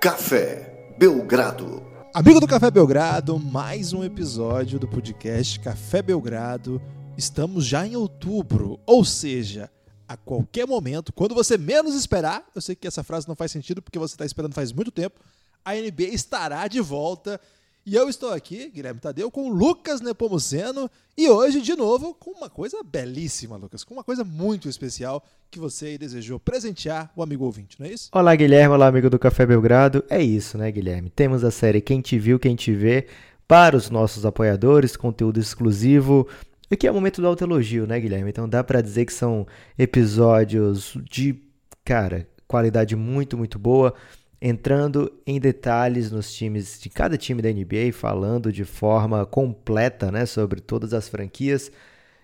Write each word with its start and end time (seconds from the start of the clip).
Café 0.00 0.94
Belgrado. 0.96 1.84
Amigo 2.14 2.38
do 2.38 2.46
Café 2.46 2.70
Belgrado, 2.70 3.36
mais 3.36 3.92
um 3.92 4.04
episódio 4.04 4.78
do 4.78 4.86
podcast 4.86 5.58
Café 5.58 6.00
Belgrado. 6.00 6.80
Estamos 7.16 7.66
já 7.66 7.84
em 7.84 7.96
outubro, 7.96 8.78
ou 8.86 9.04
seja, 9.04 9.68
a 10.06 10.16
qualquer 10.16 10.68
momento, 10.68 11.12
quando 11.12 11.34
você 11.34 11.58
menos 11.58 11.96
esperar, 11.96 12.46
eu 12.54 12.60
sei 12.60 12.76
que 12.76 12.86
essa 12.86 13.02
frase 13.02 13.26
não 13.26 13.34
faz 13.34 13.50
sentido 13.50 13.82
porque 13.82 13.98
você 13.98 14.14
está 14.14 14.24
esperando 14.24 14.54
faz 14.54 14.70
muito 14.70 14.92
tempo, 14.92 15.18
a 15.64 15.74
NBA 15.74 16.14
estará 16.14 16.68
de 16.68 16.80
volta 16.80 17.40
e 17.88 17.94
eu 17.94 18.06
estou 18.06 18.34
aqui, 18.34 18.70
Guilherme 18.70 19.00
Tadeu, 19.00 19.30
com 19.30 19.48
Lucas 19.48 20.02
Nepomuceno 20.02 20.90
e 21.16 21.26
hoje, 21.26 21.62
de 21.62 21.74
novo, 21.74 22.12
com 22.12 22.32
uma 22.32 22.50
coisa 22.50 22.82
belíssima, 22.84 23.56
Lucas, 23.56 23.82
com 23.82 23.94
uma 23.94 24.04
coisa 24.04 24.22
muito 24.22 24.68
especial 24.68 25.24
que 25.50 25.58
você 25.58 25.96
desejou 25.96 26.38
presentear 26.38 27.10
o 27.16 27.22
amigo 27.22 27.46
ouvinte, 27.46 27.80
não 27.80 27.86
é 27.86 27.90
isso? 27.90 28.10
Olá, 28.12 28.36
Guilherme, 28.36 28.74
olá, 28.74 28.88
amigo 28.88 29.08
do 29.08 29.18
Café 29.18 29.46
Belgrado. 29.46 30.04
É 30.10 30.22
isso, 30.22 30.58
né, 30.58 30.70
Guilherme? 30.70 31.08
Temos 31.08 31.42
a 31.42 31.50
série 31.50 31.80
Quem 31.80 32.02
Te 32.02 32.18
Viu, 32.18 32.38
Quem 32.38 32.54
Te 32.54 32.74
Vê 32.74 33.06
para 33.46 33.74
os 33.74 33.88
nossos 33.88 34.26
apoiadores, 34.26 34.94
conteúdo 34.94 35.40
exclusivo. 35.40 36.28
Aqui 36.70 36.86
é 36.86 36.90
o 36.90 36.94
momento 36.94 37.22
do 37.22 37.26
autoelogio, 37.26 37.86
né, 37.86 37.98
Guilherme? 37.98 38.28
Então 38.28 38.46
dá 38.46 38.62
para 38.62 38.82
dizer 38.82 39.06
que 39.06 39.14
são 39.14 39.46
episódios 39.78 40.94
de, 41.10 41.42
cara, 41.86 42.28
qualidade 42.46 42.94
muito, 42.94 43.38
muito 43.38 43.58
boa 43.58 43.94
entrando 44.40 45.12
em 45.26 45.40
detalhes 45.40 46.10
nos 46.10 46.32
times 46.32 46.80
de 46.80 46.88
cada 46.88 47.16
time 47.16 47.42
da 47.42 47.50
NBA, 47.50 47.92
falando 47.92 48.52
de 48.52 48.64
forma 48.64 49.26
completa 49.26 50.12
né, 50.12 50.26
sobre 50.26 50.60
todas 50.60 50.94
as 50.94 51.08
franquias. 51.08 51.72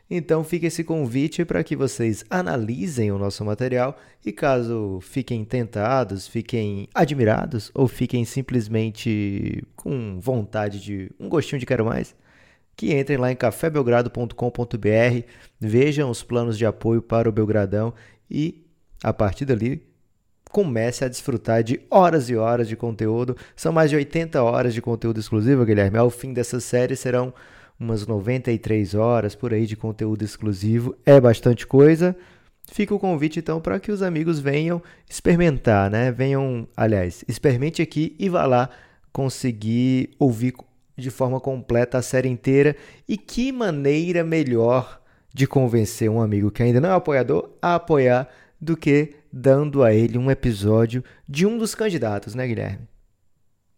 Então 0.08 0.44
fica 0.44 0.66
esse 0.66 0.84
convite 0.84 1.44
para 1.44 1.64
que 1.64 1.74
vocês 1.74 2.24
analisem 2.28 3.10
o 3.10 3.18
nosso 3.18 3.44
material 3.44 3.96
e 4.24 4.30
caso 4.30 5.00
fiquem 5.00 5.44
tentados, 5.44 6.28
fiquem 6.28 6.88
admirados 6.94 7.70
ou 7.74 7.88
fiquem 7.88 8.24
simplesmente 8.24 9.64
com 9.74 10.20
vontade 10.20 10.78
de 10.80 11.10
um 11.18 11.28
gostinho 11.28 11.58
de 11.58 11.66
quero 11.66 11.86
mais, 11.86 12.14
que 12.76 12.94
entrem 12.94 13.16
lá 13.16 13.32
em 13.32 13.36
cafébelgrado.com.br, 13.36 15.26
vejam 15.58 16.10
os 16.10 16.22
planos 16.22 16.58
de 16.58 16.66
apoio 16.66 17.00
para 17.00 17.28
o 17.28 17.32
Belgradão 17.32 17.94
e 18.30 18.62
a 19.02 19.12
partir 19.12 19.46
dali 19.46 19.93
comece 20.54 21.04
a 21.04 21.08
desfrutar 21.08 21.64
de 21.64 21.80
horas 21.90 22.30
e 22.30 22.36
horas 22.36 22.68
de 22.68 22.76
conteúdo. 22.76 23.36
São 23.56 23.72
mais 23.72 23.90
de 23.90 23.96
80 23.96 24.40
horas 24.40 24.72
de 24.72 24.80
conteúdo 24.80 25.18
exclusivo, 25.18 25.64
Guilherme. 25.64 25.98
Ao 25.98 26.08
fim 26.08 26.32
dessa 26.32 26.60
série 26.60 26.94
serão 26.94 27.34
umas 27.78 28.06
93 28.06 28.94
horas 28.94 29.34
por 29.34 29.52
aí 29.52 29.66
de 29.66 29.74
conteúdo 29.74 30.22
exclusivo. 30.22 30.94
É 31.04 31.20
bastante 31.20 31.66
coisa. 31.66 32.14
Fica 32.70 32.94
o 32.94 33.00
convite 33.00 33.40
então 33.40 33.60
para 33.60 33.80
que 33.80 33.90
os 33.90 34.00
amigos 34.00 34.38
venham 34.38 34.80
experimentar, 35.10 35.90
né? 35.90 36.12
Venham, 36.12 36.68
aliás, 36.76 37.24
experimente 37.26 37.82
aqui 37.82 38.14
e 38.16 38.28
vá 38.28 38.46
lá 38.46 38.70
conseguir 39.12 40.10
ouvir 40.20 40.54
de 40.96 41.10
forma 41.10 41.40
completa 41.40 41.98
a 41.98 42.02
série 42.02 42.28
inteira. 42.28 42.76
E 43.08 43.18
que 43.18 43.50
maneira 43.50 44.22
melhor 44.22 45.02
de 45.34 45.48
convencer 45.48 46.08
um 46.08 46.20
amigo 46.20 46.48
que 46.48 46.62
ainda 46.62 46.80
não 46.80 46.90
é 46.90 46.94
apoiador 46.94 47.50
a 47.60 47.74
apoiar 47.74 48.28
do 48.60 48.76
que 48.76 49.16
dando 49.36 49.82
a 49.82 49.92
ele 49.92 50.16
um 50.16 50.30
episódio 50.30 51.02
de 51.28 51.44
um 51.44 51.58
dos 51.58 51.74
candidatos, 51.74 52.36
né, 52.36 52.46
Guilherme? 52.46 52.86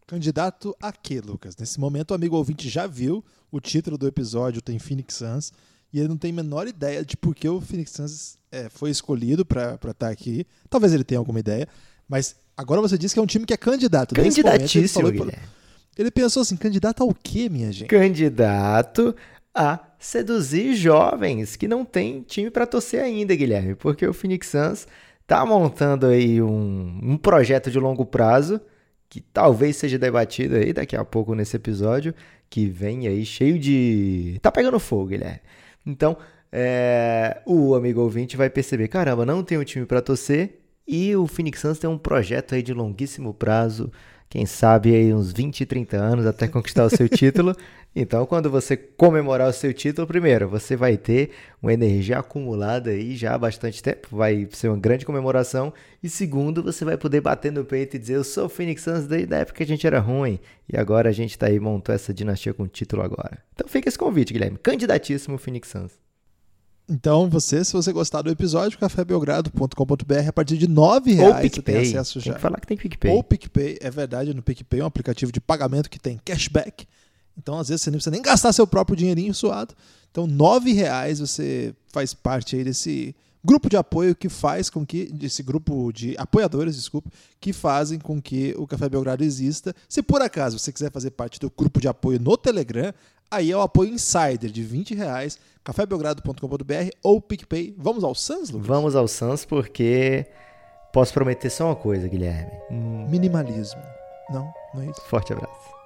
Candidato 0.06 0.76
a 0.80 0.92
quê, 0.92 1.20
Lucas? 1.24 1.56
Nesse 1.56 1.80
momento, 1.80 2.10
o 2.10 2.14
amigo 2.14 2.36
ouvinte 2.36 2.68
já 2.68 2.86
viu 2.86 3.24
o 3.50 3.58
título 3.58 3.96
do 3.96 4.06
episódio, 4.06 4.60
tem 4.60 4.78
Phoenix 4.78 5.14
Suns, 5.14 5.52
e 5.90 5.98
ele 5.98 6.08
não 6.08 6.18
tem 6.18 6.30
a 6.30 6.34
menor 6.34 6.68
ideia 6.68 7.02
de 7.02 7.16
por 7.16 7.34
que 7.34 7.48
o 7.48 7.58
Phoenix 7.58 7.92
Suns 7.92 8.38
é, 8.52 8.68
foi 8.68 8.90
escolhido 8.90 9.46
para 9.46 9.74
estar 9.76 9.94
tá 9.94 10.08
aqui. 10.10 10.46
Talvez 10.68 10.92
ele 10.92 11.02
tenha 11.02 11.18
alguma 11.18 11.40
ideia, 11.40 11.66
mas 12.06 12.36
agora 12.54 12.82
você 12.82 12.98
disse 12.98 13.14
que 13.14 13.18
é 13.18 13.22
um 13.22 13.26
time 13.26 13.46
que 13.46 13.54
é 13.54 13.56
candidato. 13.56 14.14
Candidatíssimo, 14.14 15.04
momento, 15.04 15.22
ele, 15.22 15.30
Guilherme. 15.30 15.48
ele 15.96 16.10
pensou 16.10 16.42
assim, 16.42 16.56
candidato 16.56 17.02
ao 17.02 17.14
quê, 17.14 17.48
minha 17.48 17.72
gente? 17.72 17.88
Candidato 17.88 19.16
a 19.54 19.80
seduzir 19.98 20.76
jovens 20.76 21.56
que 21.56 21.66
não 21.66 21.82
tem 21.82 22.20
time 22.20 22.50
para 22.50 22.66
torcer 22.66 23.02
ainda, 23.02 23.34
Guilherme, 23.34 23.74
porque 23.74 24.06
o 24.06 24.12
Phoenix 24.12 24.48
Suns 24.48 24.86
tá 25.26 25.44
montando 25.44 26.06
aí 26.06 26.40
um, 26.40 27.00
um 27.02 27.16
projeto 27.16 27.70
de 27.70 27.78
longo 27.78 28.04
prazo 28.04 28.60
que 29.08 29.20
talvez 29.20 29.76
seja 29.76 29.98
debatido 29.98 30.56
aí 30.56 30.72
daqui 30.72 30.96
a 30.96 31.04
pouco 31.04 31.34
nesse 31.34 31.56
episódio, 31.56 32.14
que 32.50 32.66
vem 32.66 33.06
aí 33.06 33.24
cheio 33.24 33.58
de. 33.58 34.38
tá 34.42 34.50
pegando 34.50 34.78
fogo, 34.78 35.06
Guilherme. 35.06 35.40
Então, 35.84 36.16
é... 36.50 37.40
o 37.46 37.74
amigo 37.74 38.00
ouvinte 38.00 38.36
vai 38.36 38.50
perceber: 38.50 38.88
caramba, 38.88 39.24
não 39.24 39.42
tem 39.42 39.58
um 39.58 39.64
time 39.64 39.86
para 39.86 40.02
torcer 40.02 40.60
e 40.86 41.14
o 41.16 41.26
Phoenix 41.26 41.60
Suns 41.60 41.78
tem 41.78 41.90
um 41.90 41.98
projeto 41.98 42.54
aí 42.54 42.62
de 42.62 42.72
longuíssimo 42.72 43.34
prazo, 43.34 43.90
quem 44.28 44.44
sabe 44.44 44.94
aí 44.94 45.14
uns 45.14 45.32
20, 45.32 45.64
30 45.64 45.96
anos 45.96 46.26
até 46.26 46.48
conquistar 46.48 46.84
o 46.84 46.90
seu 46.90 47.08
título. 47.08 47.54
Então, 47.98 48.26
quando 48.26 48.50
você 48.50 48.76
comemorar 48.76 49.48
o 49.48 49.52
seu 49.54 49.72
título, 49.72 50.06
primeiro, 50.06 50.46
você 50.46 50.76
vai 50.76 50.98
ter 50.98 51.30
uma 51.62 51.72
energia 51.72 52.18
acumulada 52.18 52.90
aí 52.90 53.16
já 53.16 53.34
há 53.34 53.38
bastante 53.38 53.82
tempo, 53.82 54.14
vai 54.14 54.46
ser 54.52 54.68
uma 54.68 54.76
grande 54.76 55.06
comemoração. 55.06 55.72
E 56.02 56.08
segundo, 56.10 56.62
você 56.62 56.84
vai 56.84 56.98
poder 56.98 57.22
bater 57.22 57.50
no 57.50 57.64
peito 57.64 57.96
e 57.96 57.98
dizer: 57.98 58.16
Eu 58.16 58.22
sou 58.24 58.44
o 58.44 58.48
Phoenix 58.50 58.82
Suns 58.82 59.06
desde 59.06 59.34
a 59.34 59.38
época 59.38 59.56
que 59.56 59.62
a 59.62 59.66
gente 59.66 59.86
era 59.86 59.98
ruim. 59.98 60.38
E 60.70 60.76
agora 60.76 61.08
a 61.08 61.12
gente 61.12 61.38
tá 61.38 61.46
aí, 61.46 61.58
montou 61.58 61.94
essa 61.94 62.12
dinastia 62.12 62.52
com 62.52 62.68
título 62.68 63.00
agora. 63.00 63.38
Então 63.54 63.66
fica 63.66 63.88
esse 63.88 63.96
convite, 63.96 64.34
Guilherme. 64.34 64.58
Candidatíssimo 64.58 65.38
Phoenix 65.38 65.66
Suns. 65.68 66.05
Então, 66.88 67.28
você, 67.28 67.64
se 67.64 67.72
você 67.72 67.92
gostar 67.92 68.22
do 68.22 68.30
episódio, 68.30 68.78
cafébelgrado.com.br, 68.78 70.28
a 70.28 70.32
partir 70.32 70.56
de 70.56 70.66
R$ 70.66 71.14
reais 71.14 71.52
você 71.52 71.62
tem 71.62 71.76
acesso 71.78 72.20
já. 72.20 72.26
Tem 72.26 72.34
que 72.34 72.40
falar 72.40 72.60
que 72.60 72.66
tem 72.66 72.76
PicPay. 72.76 73.12
Ou 73.12 73.24
PicPay, 73.24 73.78
é 73.80 73.90
verdade, 73.90 74.32
no 74.32 74.42
PicPay 74.42 74.80
é 74.80 74.84
um 74.84 74.86
aplicativo 74.86 75.32
de 75.32 75.40
pagamento 75.40 75.90
que 75.90 75.98
tem 75.98 76.20
cashback. 76.24 76.86
Então, 77.36 77.58
às 77.58 77.68
vezes, 77.68 77.82
você 77.82 77.90
nem 77.90 77.98
precisa 77.98 78.10
nem 78.12 78.22
gastar 78.22 78.52
seu 78.52 78.66
próprio 78.66 78.96
dinheirinho 78.96 79.34
suado. 79.34 79.74
Então, 80.10 80.26
nove 80.26 80.72
reais 80.72 81.18
você 81.18 81.74
faz 81.92 82.14
parte 82.14 82.54
aí 82.54 82.62
desse 82.62 83.14
grupo 83.44 83.68
de 83.68 83.76
apoio 83.76 84.14
que 84.14 84.28
faz 84.28 84.70
com 84.70 84.84
que, 84.84 85.04
desse 85.06 85.42
grupo 85.42 85.92
de 85.92 86.16
apoiadores, 86.18 86.74
desculpe, 86.74 87.10
que 87.40 87.52
fazem 87.52 87.98
com 87.98 88.20
que 88.20 88.54
o 88.58 88.66
Café 88.66 88.88
Belgrado 88.88 89.22
exista. 89.22 89.74
Se 89.88 90.02
por 90.02 90.20
acaso 90.22 90.58
você 90.58 90.72
quiser 90.72 90.90
fazer 90.90 91.10
parte 91.10 91.38
do 91.38 91.50
grupo 91.50 91.80
de 91.80 91.86
apoio 91.86 92.18
no 92.18 92.36
Telegram, 92.36 92.92
aí 93.30 93.50
é 93.50 93.56
o 93.56 93.60
apoio 93.60 93.92
insider 93.92 94.50
de 94.50 94.62
20 94.62 94.94
reais, 94.94 95.38
cafébelgrado.com.br 95.64 96.90
ou 97.02 97.20
PicPay. 97.20 97.74
Vamos 97.76 98.04
ao 98.04 98.14
Sans, 98.14 98.50
Lucas? 98.50 98.66
Vamos 98.66 98.96
ao 98.96 99.08
Sans 99.08 99.44
porque 99.44 100.26
posso 100.92 101.12
prometer 101.12 101.50
só 101.50 101.66
uma 101.66 101.76
coisa, 101.76 102.08
Guilherme. 102.08 102.52
Minimalismo. 103.08 103.82
Não, 104.30 104.52
não 104.74 104.82
é 104.82 104.86
isso? 104.86 105.00
Forte 105.02 105.32
abraço. 105.32 105.76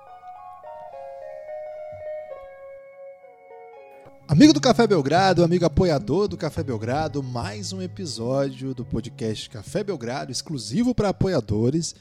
Amigo 4.31 4.53
do 4.53 4.61
Café 4.61 4.87
Belgrado, 4.87 5.43
amigo 5.43 5.65
apoiador 5.65 6.29
do 6.29 6.37
Café 6.37 6.63
Belgrado, 6.63 7.21
mais 7.21 7.73
um 7.73 7.83
episódio 7.83 8.73
do 8.73 8.85
podcast 8.85 9.51
Café 9.51 9.83
Belgrado, 9.83 10.31
exclusivo 10.31 10.95
para 10.95 11.09
apoiadores. 11.09 11.97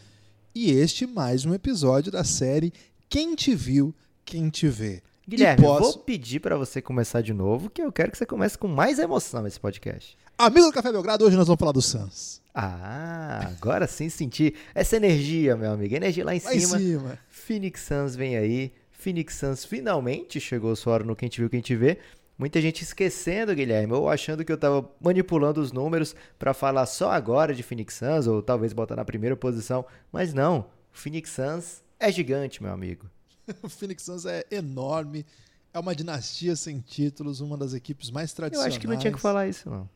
E 0.54 0.70
este 0.70 1.08
mais 1.08 1.44
um 1.44 1.56
episódio 1.56 2.12
da 2.12 2.24
série 2.24 2.72
Quem 3.10 3.34
Te 3.34 3.56
Viu, 3.56 3.96
Quem 4.24 4.50
Te 4.50 4.68
Vê. 4.68 5.02
Guilherme, 5.30 5.64
posso... 5.64 5.94
vou 5.94 6.00
pedir 6.00 6.40
para 6.40 6.58
você 6.58 6.82
começar 6.82 7.22
de 7.22 7.34
novo, 7.34 7.70
que 7.70 7.82
eu 7.82 7.92
quero 7.92 8.12
que 8.12 8.18
você 8.18 8.26
comece 8.26 8.58
com 8.58 8.68
mais 8.68 8.98
emoção 8.98 9.46
esse 9.46 9.60
podcast. 9.60 10.18
Amigo 10.38 10.66
do 10.66 10.74
Café 10.74 10.92
Belgrado, 10.92 11.26
hoje 11.26 11.38
nós 11.38 11.48
vamos 11.48 11.60
falar 11.60 11.72
do 11.72 11.82
Suns. 11.82 12.42
Ah, 12.54 13.48
agora 13.48 13.86
sim 13.86 14.10
senti 14.10 14.56
essa 14.74 14.96
energia, 14.96 15.56
meu 15.56 15.72
amigo. 15.72 15.96
Energia 15.96 16.26
lá 16.26 16.36
em 16.36 16.42
lá 16.44 16.52
cima. 16.52 16.78
Em 16.78 16.80
cima. 16.80 17.20
Phoenix 17.30 17.82
Suns 17.82 18.16
vem 18.16 18.38
aí. 18.38 18.74
Phoenix 18.92 19.36
Suns 19.36 19.64
finalmente 19.64 20.40
chegou 20.40 20.76
sua 20.76 20.94
hora 20.94 21.04
no 21.04 21.16
Quem 21.16 21.30
Te 21.30 21.40
Viu, 21.40 21.50
Quem 21.50 21.62
Te 21.62 21.76
Vê. 21.76 22.00
Muita 22.38 22.60
gente 22.60 22.84
esquecendo, 22.84 23.54
Guilherme, 23.54 23.94
ou 23.94 24.10
achando 24.10 24.44
que 24.44 24.52
eu 24.52 24.56
estava 24.56 24.90
manipulando 25.00 25.62
os 25.62 25.72
números 25.72 26.16
para 26.40 26.54
falar 26.54 26.86
só 26.86 27.12
agora 27.12 27.54
de 27.54 27.62
Phoenix 27.62 27.96
Suns, 27.96 28.28
ou 28.28 28.42
talvez 28.42 28.74
botar 28.74 28.96
na 28.96 29.06
primeira 29.06 29.36
posição. 29.36 29.86
Mas 30.12 30.34
não, 30.34 30.60
o 30.60 30.98
Phoenix 30.98 31.30
Suns 31.32 31.84
é 32.00 32.12
gigante, 32.12 32.64
meu 32.64 32.72
amigo. 32.72 33.08
o 33.64 33.70
Phoenix 33.70 34.04
Suns 34.04 34.26
é 34.26 34.46
enorme, 34.52 35.26
é 35.74 35.80
uma 35.80 35.96
dinastia 35.96 36.56
sem 36.56 36.80
títulos, 36.80 37.42
uma 37.42 37.58
das 37.58 37.74
equipes 37.74 38.10
mais 38.10 38.34
tradicionais. 38.34 38.74
Eu 38.74 38.76
acho 38.76 38.80
que 38.80 38.88
não 38.88 38.98
tinha 38.98 39.14
que 39.14 39.20
falar 39.20 39.48
isso, 39.48 39.70
não. 39.70 39.90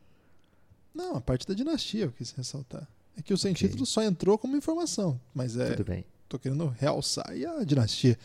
Não, 0.94 1.16
a 1.16 1.20
parte 1.20 1.46
da 1.46 1.54
dinastia 1.54 2.04
eu 2.04 2.12
quis 2.12 2.30
ressaltar. 2.30 2.86
É 3.16 3.22
que 3.22 3.34
o 3.34 3.38
sem 3.38 3.52
okay. 3.52 3.68
títulos 3.68 3.88
só 3.88 4.02
entrou 4.02 4.38
como 4.38 4.56
informação, 4.56 5.20
mas 5.34 5.56
é. 5.56 5.70
Tudo 5.70 5.84
bem. 5.84 6.04
Tô 6.28 6.38
querendo 6.38 6.68
realçar 6.78 7.36
e 7.36 7.44
a 7.44 7.64
dinastia. 7.64 8.18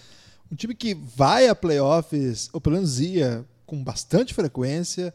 Um 0.52 0.56
time 0.56 0.74
que 0.74 0.94
vai 0.94 1.48
a 1.48 1.56
playoffs, 1.56 2.50
ou 2.54 2.62
pelo 2.62 2.76
menos 2.76 3.00
ia 3.00 3.46
com 3.66 3.84
bastante 3.84 4.34
frequência. 4.34 5.14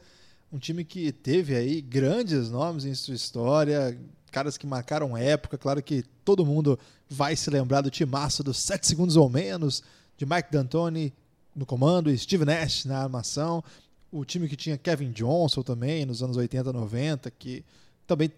Um 0.53 0.59
time 0.59 0.85
que 0.85 1.11
teve 1.11 1.57
aí 1.57 1.81
grandes 1.81 2.51
nomes 2.51 2.85
em 2.85 2.95
sua 2.95 3.15
história, 3.15 3.99
caras 4.31 4.57
que 4.57 4.67
marcaram 4.67 5.17
época. 5.17 5.59
Claro 5.59 5.83
que 5.83 6.05
todo 6.25 6.47
mundo 6.47 6.79
vai 7.09 7.35
se 7.35 7.51
lembrar 7.51 7.81
do 7.81 7.91
timaço 7.91 8.45
dos 8.45 8.59
7 8.59 8.87
segundos 8.87 9.17
ou 9.17 9.29
menos, 9.29 9.83
de 10.17 10.27
Mike 10.27 10.51
D'Antoni 10.51 11.13
no 11.55 11.65
comando 11.65 12.11
e 12.11 12.19
Steve 12.19 12.45
Nash 12.45 12.85
na 12.85 13.03
armação. 13.03 13.63
O 14.11 14.25
time 14.25 14.49
que 14.49 14.57
tinha 14.57 14.79
Kevin 14.79 15.11
Johnson 15.11 15.63
também 15.63 16.05
nos 16.07 16.23
anos 16.23 16.37
80, 16.37 16.73
90, 16.73 17.31
que 17.33 17.65
também 18.07 18.31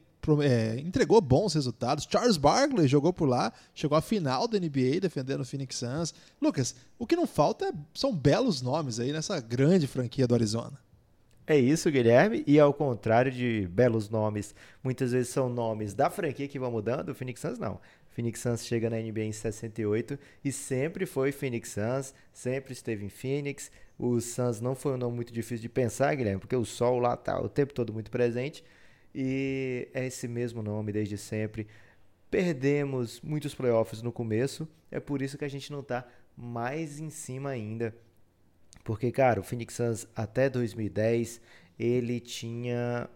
é, 0.43 0.78
entregou 0.81 1.20
bons 1.20 1.55
resultados. 1.55 2.06
Charles 2.11 2.37
Barkley 2.37 2.88
jogou 2.88 3.12
por 3.12 3.28
lá, 3.28 3.52
chegou 3.75 3.96
à 3.96 4.00
final 4.00 4.49
da 4.49 4.58
NBA 4.58 5.00
defendendo 5.00 5.40
o 5.40 5.44
Phoenix 5.44 5.76
Suns. 5.76 6.14
Lucas, 6.40 6.75
o 6.99 7.06
que 7.06 7.14
não 7.14 7.26
falta 7.26 7.73
são 7.94 8.14
belos 8.14 8.62
nomes 8.62 8.99
aí 8.99 9.12
nessa 9.12 9.40
grande 9.40 9.87
franquia 9.87 10.26
do 10.26 10.34
Arizona. 10.34 10.78
É 11.46 11.56
isso, 11.56 11.90
Guilherme. 11.90 12.43
E 12.44 12.58
ao 12.58 12.75
contrário 12.75 13.31
de 13.31 13.69
belos 13.70 14.11
nomes, 14.11 14.52
muitas 14.82 15.12
vezes 15.12 15.28
são 15.28 15.49
nomes 15.49 15.94
da 15.94 16.11
franquia 16.11 16.49
que 16.49 16.58
vão 16.58 16.73
mudando, 16.73 17.11
o 17.11 17.14
Phoenix 17.14 17.40
Suns 17.40 17.58
não. 17.58 17.81
Phoenix 18.16 18.40
Suns 18.40 18.64
chega 18.64 18.88
na 18.88 18.96
NBA 18.96 19.24
em 19.24 19.32
68 19.32 20.18
e 20.42 20.50
sempre 20.50 21.04
foi 21.04 21.32
Phoenix 21.32 21.68
Suns, 21.68 22.14
sempre 22.32 22.72
esteve 22.72 23.04
em 23.04 23.10
Phoenix. 23.10 23.70
O 23.98 24.18
Suns 24.22 24.58
não 24.58 24.74
foi 24.74 24.94
um 24.94 24.96
nome 24.96 25.16
muito 25.16 25.34
difícil 25.34 25.60
de 25.60 25.68
pensar, 25.68 26.14
Guilherme, 26.14 26.40
porque 26.40 26.56
o 26.56 26.64
sol 26.64 26.98
lá 26.98 27.14
tá 27.14 27.38
o 27.38 27.46
tempo 27.46 27.74
todo 27.74 27.92
muito 27.92 28.10
presente 28.10 28.64
e 29.14 29.86
é 29.92 30.06
esse 30.06 30.26
mesmo 30.26 30.62
nome 30.62 30.92
desde 30.92 31.18
sempre. 31.18 31.66
Perdemos 32.30 33.20
muitos 33.20 33.54
playoffs 33.54 34.00
no 34.00 34.10
começo, 34.10 34.66
é 34.90 34.98
por 34.98 35.20
isso 35.20 35.36
que 35.36 35.44
a 35.44 35.50
gente 35.50 35.70
não 35.70 35.80
está 35.80 36.08
mais 36.34 36.98
em 36.98 37.10
cima 37.10 37.50
ainda. 37.50 37.94
Porque, 38.82 39.12
cara, 39.12 39.40
o 39.40 39.42
Phoenix 39.42 39.74
Suns 39.74 40.08
até 40.16 40.48
2010 40.48 41.38
ele 41.78 42.18
tinha 42.18 43.10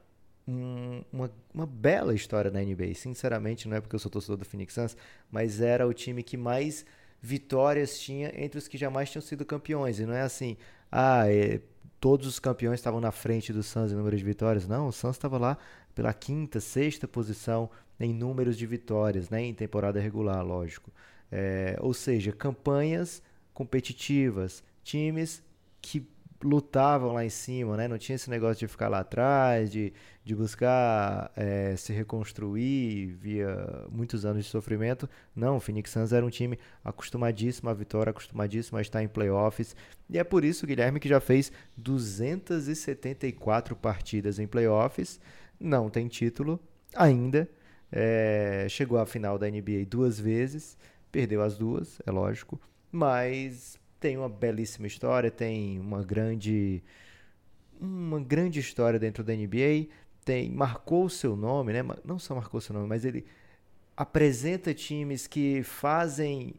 um, 0.52 1.04
uma, 1.12 1.30
uma 1.54 1.66
bela 1.66 2.14
história 2.14 2.50
na 2.50 2.60
NBA. 2.60 2.94
Sinceramente, 2.94 3.68
não 3.68 3.76
é 3.76 3.80
porque 3.80 3.94
eu 3.94 4.00
sou 4.00 4.10
torcedor 4.10 4.36
do 4.36 4.44
Phoenix 4.44 4.74
Suns, 4.74 4.96
mas 5.30 5.60
era 5.60 5.86
o 5.86 5.92
time 5.92 6.22
que 6.22 6.36
mais 6.36 6.84
vitórias 7.20 7.98
tinha 7.98 8.32
entre 8.34 8.58
os 8.58 8.66
que 8.66 8.78
jamais 8.78 9.10
tinham 9.10 9.22
sido 9.22 9.44
campeões. 9.44 10.00
E 10.00 10.06
não 10.06 10.14
é 10.14 10.22
assim, 10.22 10.56
ah, 10.90 11.30
é, 11.30 11.60
todos 12.00 12.26
os 12.26 12.38
campeões 12.38 12.80
estavam 12.80 13.00
na 13.00 13.12
frente 13.12 13.52
do 13.52 13.62
Suns 13.62 13.92
em 13.92 13.94
número 13.94 14.16
de 14.16 14.24
vitórias. 14.24 14.66
Não, 14.66 14.88
o 14.88 14.92
Suns 14.92 15.16
estava 15.16 15.38
lá 15.38 15.58
pela 15.94 16.12
quinta, 16.14 16.60
sexta 16.60 17.06
posição 17.06 17.70
em 17.98 18.14
números 18.14 18.56
de 18.56 18.66
vitórias, 18.66 19.28
né, 19.28 19.42
em 19.42 19.52
temporada 19.52 20.00
regular, 20.00 20.42
lógico. 20.44 20.90
É, 21.30 21.76
ou 21.80 21.92
seja, 21.92 22.32
campanhas 22.32 23.22
competitivas, 23.52 24.64
times 24.82 25.42
que 25.82 26.06
lutavam 26.42 27.12
lá 27.12 27.24
em 27.24 27.28
cima, 27.28 27.76
né? 27.76 27.86
Não 27.86 27.98
tinha 27.98 28.16
esse 28.16 28.30
negócio 28.30 28.58
de 28.58 28.68
ficar 28.68 28.88
lá 28.88 29.00
atrás, 29.00 29.70
de, 29.70 29.92
de 30.24 30.34
buscar 30.34 31.30
é, 31.36 31.76
se 31.76 31.92
reconstruir 31.92 33.08
via 33.20 33.86
muitos 33.90 34.24
anos 34.24 34.44
de 34.44 34.50
sofrimento. 34.50 35.08
Não, 35.34 35.56
o 35.56 35.60
Phoenix 35.60 35.90
Suns 35.90 36.12
era 36.12 36.24
um 36.24 36.30
time 36.30 36.58
acostumadíssimo 36.84 37.68
à 37.68 37.74
vitória, 37.74 38.10
acostumadíssimo 38.10 38.78
a 38.78 38.80
estar 38.80 39.02
em 39.02 39.08
playoffs. 39.08 39.74
E 40.08 40.18
é 40.18 40.24
por 40.24 40.44
isso, 40.44 40.66
Guilherme, 40.66 41.00
que 41.00 41.08
já 41.08 41.20
fez 41.20 41.52
274 41.76 43.76
partidas 43.76 44.38
em 44.38 44.46
playoffs, 44.46 45.20
não 45.58 45.90
tem 45.90 46.08
título 46.08 46.58
ainda, 46.94 47.48
é, 47.92 48.66
chegou 48.68 48.98
à 48.98 49.06
final 49.06 49.38
da 49.38 49.48
NBA 49.48 49.84
duas 49.88 50.18
vezes, 50.18 50.76
perdeu 51.10 51.42
as 51.42 51.56
duas, 51.56 52.00
é 52.06 52.10
lógico, 52.10 52.60
mas 52.90 53.79
tem 54.00 54.16
uma 54.16 54.28
belíssima 54.28 54.86
história, 54.86 55.30
tem 55.30 55.78
uma 55.78 56.02
grande 56.02 56.82
uma 57.80 58.20
grande 58.20 58.60
história 58.60 58.98
dentro 58.98 59.22
da 59.24 59.34
NBA, 59.34 59.88
tem 60.24 60.50
marcou 60.50 61.08
seu 61.08 61.36
nome, 61.36 61.72
né? 61.72 61.82
Não 62.04 62.18
só 62.18 62.34
marcou 62.34 62.60
seu 62.60 62.74
nome, 62.74 62.88
mas 62.88 63.04
ele 63.04 63.24
apresenta 63.96 64.74
times 64.74 65.26
que 65.26 65.62
fazem 65.62 66.54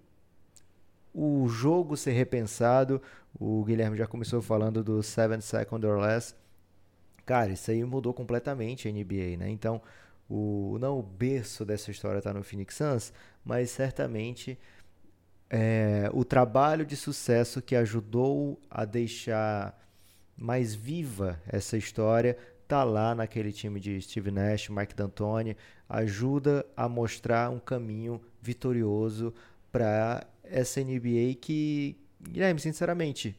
o 1.14 1.48
jogo 1.48 1.98
ser 1.98 2.12
repensado. 2.12 3.02
O 3.40 3.64
Guilherme 3.64 3.98
já 3.98 4.08
começou 4.08 4.42
falando 4.42 4.84
do 4.84 5.02
Seven 5.04 5.42
Second 5.42 5.86
or 5.86 6.00
Less. 6.00 6.36
Cara, 7.26 7.52
isso 7.52 7.72
aí 7.72 7.84
mudou 7.84 8.14
completamente 8.14 8.88
a 8.88 8.92
NBA, 8.92 9.38
né? 9.38 9.50
Então, 9.50 9.82
o 10.30 10.78
não 10.80 11.00
o 11.00 11.04
berço 11.04 11.66
dessa 11.66 11.92
história 11.92 12.18
está 12.20 12.34
no 12.34 12.44
Phoenix 12.44 12.76
Suns, 12.76 13.14
mas 13.44 13.70
certamente 13.72 14.58
é, 15.54 16.10
o 16.14 16.24
trabalho 16.24 16.86
de 16.86 16.96
sucesso 16.96 17.62
que 17.62 17.76
ajudou 17.76 18.58
a 18.70 18.86
deixar 18.86 19.78
mais 20.38 20.74
viva 20.74 21.42
essa 21.46 21.78
história 21.78 22.38
tá 22.70 22.86
lá 22.86 23.14
naquele 23.14 23.52
time 23.52 23.78
de 23.78 24.02
Steve 24.02 24.32
Nash, 24.32 24.70
Mike 24.70 24.96
D'Antoni, 24.96 25.58
ajuda 25.90 26.66
a 26.76 26.88
mostrar 26.88 27.50
um 27.50 27.60
caminho 27.60 28.22
vitorioso 28.42 29.34
para 29.70 30.26
essa 30.42 30.82
NBA 30.82 31.36
que, 31.42 31.98
Guilherme, 32.22 32.62
sinceramente, 32.62 33.36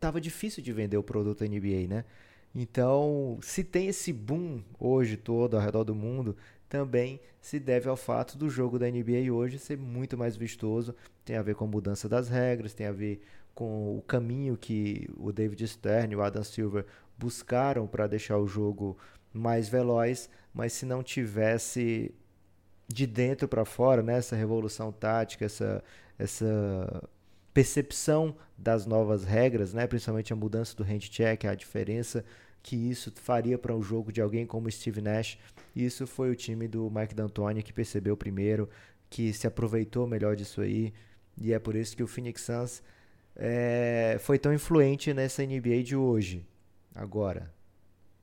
tava 0.00 0.20
difícil 0.20 0.64
de 0.64 0.72
vender 0.72 0.96
o 0.96 1.02
produto 1.02 1.44
NBA, 1.44 1.86
né? 1.88 2.04
Então, 2.52 3.38
se 3.40 3.62
tem 3.62 3.86
esse 3.86 4.12
boom 4.12 4.62
hoje 4.80 5.16
todo 5.16 5.56
ao 5.56 5.62
redor 5.62 5.84
do 5.84 5.94
mundo, 5.94 6.36
também 6.68 7.20
se 7.40 7.58
deve 7.58 7.88
ao 7.88 7.96
fato 7.96 8.36
do 8.36 8.48
jogo 8.48 8.78
da 8.78 8.90
NBA 8.90 9.32
hoje 9.32 9.58
ser 9.58 9.78
muito 9.78 10.16
mais 10.16 10.36
vistoso. 10.36 10.94
Tem 11.24 11.36
a 11.36 11.42
ver 11.42 11.54
com 11.54 11.64
a 11.64 11.68
mudança 11.68 12.08
das 12.08 12.28
regras, 12.28 12.74
tem 12.74 12.86
a 12.86 12.92
ver 12.92 13.22
com 13.54 13.96
o 13.96 14.02
caminho 14.02 14.56
que 14.56 15.08
o 15.16 15.32
David 15.32 15.66
Stern 15.66 16.12
e 16.12 16.16
o 16.16 16.22
Adam 16.22 16.44
Silver 16.44 16.84
buscaram 17.16 17.86
para 17.86 18.06
deixar 18.06 18.38
o 18.38 18.46
jogo 18.46 18.98
mais 19.32 19.68
veloz, 19.68 20.28
mas 20.52 20.72
se 20.72 20.84
não 20.84 21.02
tivesse 21.02 22.14
de 22.88 23.06
dentro 23.06 23.48
para 23.48 23.64
fora, 23.64 24.02
né, 24.02 24.18
essa 24.18 24.36
revolução 24.36 24.92
tática, 24.92 25.44
essa, 25.44 25.82
essa 26.18 27.08
percepção 27.52 28.36
das 28.56 28.86
novas 28.86 29.24
regras, 29.24 29.72
né, 29.72 29.86
principalmente 29.86 30.32
a 30.32 30.36
mudança 30.36 30.76
do 30.76 30.84
hand 30.84 31.00
check, 31.00 31.44
a 31.44 31.54
diferença 31.54 32.24
que 32.66 32.74
isso 32.74 33.12
faria 33.14 33.56
para 33.56 33.72
um 33.72 33.80
jogo 33.80 34.10
de 34.10 34.20
alguém 34.20 34.44
como 34.44 34.68
Steve 34.68 35.00
Nash. 35.00 35.38
Isso 35.74 36.04
foi 36.04 36.32
o 36.32 36.34
time 36.34 36.66
do 36.66 36.90
Mike 36.90 37.14
D'Antoni 37.14 37.62
que 37.62 37.72
percebeu 37.72 38.16
primeiro, 38.16 38.68
que 39.08 39.32
se 39.32 39.46
aproveitou 39.46 40.04
melhor 40.04 40.34
disso 40.34 40.60
aí. 40.60 40.92
E 41.40 41.52
é 41.52 41.60
por 41.60 41.76
isso 41.76 41.96
que 41.96 42.02
o 42.02 42.08
Phoenix 42.08 42.42
Suns 42.42 42.82
é, 43.36 44.16
foi 44.18 44.36
tão 44.36 44.52
influente 44.52 45.14
nessa 45.14 45.46
NBA 45.46 45.84
de 45.84 45.94
hoje. 45.94 46.44
Agora, 46.92 47.54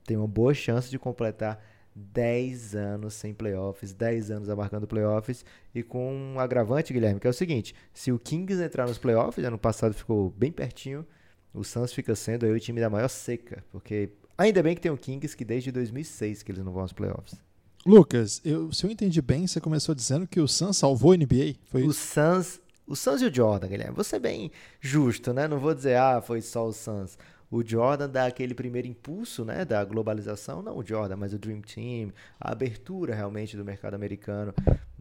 tem 0.04 0.14
uma 0.14 0.28
boa 0.28 0.52
chance 0.52 0.90
de 0.90 0.98
completar 0.98 1.64
10 1.94 2.74
anos 2.74 3.14
sem 3.14 3.32
playoffs, 3.32 3.94
10 3.94 4.30
anos 4.30 4.50
abarcando 4.50 4.86
playoffs 4.86 5.42
e 5.74 5.82
com 5.82 6.12
um 6.14 6.38
agravante, 6.38 6.92
Guilherme, 6.92 7.18
que 7.18 7.26
é 7.26 7.30
o 7.30 7.32
seguinte: 7.32 7.74
se 7.94 8.12
o 8.12 8.18
Kings 8.18 8.62
entrar 8.62 8.86
nos 8.86 8.98
playoffs, 8.98 9.42
ano 9.42 9.58
passado 9.58 9.94
ficou 9.94 10.28
bem 10.28 10.52
pertinho, 10.52 11.06
o 11.54 11.64
Suns 11.64 11.94
fica 11.94 12.14
sendo 12.14 12.44
aí 12.44 12.52
o 12.52 12.60
time 12.60 12.78
da 12.78 12.90
maior 12.90 13.08
seca, 13.08 13.64
porque 13.70 14.10
Ainda 14.36 14.62
bem 14.62 14.74
que 14.74 14.80
tem 14.80 14.90
o 14.90 14.98
Kings, 14.98 15.36
que 15.36 15.44
desde 15.44 15.70
2006 15.70 16.42
que 16.42 16.52
eles 16.52 16.64
não 16.64 16.72
vão 16.72 16.82
aos 16.82 16.92
playoffs. 16.92 17.40
Lucas, 17.86 18.40
eu, 18.44 18.72
se 18.72 18.84
eu 18.86 18.90
entendi 18.90 19.20
bem, 19.20 19.46
você 19.46 19.60
começou 19.60 19.94
dizendo 19.94 20.26
que 20.26 20.40
o 20.40 20.48
Suns 20.48 20.78
salvou 20.78 21.12
a 21.12 21.16
NBA? 21.16 21.56
Foi 21.66 21.82
o 21.82 21.92
Suns, 21.92 22.60
o 22.86 22.96
Suns 22.96 23.20
e 23.20 23.26
o 23.26 23.34
Jordan, 23.34 23.68
Guilherme. 23.68 23.94
Você 23.94 24.18
bem 24.18 24.50
justo, 24.80 25.32
né? 25.32 25.46
Não 25.46 25.58
vou 25.58 25.74
dizer, 25.74 25.96
ah, 25.96 26.22
foi 26.22 26.40
só 26.40 26.66
o 26.66 26.72
Suns. 26.72 27.18
O 27.50 27.62
Jordan 27.64 28.08
dá 28.08 28.26
aquele 28.26 28.54
primeiro 28.54 28.88
impulso, 28.88 29.44
né, 29.44 29.64
da 29.64 29.84
globalização, 29.84 30.60
não 30.60 30.78
o 30.78 30.84
Jordan, 30.84 31.16
mas 31.16 31.32
o 31.32 31.38
Dream 31.38 31.60
Team, 31.60 32.10
a 32.40 32.50
abertura 32.50 33.14
realmente 33.14 33.56
do 33.56 33.64
mercado 33.64 33.94
americano, 33.94 34.52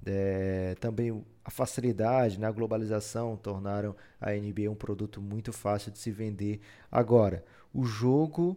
é, 0.06 0.75
também 0.80 1.24
a 1.44 1.50
facilidade, 1.50 2.40
né, 2.40 2.46
a 2.46 2.52
globalização 2.52 3.36
tornaram 3.38 3.96
a 4.22 4.32
NBA 4.34 4.70
um 4.70 4.75
produto 4.75 5.20
muito 5.20 5.52
fácil 5.52 5.92
de 5.92 5.98
se 5.98 6.12
vender. 6.12 6.60
Agora, 6.92 7.44
o 7.74 7.86
jogo 7.86 8.56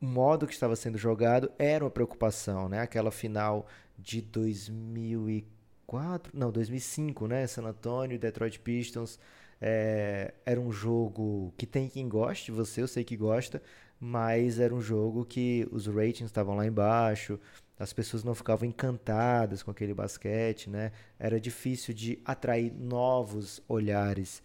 o 0.00 0.06
modo 0.06 0.46
que 0.46 0.52
estava 0.52 0.76
sendo 0.76 0.96
jogado 0.96 1.50
era 1.58 1.84
uma 1.84 1.90
preocupação, 1.90 2.68
né? 2.68 2.80
Aquela 2.80 3.10
final 3.10 3.66
de 3.98 4.22
2004, 4.22 6.32
não, 6.34 6.50
2005, 6.50 7.26
né? 7.26 7.46
San 7.46 7.64
Antonio, 7.64 8.18
Detroit 8.18 8.58
Pistons, 8.60 9.18
é, 9.60 10.32
era 10.46 10.60
um 10.60 10.72
jogo 10.72 11.52
que 11.56 11.66
tem 11.66 11.88
quem 11.88 12.08
goste, 12.08 12.50
você 12.50 12.82
eu 12.82 12.88
sei 12.88 13.04
que 13.04 13.16
gosta, 13.16 13.62
mas 13.98 14.58
era 14.58 14.74
um 14.74 14.80
jogo 14.80 15.24
que 15.24 15.68
os 15.70 15.86
ratings 15.86 16.30
estavam 16.30 16.56
lá 16.56 16.66
embaixo, 16.66 17.38
as 17.78 17.92
pessoas 17.92 18.24
não 18.24 18.34
ficavam 18.34 18.68
encantadas 18.68 19.62
com 19.62 19.70
aquele 19.70 19.94
basquete, 19.94 20.70
né? 20.70 20.92
Era 21.18 21.40
difícil 21.40 21.94
de 21.94 22.18
atrair 22.24 22.72
novos 22.72 23.62
olhares 23.68 24.42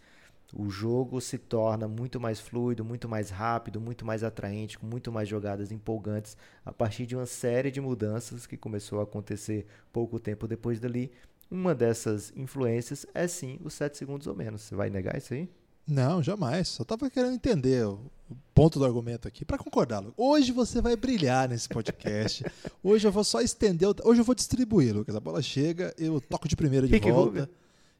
o 0.54 0.70
jogo 0.70 1.20
se 1.20 1.38
torna 1.38 1.88
muito 1.88 2.20
mais 2.20 2.40
fluido, 2.40 2.84
muito 2.84 3.08
mais 3.08 3.30
rápido, 3.30 3.80
muito 3.80 4.04
mais 4.04 4.22
atraente, 4.22 4.78
com 4.78 4.86
muito 4.86 5.10
mais 5.10 5.28
jogadas 5.28 5.72
empolgantes 5.72 6.36
a 6.64 6.72
partir 6.72 7.06
de 7.06 7.16
uma 7.16 7.26
série 7.26 7.70
de 7.70 7.80
mudanças 7.80 8.46
que 8.46 8.56
começou 8.56 9.00
a 9.00 9.04
acontecer 9.04 9.66
pouco 9.92 10.20
tempo 10.20 10.46
depois 10.46 10.78
dali. 10.78 11.10
Uma 11.50 11.74
dessas 11.74 12.32
influências 12.36 13.06
é 13.14 13.26
sim 13.28 13.58
os 13.62 13.74
7 13.74 13.96
segundos 13.96 14.26
ou 14.26 14.34
menos. 14.34 14.62
Você 14.62 14.74
vai 14.74 14.90
negar 14.90 15.16
isso 15.16 15.34
aí? 15.34 15.48
Não, 15.86 16.20
jamais. 16.20 16.68
Só 16.68 16.82
estava 16.82 17.08
querendo 17.08 17.34
entender 17.34 17.86
o 17.86 18.10
ponto 18.52 18.78
do 18.78 18.84
argumento 18.84 19.28
aqui 19.28 19.44
para 19.44 19.56
concordar. 19.56 20.04
Hoje 20.16 20.50
você 20.50 20.80
vai 20.80 20.96
brilhar 20.96 21.48
nesse 21.48 21.68
podcast. 21.68 22.44
Hoje 22.82 23.06
eu 23.06 23.12
vou 23.12 23.22
só 23.22 23.40
estender, 23.40 23.88
hoje 24.04 24.20
eu 24.20 24.24
vou 24.24 24.34
distribuir, 24.34 24.94
Lucas. 24.94 25.14
A 25.14 25.20
bola 25.20 25.40
chega, 25.40 25.94
eu 25.96 26.20
toco 26.20 26.48
de 26.48 26.56
primeira 26.56 26.86
de 26.86 26.92
Rick 26.92 27.10
volta. 27.10 27.40
Rubio. 27.40 27.48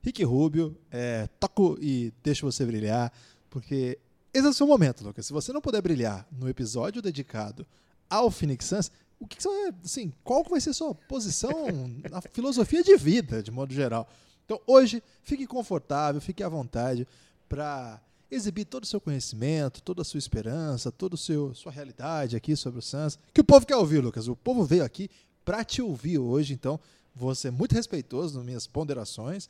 Rick 0.06 0.22
Rubio, 0.22 0.78
é, 0.88 1.26
toco 1.40 1.76
e 1.80 2.12
deixo 2.22 2.46
você 2.46 2.64
brilhar, 2.64 3.12
porque 3.50 3.98
esse 4.32 4.46
é 4.46 4.48
o 4.48 4.54
seu 4.54 4.64
momento, 4.64 5.02
Lucas. 5.02 5.26
Se 5.26 5.32
você 5.32 5.52
não 5.52 5.60
puder 5.60 5.82
brilhar 5.82 6.25
no 6.30 6.48
episódio 6.48 7.02
dedicado 7.02 7.66
ao 8.08 8.30
Phoenix 8.30 8.66
Suns, 8.66 8.92
o 9.18 9.26
que, 9.26 9.36
que 9.36 9.42
você, 9.42 9.75
assim, 9.84 10.12
qual 10.22 10.44
vai 10.44 10.60
ser 10.60 10.75
sua 10.75 10.94
posição 10.94 11.50
na 12.08 12.20
filosofia 12.32 12.84
de 12.84 12.96
vida, 12.96 13.42
de 13.42 13.50
modo 13.50 13.75
geral. 13.75 14.08
Então, 14.44 14.60
hoje, 14.64 15.02
fique 15.25 15.44
confortável, 15.44 16.20
fique 16.20 16.40
à 16.44 16.48
vontade 16.48 17.04
para 17.48 18.00
exibir 18.30 18.64
todo 18.64 18.84
o 18.84 18.86
seu 18.86 19.00
conhecimento, 19.00 19.82
toda 19.82 20.02
a 20.02 20.04
sua 20.04 20.18
esperança, 20.18 20.92
toda 20.92 21.16
a 21.16 21.18
sua 21.18 21.72
realidade 21.72 22.36
aqui 22.36 22.54
sobre 22.54 22.78
o 22.78 22.82
Suns, 22.82 23.18
que 23.34 23.40
o 23.40 23.44
povo 23.44 23.66
quer 23.66 23.75
ouvir, 23.75 23.98
Lucas. 23.98 24.28
O 24.28 24.36
povo 24.36 24.64
veio 24.64 24.84
aqui 24.84 25.10
para 25.44 25.64
te 25.64 25.82
ouvir 25.82 26.18
hoje, 26.18 26.54
então 26.54 26.78
vou 27.12 27.34
ser 27.34 27.50
muito 27.50 27.72
respeitoso 27.72 28.36
nas 28.36 28.46
minhas 28.46 28.68
ponderações 28.68 29.48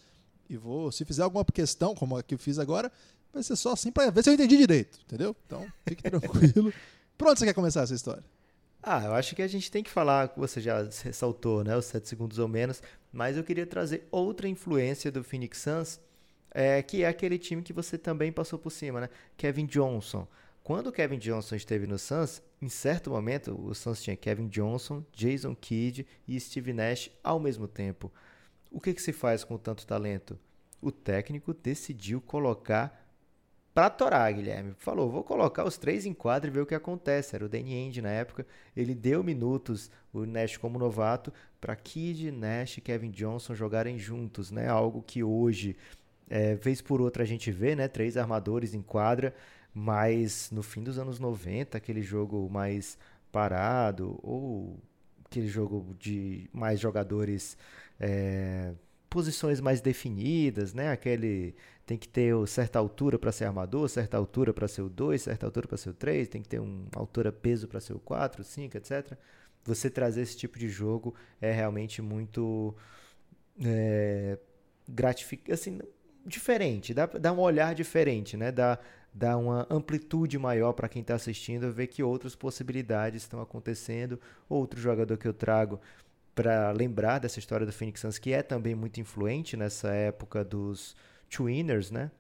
e 0.49 0.57
vou, 0.57 0.91
se 0.93 1.05
fizer 1.05 1.23
alguma 1.23 1.45
questão, 1.45 1.95
como 1.95 2.17
a 2.17 2.23
que 2.23 2.35
eu 2.35 2.39
fiz 2.39 2.59
agora, 2.59 2.91
vai 3.33 3.43
ser 3.43 3.57
só 3.57 3.73
assim 3.73 3.91
para 3.91 4.11
ver 4.11 4.23
se 4.23 4.31
eu 4.31 4.35
entendi 4.35 4.57
direito, 4.57 4.99
entendeu? 5.05 5.35
Então, 5.47 5.67
fique 5.87 6.03
tranquilo. 6.09 6.73
Por 7.17 7.29
onde 7.29 7.39
você 7.39 7.47
quer 7.47 7.55
começar 7.55 7.83
essa 7.83 7.95
história? 7.95 8.25
Ah, 8.83 9.05
eu 9.05 9.15
acho 9.15 9.35
que 9.35 9.43
a 9.43 9.49
gente 9.49 9.71
tem 9.71 9.83
que 9.83 9.91
falar, 9.91 10.33
você 10.37 10.61
já 10.61 10.89
ressaltou, 11.03 11.65
né, 11.65 11.77
os 11.77 11.87
7 11.87 12.09
segundos 12.09 12.39
ou 12.39 12.47
menos, 12.47 12.81
mas 13.13 13.37
eu 13.37 13.43
queria 13.43 13.67
trazer 13.67 14.07
outra 14.11 14.49
influência 14.49 15.11
do 15.11 15.25
Phoenix 15.25 15.59
Suns, 15.59 16.01
é, 16.53 16.81
que 16.83 17.03
é 17.03 17.09
aquele 17.09 17.39
time 17.39 17.63
que 17.63 17.73
você 17.73 17.99
também 17.99 18.31
passou 18.31 18.59
por 18.59 18.71
cima, 18.71 19.01
né? 19.01 19.11
Kevin 19.37 19.67
Johnson. 19.67 20.27
Quando 20.63 20.89
o 20.89 20.93
Kevin 20.93 21.19
Johnson 21.19 21.55
esteve 21.57 21.87
no 21.87 21.99
Suns, 21.99 22.43
em 22.61 22.69
certo 22.69 23.11
momento 23.11 23.57
o 23.61 23.75
Suns 23.75 24.03
tinha 24.03 24.17
Kevin 24.17 24.49
Johnson, 24.49 25.05
Jason 25.13 25.55
Kidd 25.55 26.07
e 26.27 26.41
Steve 26.41 26.73
Nash 26.73 27.11
ao 27.23 27.39
mesmo 27.39 27.69
tempo. 27.69 28.11
O 28.77 28.81
que, 28.81 28.93
que 28.93 29.01
se 29.01 29.11
faz 29.11 29.43
com 29.43 29.57
tanto 29.57 29.87
talento? 29.87 30.39
O 30.83 30.93
técnico 30.93 31.55
decidiu 31.55 32.21
colocar 32.21 33.09
para 33.73 33.89
torar, 33.89 34.31
Guilherme. 34.35 34.75
Falou, 34.77 35.11
vou 35.11 35.25
colocar 35.25 35.65
os 35.65 35.79
três 35.79 36.05
em 36.05 36.13
quadro 36.13 36.51
e 36.51 36.53
ver 36.53 36.61
o 36.61 36.67
que 36.67 36.75
acontece. 36.75 37.35
Era 37.35 37.47
o 37.47 37.49
Danny 37.49 37.73
Ainge 37.73 38.03
na 38.03 38.11
época. 38.11 38.47
Ele 38.77 38.95
deu 38.95 39.25
minutos, 39.25 39.91
o 40.13 40.27
Nash 40.27 40.59
como 40.59 40.79
novato, 40.79 41.33
para 41.59 41.75
Kid, 41.75 42.31
Nash 42.31 42.77
e 42.77 42.83
Kevin 42.83 43.11
Johnson 43.13 43.55
jogarem 43.55 43.99
juntos, 43.99 44.51
né? 44.51 44.69
Algo 44.69 45.03
que 45.03 45.25
hoje, 45.25 45.75
é, 46.29 46.55
vez 46.55 46.83
por 46.83 47.01
outra, 47.01 47.23
a 47.23 47.27
gente 47.27 47.51
vê, 47.51 47.75
né? 47.75 47.89
Três 47.89 48.19
armadores 48.19 48.75
em 48.75 48.83
quadra, 48.83 49.35
mas 49.73 50.51
no 50.51 50.63
fim 50.63 50.83
dos 50.83 50.99
anos 50.99 51.19
90, 51.19 51.79
aquele 51.79 52.03
jogo 52.03 52.47
mais 52.51 52.99
parado, 53.33 54.21
ou 54.23 54.79
aquele 55.27 55.49
jogo 55.49 55.95
de 55.99 56.49
mais 56.53 56.81
jogadores... 56.81 57.57
É, 58.01 58.73
posições 59.09 59.61
mais 59.61 59.81
definidas, 59.81 60.75
né? 60.75 60.91
Aquele 60.91 61.55
tem 61.87 61.97
que 61.97 62.09
ter 62.09 62.35
certa 62.47 62.79
altura 62.79 63.19
para 63.19 63.33
ser 63.33 63.45
armador, 63.45 63.89
certa 63.89 64.17
altura 64.17 64.53
para 64.53 64.67
ser 64.69 64.83
o 64.83 64.91
2, 64.91 65.23
certa 65.23 65.47
altura 65.47 65.69
para 65.69 65.79
ser 65.79 65.91
o 65.91 65.95
3, 65.95 66.29
tem 66.29 66.43
que 66.43 66.49
ter 66.49 66.59
uma 66.61 66.89
altura 66.95 67.31
peso 67.33 67.69
para 67.69 67.81
ser 67.81 67.95
o 67.95 67.99
4, 68.01 68.45
5, 68.45 68.77
etc. 68.77 69.17
Você 69.65 69.89
trazer 69.89 70.23
esse 70.23 70.37
tipo 70.37 70.59
de 70.59 70.69
jogo 70.69 71.15
é 71.41 71.53
realmente 71.53 72.03
muito 72.03 72.75
é, 73.65 74.39
gratificante, 74.87 75.53
assim, 75.53 75.79
diferente, 76.27 76.93
dá, 76.93 77.07
dá 77.07 77.33
um 77.33 77.39
olhar 77.39 77.75
diferente, 77.75 78.37
né? 78.37 78.51
Dá, 78.53 78.79
dá 79.17 79.35
uma 79.39 79.67
amplitude 79.71 80.39
maior 80.39 80.75
para 80.75 80.91
quem 80.91 81.01
está 81.01 81.15
assistindo, 81.15 81.73
ver 81.73 81.87
que 81.87 82.03
outras 82.03 82.35
possibilidades 82.35 83.23
estão 83.23 83.41
acontecendo. 83.41 84.21
Outro 84.47 84.79
jogador 84.79 85.17
que 85.17 85.27
eu 85.27 85.33
trago 85.33 85.81
para 86.35 86.71
lembrar 86.73 87.19
dessa 87.19 87.39
história 87.39 87.65
do 87.65 87.73
Phoenix 87.73 88.01
Suns, 88.01 88.19
que 88.19 88.35
é 88.35 88.43
também 88.43 88.75
muito 88.75 89.01
influente 89.01 89.57
nessa 89.57 89.89
época 89.89 90.45
dos 90.45 90.95
Twinners, 91.31 91.91
né? 91.91 92.11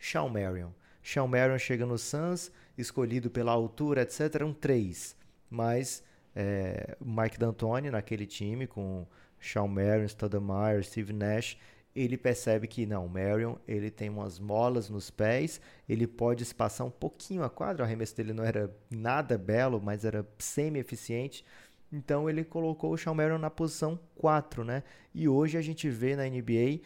Shawn 0.00 0.30
Marion. 0.30 0.70
Shawn 1.02 1.28
Marion 1.28 1.58
chega 1.58 1.84
no 1.84 1.98
Suns, 1.98 2.50
escolhido 2.78 3.30
pela 3.30 3.52
altura, 3.52 4.00
etc. 4.00 4.42
Um 4.42 4.54
3. 4.54 5.14
Mas 5.50 6.02
é, 6.34 6.96
Mike 7.04 7.38
D'Antoni 7.38 7.90
naquele 7.90 8.24
time, 8.24 8.66
com 8.66 9.06
Shawn 9.38 9.68
Marion, 9.68 10.08
Stoudemire, 10.08 10.82
Steve 10.82 11.12
Nash, 11.12 11.58
ele 11.94 12.16
percebe 12.16 12.66
que 12.66 12.86
não, 12.86 13.06
Marion 13.06 13.56
ele 13.68 13.90
tem 13.90 14.08
umas 14.10 14.38
molas 14.38 14.90
nos 14.90 15.10
pés, 15.10 15.60
ele 15.88 16.06
pode 16.06 16.42
espaçar 16.42 16.86
um 16.86 16.90
pouquinho 16.90 17.44
a 17.44 17.50
quadra, 17.50 17.82
o 17.82 17.86
arremesso 17.86 18.16
dele 18.16 18.32
não 18.32 18.44
era 18.44 18.74
nada 18.90 19.38
belo, 19.38 19.80
mas 19.80 20.04
era 20.04 20.26
semi-eficiente, 20.38 21.44
então 21.92 22.28
ele 22.28 22.44
colocou 22.44 22.92
o 22.92 22.96
Shawn 22.96 23.14
Marion 23.14 23.38
na 23.38 23.50
posição 23.50 23.98
4, 24.16 24.64
né? 24.64 24.82
E 25.14 25.28
hoje 25.28 25.56
a 25.56 25.62
gente 25.62 25.88
vê 25.88 26.16
na 26.16 26.24
NBA 26.24 26.80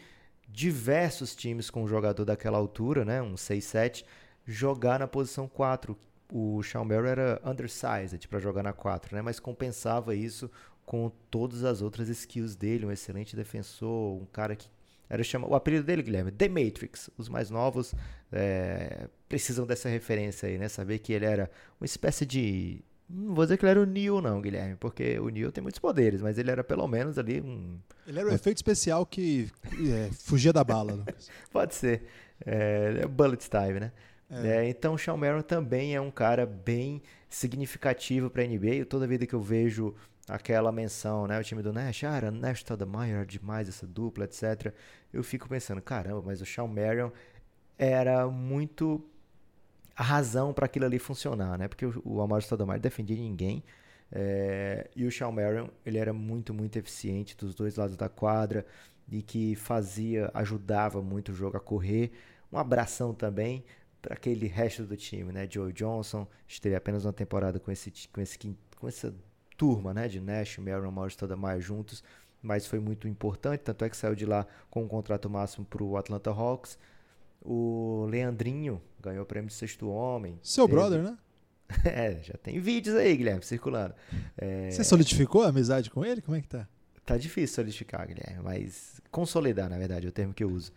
diversos 0.47 1.35
times 1.35 1.69
com 1.69 1.83
um 1.83 1.87
jogador 1.87 2.25
daquela 2.25 2.57
altura, 2.57 3.05
né, 3.05 3.21
um 3.21 3.35
6-7, 3.35 4.03
jogar 4.45 4.99
na 4.99 5.07
posição 5.07 5.47
4. 5.47 5.97
O 6.31 6.61
Shawn 6.61 6.85
Merrill 6.85 7.07
era 7.07 7.41
undersized 7.43 8.27
para 8.27 8.39
jogar 8.39 8.63
na 8.63 8.73
4, 8.73 9.15
né, 9.15 9.21
mas 9.21 9.39
compensava 9.39 10.15
isso 10.15 10.49
com 10.85 11.11
todas 11.29 11.63
as 11.63 11.81
outras 11.81 12.09
skills 12.09 12.55
dele, 12.55 12.85
um 12.85 12.91
excelente 12.91 13.35
defensor, 13.35 14.21
um 14.21 14.25
cara 14.25 14.55
que 14.55 14.67
era 15.09 15.23
chama, 15.23 15.47
o 15.47 15.55
apelido 15.55 15.83
dele, 15.83 16.03
Guilherme, 16.03 16.31
The 16.31 16.47
Matrix. 16.47 17.09
Os 17.17 17.27
mais 17.27 17.49
novos 17.49 17.95
é, 18.31 19.07
precisam 19.27 19.65
dessa 19.65 19.89
referência 19.89 20.47
aí, 20.47 20.57
né? 20.57 20.67
Saber 20.67 20.99
que 20.99 21.11
ele 21.13 21.25
era 21.25 21.49
uma 21.79 21.85
espécie 21.85 22.25
de 22.25 22.83
não 23.09 23.33
vou 23.33 23.43
dizer 23.43 23.57
que 23.57 23.65
ele 23.65 23.71
era 23.71 23.81
o 23.81 23.85
Neo, 23.85 24.21
não, 24.21 24.39
Guilherme, 24.39 24.75
porque 24.75 25.17
o 25.19 25.29
Neo 25.29 25.51
tem 25.51 25.63
muitos 25.63 25.79
poderes, 25.79 26.21
mas 26.21 26.37
ele 26.37 26.51
era 26.51 26.63
pelo 26.63 26.87
menos 26.87 27.17
ali 27.17 27.41
um. 27.41 27.79
Ele 28.05 28.19
era 28.19 28.27
o 28.27 28.31
um... 28.31 28.35
efeito 28.35 28.57
especial 28.57 29.03
que 29.03 29.49
é, 29.91 30.11
fugia 30.13 30.53
da 30.53 30.63
bala. 30.63 31.03
Pode 31.51 31.73
ser. 31.73 32.03
É, 32.45 32.99
é 33.01 33.07
bullet 33.07 33.49
time, 33.49 33.79
né? 33.79 33.91
É. 34.29 34.57
É, 34.57 34.69
então, 34.69 34.93
o 34.93 34.97
Sean 34.97 35.17
Maron 35.17 35.41
também 35.41 35.95
é 35.95 35.99
um 35.99 36.11
cara 36.11 36.45
bem 36.45 37.01
significativo 37.27 38.29
para 38.29 38.43
a 38.43 38.45
NBA. 38.45 38.85
Toda 38.87 39.07
vida 39.07 39.25
que 39.25 39.33
eu 39.33 39.41
vejo 39.41 39.95
aquela 40.29 40.71
menção, 40.71 41.27
né? 41.27 41.39
O 41.39 41.43
time 41.43 41.61
do 41.61 41.73
Nash, 41.73 42.03
ah, 42.03 42.15
era 42.15 42.31
Nash 42.31 42.59
Stoudemire, 42.59 43.25
demais 43.25 43.67
essa 43.67 43.87
dupla, 43.87 44.25
etc. 44.25 44.73
Eu 45.11 45.23
fico 45.23 45.49
pensando, 45.49 45.81
caramba, 45.81 46.21
mas 46.25 46.41
o 46.41 46.45
Sean 46.45 46.67
Marion 46.67 47.09
era 47.77 48.27
muito 48.27 49.03
a 49.95 50.03
razão 50.03 50.53
para 50.53 50.65
aquilo 50.65 50.85
ali 50.85 50.99
funcionar, 50.99 51.57
né? 51.57 51.67
Porque 51.67 51.85
o, 51.85 52.01
o 52.05 52.21
Amaro 52.21 52.41
Stoudemire 52.41 52.79
defendia 52.79 53.17
ninguém 53.17 53.63
é, 54.11 54.89
e 54.95 55.05
o 55.05 55.11
Sean 55.11 55.31
Marion, 55.31 55.67
ele 55.85 55.97
era 55.97 56.13
muito, 56.13 56.53
muito 56.53 56.77
eficiente 56.77 57.35
dos 57.37 57.53
dois 57.53 57.75
lados 57.75 57.95
da 57.95 58.09
quadra 58.09 58.65
e 59.11 59.21
que 59.21 59.55
fazia, 59.55 60.31
ajudava 60.33 61.01
muito 61.01 61.31
o 61.31 61.35
jogo 61.35 61.57
a 61.57 61.59
correr. 61.59 62.11
Um 62.51 62.57
abração 62.57 63.13
também 63.13 63.63
para 64.01 64.13
aquele 64.13 64.47
resto 64.47 64.83
do 64.83 64.95
time, 64.95 65.31
né? 65.31 65.47
Joe 65.49 65.71
Johnson 65.73 66.27
esteve 66.47 66.75
apenas 66.75 67.05
uma 67.05 67.13
temporada 67.13 67.59
com 67.59 67.71
esse 67.71 67.91
com 68.11 68.21
esse 68.21 68.37
com 68.77 68.87
essa 68.87 69.13
turma, 69.59 69.93
né? 69.93 70.07
De 70.07 70.21
Nash, 70.21 70.57
Marion, 70.57 70.89
Morris, 70.89 71.13
Stoudemire 71.13 71.59
juntos, 71.59 72.01
mas 72.41 72.65
foi 72.65 72.79
muito 72.79 73.09
importante, 73.09 73.59
tanto 73.59 73.83
é 73.83 73.89
que 73.89 73.97
saiu 73.97 74.15
de 74.15 74.25
lá 74.25 74.47
com 74.71 74.83
um 74.83 74.87
contrato 74.87 75.29
máximo 75.29 75.65
para 75.65 75.83
o 75.83 75.97
Atlanta 75.97 76.31
Hawks. 76.31 76.77
O 77.41 78.07
Leandrinho 78.09 78.81
ganhou 79.01 79.23
o 79.23 79.25
prêmio 79.25 79.49
de 79.49 79.53
sexto 79.53 79.89
homem. 79.89 80.39
Seu 80.41 80.65
teve... 80.65 80.77
brother, 80.77 81.03
né? 81.03 81.17
é, 81.85 82.23
já 82.23 82.33
tem 82.41 82.59
vídeos 82.59 82.95
aí, 82.95 83.15
Guilherme, 83.15 83.43
circulando. 83.43 83.93
É... 84.37 84.71
Você 84.71 84.83
solidificou 84.83 85.43
a 85.43 85.49
amizade 85.49 85.89
com 85.91 86.05
ele? 86.05 86.21
Como 86.21 86.37
é 86.37 86.41
que 86.41 86.47
tá? 86.47 86.67
Tá 87.05 87.17
difícil 87.17 87.55
solidificar, 87.55 88.07
Guilherme, 88.07 88.41
mas 88.41 89.01
consolidar, 89.11 89.69
na 89.69 89.77
verdade, 89.77 90.05
é 90.05 90.09
o 90.09 90.11
termo 90.11 90.33
que 90.33 90.43
eu 90.43 90.49
uso. 90.49 90.71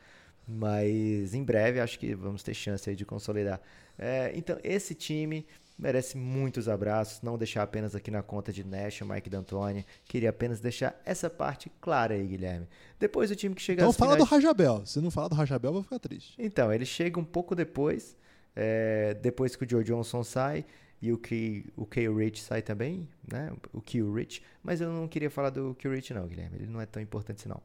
Mas 0.46 1.34
em 1.34 1.44
breve 1.44 1.78
acho 1.78 1.98
que 1.98 2.14
vamos 2.14 2.42
ter 2.42 2.52
chance 2.52 2.90
aí 2.90 2.96
de 2.96 3.04
consolidar. 3.04 3.60
É, 3.96 4.32
então, 4.34 4.58
esse 4.64 4.94
time 4.94 5.46
merece 5.78 6.16
muitos 6.16 6.68
abraços. 6.68 7.22
Não 7.22 7.36
deixar 7.36 7.62
apenas 7.62 7.94
aqui 7.94 8.10
na 8.10 8.22
conta 8.22 8.52
de 8.52 8.64
Nash, 8.64 9.00
Mike 9.02 9.28
D'Antoni. 9.28 9.84
Queria 10.04 10.30
apenas 10.30 10.60
deixar 10.60 11.00
essa 11.04 11.28
parte 11.28 11.70
clara 11.80 12.14
aí, 12.14 12.26
Guilherme. 12.26 12.68
Depois 12.98 13.30
o 13.30 13.36
time 13.36 13.54
que 13.54 13.62
chega 13.62 13.82
Então 13.82 13.92
fala 13.92 14.12
finais... 14.12 14.28
do 14.28 14.34
Rajabel. 14.34 14.86
Se 14.86 15.00
não 15.00 15.10
falar 15.10 15.28
do 15.28 15.34
Rajabel, 15.34 15.70
eu 15.70 15.74
vou 15.74 15.82
ficar 15.82 15.98
triste. 15.98 16.34
Então, 16.38 16.72
ele 16.72 16.84
chega 16.84 17.18
um 17.18 17.24
pouco 17.24 17.54
depois. 17.54 18.16
É, 18.54 19.14
depois 19.14 19.56
que 19.56 19.64
o 19.64 19.68
Joe 19.68 19.82
Johnson 19.82 20.22
sai 20.22 20.64
e 21.00 21.10
o 21.10 21.18
Key, 21.18 21.66
o 21.74 21.86
Key 21.86 22.06
Rich 22.08 22.42
sai 22.42 22.62
também, 22.62 23.08
né? 23.26 23.50
O 23.72 23.80
Key 23.80 24.02
Rich. 24.02 24.42
Mas 24.62 24.80
eu 24.80 24.90
não 24.92 25.08
queria 25.08 25.30
falar 25.30 25.50
do 25.50 25.74
Key 25.74 25.88
Rich, 25.88 26.14
não, 26.14 26.28
Guilherme. 26.28 26.58
Ele 26.58 26.66
não 26.66 26.80
é 26.80 26.86
tão 26.86 27.02
importante 27.02 27.40
assim, 27.40 27.48
não. 27.48 27.60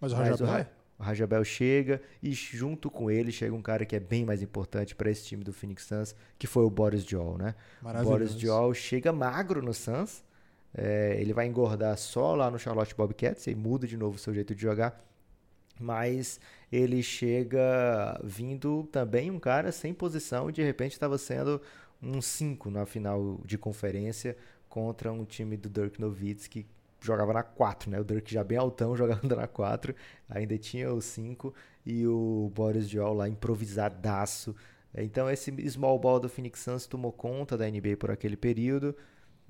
Mas 0.00 0.12
o 0.12 0.16
Rajabel? 0.16 0.66
O, 1.02 1.04
Rajabel 1.04 1.44
chega 1.44 2.00
e 2.22 2.32
junto 2.32 2.90
com 2.90 3.10
ele 3.10 3.32
chega 3.32 3.54
um 3.54 3.60
cara 3.60 3.84
que 3.84 3.96
é 3.96 4.00
bem 4.00 4.24
mais 4.24 4.42
importante 4.42 4.94
para 4.94 5.10
esse 5.10 5.24
time 5.24 5.42
do 5.42 5.52
Phoenix 5.52 5.84
Suns, 5.84 6.14
que 6.38 6.46
foi 6.46 6.64
o 6.64 6.70
Boris 6.70 7.04
Joel, 7.04 7.36
né? 7.36 7.54
O 7.82 8.04
Boris 8.04 8.32
Joel 8.32 8.72
chega 8.72 9.12
magro 9.12 9.60
no 9.62 9.74
Suns, 9.74 10.22
é, 10.74 11.16
ele 11.20 11.32
vai 11.32 11.46
engordar 11.46 11.98
só 11.98 12.34
lá 12.34 12.50
no 12.50 12.58
Charlotte 12.58 12.94
Bobcats 12.94 13.46
e 13.46 13.54
muda 13.54 13.86
de 13.86 13.96
novo 13.96 14.16
o 14.16 14.18
seu 14.18 14.32
jeito 14.32 14.54
de 14.54 14.62
jogar, 14.62 15.04
mas 15.78 16.40
ele 16.70 17.02
chega 17.02 18.18
vindo 18.22 18.84
também 18.92 19.30
um 19.30 19.38
cara 19.38 19.72
sem 19.72 19.92
posição 19.92 20.48
e 20.48 20.52
de 20.52 20.62
repente 20.62 20.92
estava 20.92 21.18
sendo 21.18 21.60
um 22.02 22.20
5 22.20 22.70
na 22.70 22.86
final 22.86 23.40
de 23.44 23.58
conferência 23.58 24.36
contra 24.68 25.12
um 25.12 25.24
time 25.24 25.56
do 25.56 25.68
Dirk 25.68 26.00
Nowitzki 26.00 26.66
jogava 27.02 27.32
na 27.32 27.42
4, 27.42 27.90
né? 27.90 28.00
O 28.00 28.04
Dirk 28.04 28.32
já 28.32 28.44
bem 28.44 28.58
altão 28.58 28.94
jogando 28.96 29.34
na 29.36 29.46
4, 29.46 29.94
ainda 30.28 30.56
tinha 30.58 30.92
o 30.92 31.00
5 31.00 31.54
e 31.84 32.06
o 32.06 32.50
Boris 32.54 32.88
Diol 32.88 33.14
lá 33.14 33.28
improvisadaço. 33.28 34.54
Então 34.94 35.30
esse 35.30 35.50
small 35.70 35.98
ball 35.98 36.20
do 36.20 36.28
Phoenix 36.28 36.60
Suns 36.60 36.86
tomou 36.86 37.12
conta 37.12 37.56
da 37.56 37.68
NBA 37.68 37.96
por 37.98 38.10
aquele 38.10 38.36
período. 38.36 38.94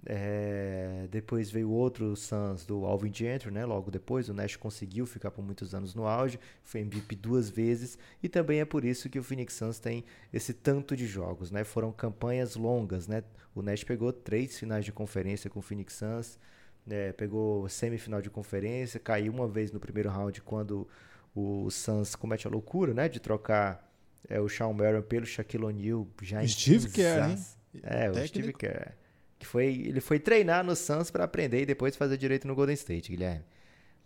É, 0.04 1.06
depois 1.10 1.48
veio 1.48 1.70
outro 1.70 2.16
Suns 2.16 2.66
do 2.66 2.84
Alvin 2.84 3.12
Gentry, 3.14 3.52
né? 3.52 3.64
Logo 3.64 3.90
depois, 3.90 4.28
o 4.28 4.34
Nash 4.34 4.56
conseguiu 4.56 5.06
ficar 5.06 5.30
por 5.30 5.44
muitos 5.44 5.74
anos 5.74 5.94
no 5.94 6.06
auge, 6.06 6.40
foi 6.64 6.80
MVP 6.80 7.14
duas 7.14 7.48
vezes 7.48 7.96
e 8.20 8.28
também 8.28 8.60
é 8.60 8.64
por 8.64 8.84
isso 8.84 9.08
que 9.08 9.18
o 9.18 9.22
Phoenix 9.22 9.54
Suns 9.54 9.78
tem 9.78 10.04
esse 10.32 10.52
tanto 10.52 10.96
de 10.96 11.06
jogos, 11.06 11.52
né? 11.52 11.62
Foram 11.62 11.92
campanhas 11.92 12.56
longas, 12.56 13.06
né? 13.06 13.22
O 13.54 13.62
Nash 13.62 13.84
pegou 13.84 14.12
três 14.12 14.58
finais 14.58 14.84
de 14.84 14.92
conferência 14.92 15.48
com 15.48 15.60
o 15.60 15.62
Phoenix 15.62 15.94
Suns, 15.94 16.38
né? 16.86 17.12
pegou 17.12 17.68
semifinal 17.68 18.20
de 18.20 18.30
conferência, 18.30 18.98
caiu 19.00 19.32
uma 19.32 19.48
vez 19.48 19.70
no 19.72 19.80
primeiro 19.80 20.08
round 20.10 20.40
quando 20.42 20.88
o 21.34 21.70
Suns 21.70 22.14
comete 22.14 22.46
a 22.46 22.50
loucura, 22.50 22.92
né? 22.92 23.08
De 23.08 23.20
trocar 23.20 23.90
é, 24.28 24.40
o 24.40 24.48
Sean 24.48 24.72
Merrill 24.72 25.02
pelo 25.02 25.26
Shaquille 25.26 25.64
O'Neal 25.64 26.06
já 26.20 26.46
Steve 26.46 26.90
Kerr, 26.90 27.30
hein? 27.30 27.38
É, 27.82 28.10
o 28.10 28.26
Steve 28.26 28.52
Kerr. 28.52 28.92
Que 29.38 29.46
foi, 29.46 29.66
ele 29.66 30.00
foi 30.00 30.20
treinar 30.20 30.62
no 30.62 30.76
Suns 30.76 31.10
para 31.10 31.24
aprender 31.24 31.62
e 31.62 31.66
depois 31.66 31.96
fazer 31.96 32.16
direito 32.16 32.46
no 32.46 32.54
Golden 32.54 32.74
State, 32.74 33.10
Guilherme. 33.10 33.44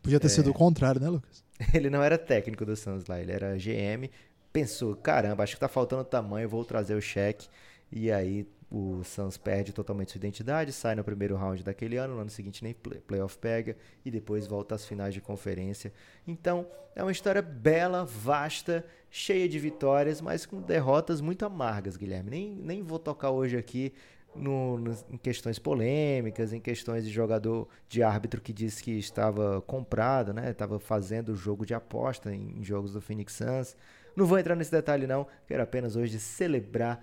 Podia 0.03 0.21
ter 0.21 0.29
é... 0.29 0.31
sido 0.31 0.51
o 0.51 0.55
contrário, 0.55 1.01
né, 1.01 1.09
Lucas? 1.09 1.45
Ele 1.75 1.91
não 1.91 2.03
era 2.03 2.17
técnico 2.17 2.65
do 2.65 2.77
Suns 2.77 3.07
lá, 3.07 3.19
ele 3.19 3.33
era 3.33 3.57
GM. 3.57 4.11
Pensou, 4.53 4.95
caramba, 4.95 5.43
acho 5.43 5.55
que 5.55 5.61
tá 5.61 5.69
faltando 5.69 6.05
tamanho, 6.05 6.49
vou 6.49 6.65
trazer 6.65 6.95
o 6.95 7.01
cheque. 7.01 7.49
E 7.91 8.13
aí 8.13 8.47
o 8.71 9.03
Suns 9.05 9.37
perde 9.37 9.73
totalmente 9.73 10.11
sua 10.11 10.19
identidade, 10.19 10.73
sai 10.73 10.95
no 10.95 11.05
primeiro 11.05 11.37
round 11.37 11.63
daquele 11.63 11.97
ano, 11.97 12.15
no 12.15 12.21
ano 12.21 12.31
seguinte 12.31 12.65
nem 12.65 12.75
play, 12.75 13.01
playoff 13.01 13.39
pega 13.39 13.77
e 14.05 14.11
depois 14.11 14.47
volta 14.47 14.75
às 14.75 14.85
finais 14.85 15.15
de 15.15 15.21
conferência. 15.21 15.93
Então, 16.27 16.67
é 16.95 17.03
uma 17.03 17.13
história 17.13 17.41
bela, 17.41 18.05
vasta, 18.05 18.85
cheia 19.09 19.49
de 19.49 19.59
vitórias, 19.59 20.21
mas 20.21 20.45
com 20.45 20.61
derrotas 20.61 21.21
muito 21.21 21.45
amargas, 21.45 21.97
Guilherme. 21.97 22.31
Nem, 22.31 22.51
nem 22.57 22.83
vou 22.83 22.99
tocar 22.99 23.31
hoje 23.31 23.57
aqui 23.57 23.93
no, 24.35 24.79
no, 24.79 24.97
em 25.11 25.17
questões 25.17 25.59
polêmicas, 25.59 26.53
em 26.53 26.61
questões 26.61 27.05
de 27.05 27.11
jogador, 27.11 27.69
de 27.89 28.03
árbitro 28.03 28.41
que 28.41 28.53
disse 28.53 28.83
que 28.83 28.93
estava 28.93 29.61
comprado, 29.63 30.33
né? 30.33 30.51
Estava 30.51 30.79
fazendo 30.79 31.35
jogo 31.35 31.65
de 31.65 31.75
aposta 31.75 32.35
em, 32.35 32.59
em, 32.59 32.65
jogos 32.65 32.93
do 32.93 33.01
Phoenix 33.01 33.35
Suns. 33.35 33.77
Não 34.15 34.27
vou 34.27 34.39
entrar 34.39 34.57
nesse 34.57 34.71
detalhe 34.71 35.07
não, 35.07 35.27
quero 35.47 35.63
apenas 35.63 35.97
hoje 35.97 36.19
celebrar 36.19 37.03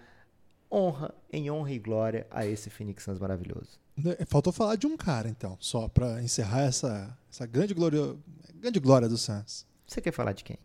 honra 0.73 1.13
em 1.31 1.51
honra 1.51 1.71
e 1.71 1.79
glória 1.79 2.25
a 2.31 2.45
esse 2.45 2.69
Phoenix 2.69 3.03
Suns 3.03 3.19
maravilhoso. 3.19 3.79
Né, 3.95 4.15
faltou 4.27 4.51
falar 4.51 4.75
de 4.75 4.87
um 4.87 4.97
cara 4.97 5.29
então, 5.29 5.55
só 5.59 5.87
para 5.87 6.21
encerrar 6.23 6.61
essa, 6.63 7.15
essa 7.31 7.45
grande, 7.45 7.73
glória, 7.73 8.15
grande 8.55 8.79
glória 8.79 9.07
do 9.07 9.17
Suns. 9.17 9.65
Você 9.85 10.01
quer 10.01 10.11
falar 10.11 10.33
de 10.33 10.43
quem? 10.43 10.57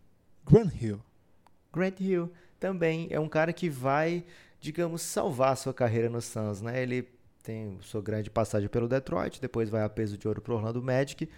Grant 0.47 0.73
Hill. 0.81 1.01
Grant 1.73 2.01
Hill 2.01 2.33
também 2.59 3.09
é 3.11 3.21
um 3.21 3.29
cara 3.29 3.53
que 3.53 3.69
vai 3.69 4.25
digamos, 4.61 5.03
salvar 5.03 5.53
a 5.53 5.57
sua 5.57 5.73
carreira 5.73 6.09
no 6.09 6.21
Suns, 6.21 6.61
né? 6.61 6.83
Ele 6.83 7.09
tem 7.43 7.79
sua 7.81 8.03
grande 8.03 8.31
passagem 8.31 8.69
pelo 8.69 8.89
Detroit, 8.89 9.41
depois 9.41 9.71
vai 9.71 9.83
a 9.83 9.89
peso 9.89 10.19
de 10.19 10.27
ouro 10.27 10.41
para 10.41 10.53
o 10.53 10.57
Orlando 10.57 10.83
Magic, 10.83 11.29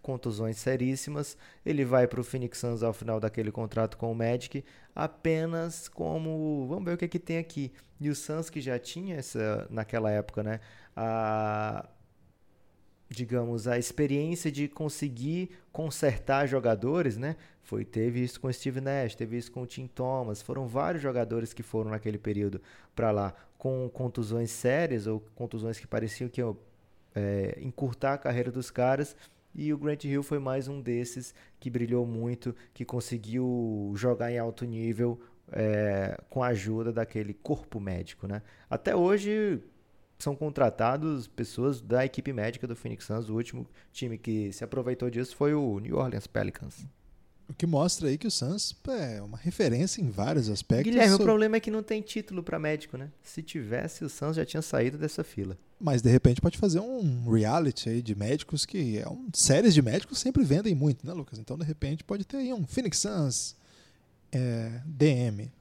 contusões 0.00 0.58
seríssimas. 0.58 1.36
Ele 1.64 1.84
vai 1.84 2.06
para 2.06 2.20
o 2.20 2.24
Phoenix 2.24 2.58
Suns 2.58 2.82
ao 2.82 2.92
final 2.92 3.20
daquele 3.20 3.50
contrato 3.50 3.96
com 3.96 4.10
o 4.10 4.14
Magic, 4.14 4.64
apenas 4.94 5.88
como, 5.88 6.66
vamos 6.68 6.84
ver 6.84 6.94
o 6.94 6.96
que, 6.98 7.04
é 7.04 7.08
que 7.08 7.18
tem 7.18 7.38
aqui. 7.38 7.72
E 8.00 8.08
o 8.08 8.14
Suns 8.14 8.50
que 8.50 8.60
já 8.60 8.78
tinha 8.78 9.16
essa 9.16 9.66
naquela 9.70 10.10
época, 10.10 10.42
né, 10.42 10.60
a 10.96 11.88
digamos, 13.08 13.68
a 13.68 13.78
experiência 13.78 14.50
de 14.50 14.66
conseguir 14.68 15.50
consertar 15.72 16.46
jogadores, 16.46 17.16
né? 17.16 17.36
Foi, 17.62 17.84
teve 17.84 18.22
isso 18.22 18.40
com 18.40 18.48
o 18.48 18.52
Steve 18.52 18.80
Nash, 18.80 19.14
teve 19.14 19.36
isso 19.38 19.52
com 19.52 19.62
o 19.62 19.66
Tim 19.66 19.86
Thomas, 19.86 20.42
foram 20.42 20.66
vários 20.66 21.02
jogadores 21.02 21.52
que 21.52 21.62
foram 21.62 21.90
naquele 21.90 22.18
período 22.18 22.60
para 22.94 23.10
lá 23.10 23.34
com 23.56 23.88
contusões 23.88 24.50
sérias 24.50 25.06
ou 25.06 25.20
contusões 25.34 25.78
que 25.78 25.86
pareciam 25.86 26.28
que 26.28 26.40
iam 26.40 26.56
é, 27.14 27.58
encurtar 27.62 28.14
a 28.14 28.18
carreira 28.18 28.50
dos 28.50 28.70
caras. 28.70 29.16
E 29.54 29.72
o 29.72 29.78
Grant 29.78 30.04
Hill 30.04 30.22
foi 30.22 30.38
mais 30.38 30.66
um 30.66 30.80
desses 30.80 31.34
que 31.60 31.70
brilhou 31.70 32.04
muito, 32.04 32.54
que 32.72 32.84
conseguiu 32.84 33.92
jogar 33.94 34.32
em 34.32 34.38
alto 34.38 34.64
nível 34.64 35.20
é, 35.52 36.18
com 36.28 36.42
a 36.42 36.48
ajuda 36.48 36.92
daquele 36.92 37.32
corpo 37.34 37.78
médico, 37.78 38.26
né? 38.26 38.42
Até 38.68 38.96
hoje 38.96 39.62
são 40.18 40.34
contratados 40.34 41.28
pessoas 41.28 41.80
da 41.80 42.04
equipe 42.04 42.32
médica 42.32 42.66
do 42.66 42.74
Phoenix 42.74 43.04
Suns. 43.04 43.28
O 43.28 43.34
último 43.34 43.66
time 43.92 44.18
que 44.18 44.52
se 44.52 44.64
aproveitou 44.64 45.10
disso 45.10 45.36
foi 45.36 45.54
o 45.54 45.78
New 45.78 45.96
Orleans 45.96 46.26
Pelicans. 46.26 46.86
O 47.48 47.52
que 47.52 47.66
mostra 47.66 48.08
aí 48.08 48.16
que 48.16 48.26
o 48.26 48.30
Suns 48.30 48.74
é 48.88 49.20
uma 49.20 49.36
referência 49.36 50.00
em 50.00 50.08
vários 50.08 50.48
aspectos. 50.48 50.90
Guilherme, 50.90 51.12
sobre... 51.12 51.24
o 51.24 51.26
problema 51.26 51.56
é 51.56 51.60
que 51.60 51.70
não 51.70 51.82
tem 51.82 52.00
título 52.00 52.42
para 52.42 52.58
médico, 52.58 52.96
né? 52.96 53.10
Se 53.22 53.42
tivesse, 53.42 54.04
o 54.04 54.08
Suns 54.08 54.36
já 54.36 54.44
tinha 54.46 54.62
saído 54.62 54.96
dessa 54.96 55.22
fila. 55.22 55.58
Mas 55.78 56.00
de 56.00 56.10
repente 56.10 56.40
pode 56.40 56.56
fazer 56.56 56.80
um 56.80 57.30
reality 57.30 57.90
aí 57.90 58.00
de 58.00 58.14
médicos 58.14 58.64
que 58.64 58.98
é 58.98 59.08
um 59.08 59.28
séries 59.34 59.74
de 59.74 59.82
médicos 59.82 60.18
sempre 60.18 60.42
vendem 60.42 60.74
muito, 60.74 61.06
né, 61.06 61.12
Lucas? 61.12 61.38
Então 61.38 61.58
de 61.58 61.64
repente 61.64 62.02
pode 62.02 62.24
ter 62.24 62.38
aí 62.38 62.52
um 62.52 62.66
Phoenix 62.66 62.98
Suns 62.98 63.56
é, 64.32 64.80
DM. 64.86 65.52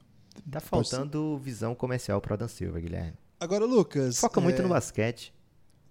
Tá 0.49 0.59
faltando 0.59 1.37
visão 1.37 1.75
comercial 1.75 2.19
para 2.21 2.35
Dan 2.35 2.47
Silva, 2.47 2.79
Guilherme. 2.79 3.13
Agora, 3.39 3.65
Lucas. 3.65 4.19
Foca 4.19 4.39
muito 4.39 4.59
é... 4.59 4.63
no 4.63 4.69
basquete. 4.69 5.33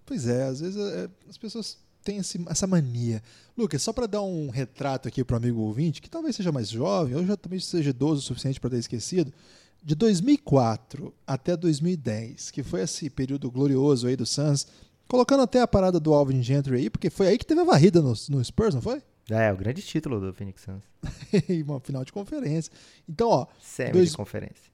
Pois 0.05 0.27
é, 0.27 0.43
às 0.43 0.59
vezes 0.59 0.75
é, 0.77 1.09
as 1.29 1.37
pessoas 1.37 1.77
têm 2.03 2.17
esse, 2.17 2.43
essa 2.47 2.67
mania. 2.67 3.21
Lucas, 3.57 3.81
só 3.81 3.93
para 3.93 4.07
dar 4.07 4.21
um 4.21 4.49
retrato 4.49 5.07
aqui 5.07 5.23
para 5.23 5.35
o 5.35 5.37
amigo 5.37 5.61
ouvinte, 5.61 6.01
que 6.01 6.09
talvez 6.09 6.35
seja 6.35 6.51
mais 6.51 6.69
jovem, 6.69 7.15
ou 7.15 7.25
já 7.25 7.37
também 7.37 7.59
seja 7.59 7.89
idoso 7.89 8.19
o 8.19 8.23
suficiente 8.23 8.59
para 8.59 8.71
ter 8.71 8.77
esquecido, 8.77 9.33
de 9.83 9.95
2004 9.95 11.13
até 11.27 11.57
2010, 11.57 12.51
que 12.51 12.63
foi 12.63 12.81
esse 12.81 13.09
período 13.09 13.51
glorioso 13.51 14.07
aí 14.07 14.15
do 14.15 14.25
Suns, 14.25 14.67
colocando 15.07 15.43
até 15.43 15.61
a 15.61 15.67
parada 15.67 15.99
do 15.99 16.13
Alvin 16.13 16.41
Gentry 16.41 16.75
aí, 16.75 16.89
porque 16.89 17.09
foi 17.09 17.27
aí 17.27 17.37
que 17.37 17.45
teve 17.45 17.61
a 17.61 17.65
varrida 17.65 18.01
no, 18.01 18.13
no 18.29 18.43
Spurs, 18.43 18.75
não 18.75 18.81
foi? 18.81 19.01
É, 19.29 19.51
o 19.51 19.57
grande 19.57 19.81
título 19.81 20.19
do 20.19 20.33
Phoenix 20.33 20.61
Suns. 20.61 20.83
uma 21.65 21.79
final 21.79 22.03
de 22.03 22.11
conferência. 22.11 22.71
Então, 23.07 23.29
ó. 23.29 23.47
Semi 23.61 23.91
dois, 23.91 24.11
de 24.11 24.17
conferência. 24.17 24.71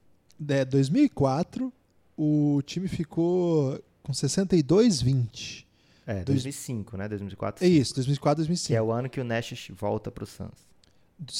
É, 0.48 0.64
2004, 0.64 1.72
o 2.16 2.60
time 2.64 2.88
ficou 2.88 3.80
com 4.02 4.12
62-20. 4.12 5.64
É, 6.10 6.24
2005, 6.24 6.96
né? 6.96 7.08
2004. 7.08 7.64
É 7.64 7.68
isso, 7.68 7.94
2004, 7.94 8.38
2005. 8.38 8.66
Que 8.66 8.74
é 8.74 8.82
o 8.82 8.90
ano 8.90 9.08
que 9.08 9.20
o 9.20 9.24
Nash 9.24 9.70
volta 9.70 10.10
para 10.10 10.24
o 10.24 10.26
Suns. 10.26 10.68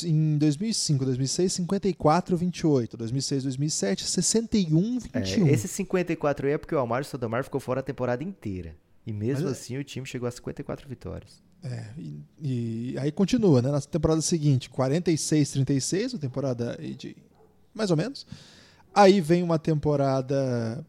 Em 0.05 0.39
2005, 0.39 1.05
2006, 1.05 1.53
54, 1.55 2.37
28. 2.37 2.97
2006, 2.97 3.43
2007, 3.45 4.05
61, 4.05 4.99
21. 5.01 5.47
É, 5.49 5.53
esse 5.53 5.67
54 5.67 6.47
aí 6.47 6.53
é 6.53 6.59
porque 6.59 6.75
o 6.75 6.79
Almário 6.79 7.05
Sodomar 7.05 7.43
ficou 7.43 7.61
fora 7.61 7.81
a 7.81 7.83
temporada 7.83 8.23
inteira. 8.23 8.77
E 9.05 9.13
mesmo 9.13 9.49
Mas, 9.49 9.59
é 9.59 9.61
assim 9.61 9.77
o 9.77 9.83
time 9.83 10.07
chegou 10.07 10.29
a 10.29 10.31
54 10.31 10.89
vitórias. 10.89 11.43
É, 11.65 11.87
e, 11.99 12.23
e, 12.41 12.99
aí 12.99 13.11
continua, 13.11 13.61
né? 13.61 13.71
Na 13.71 13.81
temporada 13.81 14.23
seguinte, 14.23 14.71
46, 14.71 15.51
36, 15.51 16.15
uma 16.15 16.21
temporada 16.21 16.79
de 16.97 17.17
mais 17.75 17.91
ou 17.91 17.97
menos. 17.97 18.25
Aí 18.95 19.21
vem 19.21 19.43
uma 19.43 19.59
temporada 19.59 20.85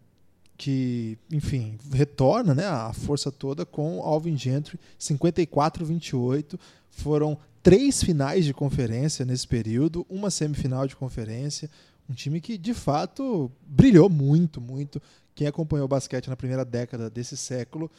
que, 0.62 1.18
enfim, 1.32 1.76
retorna 1.92 2.54
né, 2.54 2.68
a 2.68 2.94
força 2.94 3.32
toda 3.32 3.66
com 3.66 4.00
Alvin 4.04 4.38
Gentry, 4.38 4.80
54-28. 5.00 6.60
Foram 6.92 7.36
três 7.64 8.04
finais 8.04 8.46
de 8.46 8.54
conferência 8.54 9.26
nesse 9.26 9.48
período, 9.48 10.06
uma 10.08 10.30
semifinal 10.30 10.86
de 10.86 10.96
conferência. 10.96 11.68
Um 12.08 12.14
time 12.14 12.40
que, 12.40 12.60
de 12.60 12.76
fato, 12.76 13.52
brilhou 13.66 14.08
muito, 14.08 14.62
muito. 14.62 15.02
Quem 15.34 15.48
acompanhou 15.48 15.86
o 15.86 15.88
basquete 15.88 16.30
na 16.30 16.36
primeira 16.36 16.64
década 16.64 17.10
desse 17.10 17.36
século 17.36 17.90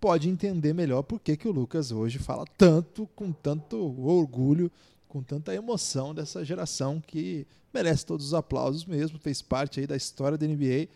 pode 0.00 0.28
entender 0.28 0.72
melhor 0.72 1.02
por 1.02 1.18
que, 1.18 1.36
que 1.36 1.48
o 1.48 1.52
Lucas 1.52 1.90
hoje 1.90 2.20
fala 2.20 2.44
tanto, 2.56 3.08
com 3.16 3.32
tanto 3.32 3.76
orgulho 4.00 4.70
com 5.08 5.22
tanta 5.22 5.54
emoção 5.54 6.14
dessa 6.14 6.44
geração 6.44 7.02
que 7.04 7.46
merece 7.72 8.04
todos 8.04 8.26
os 8.26 8.34
aplausos 8.34 8.84
mesmo, 8.84 9.18
fez 9.18 9.40
parte 9.40 9.80
aí 9.80 9.86
da 9.86 9.96
história 9.96 10.36
da 10.36 10.46
NBA. 10.46 10.88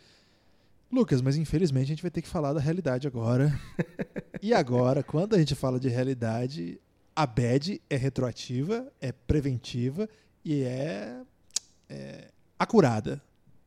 Lucas, 0.90 1.22
mas 1.22 1.37
infelizmente 1.37 1.85
a 1.85 1.88
gente 1.88 2.03
vai 2.03 2.11
ter 2.11 2.20
que 2.22 2.29
falar 2.29 2.53
da 2.53 2.61
realidade 2.61 3.07
agora. 3.07 3.53
e 4.42 4.53
agora, 4.53 5.03
quando 5.03 5.35
a 5.37 5.38
gente 5.38 5.55
fala 5.55 5.79
de 5.79 5.88
realidade, 5.88 6.81
a 7.14 7.26
bad 7.26 7.81
é 7.88 7.96
retroativa, 7.96 8.90
é 9.00 9.12
preventiva 9.12 10.09
e 10.44 10.62
é, 10.62 11.20
é 11.88 12.29
acurada. 12.59 13.22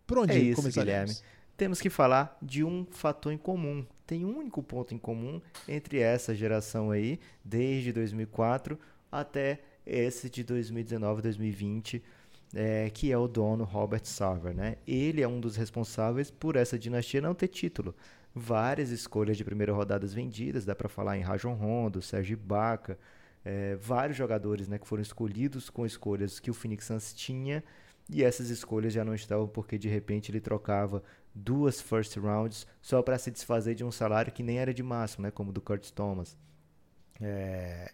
Por 0.05 0.17
onde 0.17 0.33
é 0.33 0.39
isso, 0.39 0.69
Guilherme. 0.69 1.15
Temos 1.55 1.79
que 1.79 1.89
falar 1.89 2.37
de 2.41 2.63
um 2.63 2.85
fator 2.91 3.31
em 3.31 3.37
comum. 3.37 3.85
Tem 4.05 4.25
um 4.25 4.37
único 4.37 4.61
ponto 4.61 4.93
em 4.93 4.97
comum 4.97 5.39
entre 5.67 5.99
essa 5.99 6.35
geração 6.35 6.91
aí, 6.91 7.19
desde 7.43 7.93
2004 7.93 8.77
até 9.11 9.61
esse 9.85 10.29
de 10.29 10.43
2019 10.43 11.21
2020, 11.21 12.03
é, 12.53 12.89
que 12.89 13.11
é 13.11 13.17
o 13.17 13.27
dono 13.27 13.63
Robert 13.63 14.05
Sarver. 14.05 14.53
Né? 14.53 14.77
Ele 14.87 15.21
é 15.21 15.27
um 15.27 15.39
dos 15.39 15.55
responsáveis 15.55 16.29
por 16.29 16.55
essa 16.55 16.77
dinastia 16.77 17.21
não 17.21 17.33
ter 17.33 17.47
título. 17.47 17.95
Várias 18.35 18.89
escolhas 18.89 19.37
de 19.37 19.43
primeira 19.43 19.73
rodada 19.73 20.07
vendidas, 20.07 20.65
dá 20.65 20.75
para 20.75 20.89
falar 20.89 21.17
em 21.17 21.21
Rajon 21.21 21.53
Rondo, 21.53 22.01
Sérgio 22.01 22.33
Ibaka, 22.33 22.97
é, 23.45 23.75
vários 23.75 24.17
jogadores 24.17 24.67
né, 24.67 24.77
que 24.77 24.87
foram 24.87 25.01
escolhidos 25.01 25.69
com 25.69 25.85
escolhas 25.85 26.39
que 26.39 26.49
o 26.49 26.53
Phoenix 26.53 26.85
Suns 26.85 27.13
tinha 27.13 27.63
e 28.09 28.23
essas 28.23 28.49
escolhas 28.49 28.93
já 28.93 29.03
não 29.03 29.13
estavam 29.13 29.47
porque 29.47 29.77
de 29.77 29.87
repente 29.87 30.31
ele 30.31 30.39
trocava 30.39 31.03
duas 31.33 31.81
first 31.81 32.15
rounds 32.17 32.67
só 32.81 33.01
para 33.01 33.17
se 33.17 33.31
desfazer 33.31 33.75
de 33.75 33.83
um 33.83 33.91
salário 33.91 34.31
que 34.31 34.43
nem 34.43 34.59
era 34.59 34.73
de 34.73 34.83
máximo, 34.83 35.23
né? 35.23 35.31
Como 35.31 35.49
o 35.49 35.53
do 35.53 35.61
Curtis 35.61 35.91
Thomas. 35.91 36.37
É... 37.21 37.93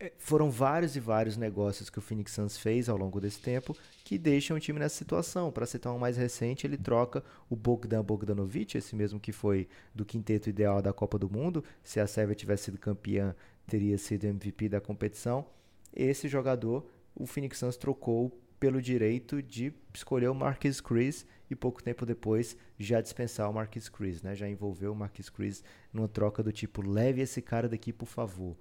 é 0.00 0.10
foram 0.18 0.50
vários 0.50 0.96
e 0.96 1.00
vários 1.00 1.36
negócios 1.36 1.90
que 1.90 1.98
o 1.98 2.02
Phoenix 2.02 2.32
Suns 2.32 2.56
fez 2.56 2.88
ao 2.88 2.96
longo 2.96 3.20
desse 3.20 3.38
tempo 3.38 3.76
que 4.02 4.16
deixam 4.16 4.56
o 4.56 4.60
time 4.60 4.78
nessa 4.78 4.96
situação. 4.96 5.52
Para 5.52 5.66
citar 5.66 5.92
um 5.92 5.98
mais 5.98 6.16
recente, 6.16 6.66
ele 6.66 6.78
troca 6.78 7.22
o 7.50 7.54
Bogdan 7.54 8.02
Bogdanovic, 8.02 8.78
esse 8.78 8.96
mesmo 8.96 9.20
que 9.20 9.30
foi 9.30 9.68
do 9.94 10.04
quinteto 10.04 10.48
ideal 10.48 10.80
da 10.80 10.92
Copa 10.92 11.18
do 11.18 11.28
Mundo. 11.28 11.62
Se 11.84 12.00
a 12.00 12.06
Sérvia 12.06 12.34
tivesse 12.34 12.64
sido 12.64 12.78
campeã, 12.78 13.36
teria 13.66 13.98
sido 13.98 14.24
MVP 14.24 14.70
da 14.70 14.80
competição. 14.80 15.46
Esse 15.94 16.28
jogador, 16.28 16.86
o 17.14 17.26
Phoenix 17.26 17.58
Suns 17.58 17.76
trocou 17.76 18.34
pelo 18.58 18.80
direito 18.80 19.42
de 19.42 19.72
escolher 19.92 20.28
o 20.28 20.34
Marquis 20.34 20.80
Chris 20.80 21.26
e 21.50 21.56
pouco 21.56 21.82
tempo 21.82 22.06
depois 22.06 22.56
já 22.78 23.00
dispensar 23.00 23.50
o 23.50 23.52
Marquis 23.54 23.88
Chris, 23.88 24.22
né? 24.22 24.34
Já 24.34 24.48
envolveu 24.48 24.92
o 24.92 24.96
Marquis 24.96 25.28
Chris 25.28 25.62
numa 25.92 26.08
troca 26.08 26.42
do 26.42 26.52
tipo 26.52 26.80
leve 26.80 27.20
esse 27.20 27.42
cara 27.42 27.68
daqui 27.68 27.92
por 27.92 28.06
favor. 28.06 28.56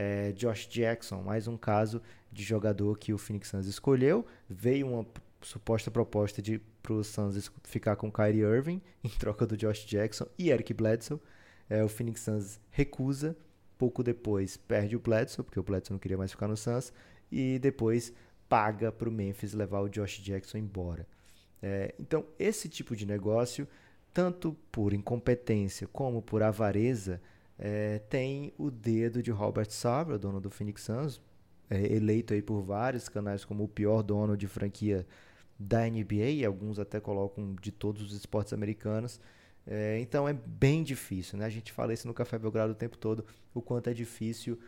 É, 0.00 0.30
Josh 0.30 0.68
Jackson, 0.68 1.22
mais 1.22 1.48
um 1.48 1.56
caso 1.56 2.00
de 2.30 2.44
jogador 2.44 2.96
que 2.96 3.12
o 3.12 3.18
Phoenix 3.18 3.48
Suns 3.48 3.66
escolheu, 3.66 4.24
veio 4.48 4.86
uma 4.86 5.04
suposta 5.42 5.90
proposta 5.90 6.40
de 6.40 6.60
para 6.80 6.92
o 6.92 7.02
Suns 7.02 7.50
ficar 7.64 7.96
com 7.96 8.08
Kyrie 8.08 8.42
Irving 8.42 8.80
em 9.02 9.08
troca 9.08 9.44
do 9.44 9.56
Josh 9.56 9.84
Jackson 9.84 10.28
e 10.38 10.50
Eric 10.50 10.72
Bledsoe. 10.72 11.18
É, 11.68 11.82
o 11.82 11.88
Phoenix 11.88 12.20
Suns 12.20 12.60
recusa, 12.70 13.36
pouco 13.76 14.04
depois 14.04 14.56
perde 14.56 14.94
o 14.94 15.00
Bledsoe, 15.00 15.44
porque 15.44 15.58
o 15.58 15.64
Bledsoe 15.64 15.94
não 15.94 15.98
queria 15.98 16.16
mais 16.16 16.30
ficar 16.30 16.46
no 16.46 16.56
Suns, 16.56 16.92
e 17.28 17.58
depois 17.58 18.12
paga 18.48 18.92
para 18.92 19.08
o 19.08 19.12
Memphis 19.12 19.52
levar 19.52 19.80
o 19.80 19.88
Josh 19.88 20.18
Jackson 20.18 20.58
embora. 20.58 21.08
É, 21.60 21.92
então, 21.98 22.24
esse 22.38 22.68
tipo 22.68 22.94
de 22.94 23.04
negócio, 23.04 23.66
tanto 24.14 24.56
por 24.70 24.92
incompetência 24.92 25.88
como 25.88 26.22
por 26.22 26.40
avareza, 26.40 27.20
é, 27.58 27.98
tem 27.98 28.52
o 28.56 28.70
dedo 28.70 29.22
de 29.22 29.30
Robert 29.30 29.70
Sarver, 29.70 30.18
dono 30.18 30.40
do 30.40 30.50
Phoenix 30.50 30.82
Suns, 30.82 31.20
é, 31.68 31.92
eleito 31.92 32.32
aí 32.32 32.40
por 32.40 32.62
vários 32.62 33.08
canais 33.08 33.44
como 33.44 33.64
o 33.64 33.68
pior 33.68 34.02
dono 34.02 34.36
de 34.36 34.46
franquia 34.46 35.06
da 35.58 35.80
NBA, 35.88 36.30
e 36.30 36.44
alguns 36.44 36.78
até 36.78 37.00
colocam 37.00 37.56
de 37.60 37.72
todos 37.72 38.00
os 38.02 38.12
esportes 38.12 38.52
americanos. 38.52 39.20
É, 39.66 39.98
então 39.98 40.28
é 40.28 40.32
bem 40.32 40.82
difícil, 40.82 41.38
né? 41.38 41.44
A 41.44 41.50
gente 41.50 41.72
fala 41.72 41.92
isso 41.92 42.06
no 42.06 42.14
Café 42.14 42.38
Belgrado 42.38 42.72
o 42.72 42.76
tempo 42.76 42.96
todo, 42.96 43.24
o 43.52 43.60
quanto 43.60 43.90
é 43.90 43.92
difícil 43.92 44.58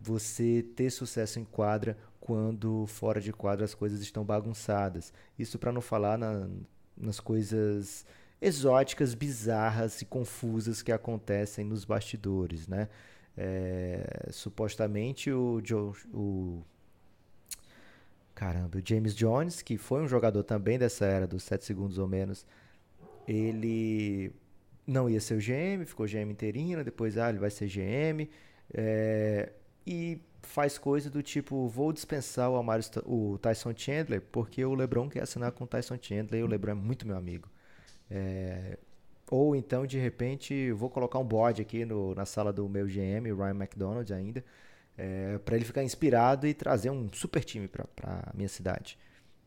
você 0.00 0.64
ter 0.74 0.90
sucesso 0.90 1.38
em 1.38 1.44
quadra 1.44 1.96
quando 2.20 2.86
fora 2.86 3.20
de 3.20 3.32
quadra 3.32 3.64
as 3.64 3.74
coisas 3.74 4.00
estão 4.00 4.24
bagunçadas. 4.24 5.12
Isso 5.38 5.58
para 5.58 5.72
não 5.72 5.80
falar 5.80 6.16
na, 6.16 6.48
nas 6.96 7.20
coisas 7.20 8.06
exóticas, 8.40 9.14
bizarras 9.14 10.00
e 10.02 10.04
confusas 10.04 10.82
que 10.82 10.92
acontecem 10.92 11.64
nos 11.64 11.84
bastidores, 11.84 12.68
né? 12.68 12.88
É, 13.36 14.28
supostamente 14.30 15.30
o, 15.30 15.60
Joe, 15.64 15.92
o 16.12 16.62
caramba, 18.34 18.78
o 18.78 18.82
James 18.84 19.14
Jones, 19.14 19.62
que 19.62 19.76
foi 19.76 20.02
um 20.02 20.08
jogador 20.08 20.42
também 20.42 20.78
dessa 20.78 21.06
era 21.06 21.26
dos 21.26 21.42
7 21.44 21.64
segundos 21.64 21.98
ou 21.98 22.08
menos, 22.08 22.46
ele 23.26 24.32
não 24.86 25.08
ia 25.08 25.20
ser 25.20 25.34
o 25.34 25.38
GM, 25.38 25.84
ficou 25.84 26.06
GM 26.06 26.30
interino, 26.30 26.82
depois 26.82 27.18
ah, 27.18 27.28
ele 27.28 27.38
vai 27.38 27.50
ser 27.50 27.68
GM. 27.68 28.28
É, 28.72 29.52
e 29.86 30.20
faz 30.42 30.78
coisa 30.78 31.10
do 31.10 31.22
tipo, 31.22 31.68
vou 31.68 31.92
dispensar 31.92 32.50
o, 32.50 32.56
Amaro, 32.56 32.82
o 33.04 33.38
Tyson 33.38 33.72
Chandler 33.76 34.20
porque 34.20 34.64
o 34.64 34.74
LeBron 34.74 35.08
quer 35.08 35.22
assinar 35.22 35.52
com 35.52 35.64
o 35.64 35.66
Tyson 35.66 35.98
Chandler 36.00 36.40
e 36.40 36.44
o 36.44 36.46
LeBron 36.46 36.72
é 36.72 36.74
muito 36.74 37.06
meu 37.06 37.16
amigo. 37.16 37.48
É, 38.10 38.78
ou 39.30 39.54
então, 39.54 39.86
de 39.86 39.98
repente, 39.98 40.72
vou 40.72 40.88
colocar 40.88 41.18
um 41.18 41.24
bode 41.24 41.60
aqui 41.60 41.84
no, 41.84 42.14
na 42.14 42.24
sala 42.24 42.52
do 42.52 42.68
meu 42.68 42.86
GM, 42.86 43.24
Ryan 43.36 43.54
McDonald 43.54 44.12
ainda, 44.12 44.44
é, 44.96 45.38
para 45.38 45.56
ele 45.56 45.64
ficar 45.64 45.82
inspirado 45.82 46.46
e 46.46 46.54
trazer 46.54 46.90
um 46.90 47.08
super 47.12 47.44
time 47.44 47.68
para 47.68 47.86
a 48.04 48.32
minha 48.34 48.48
cidade. 48.48 48.98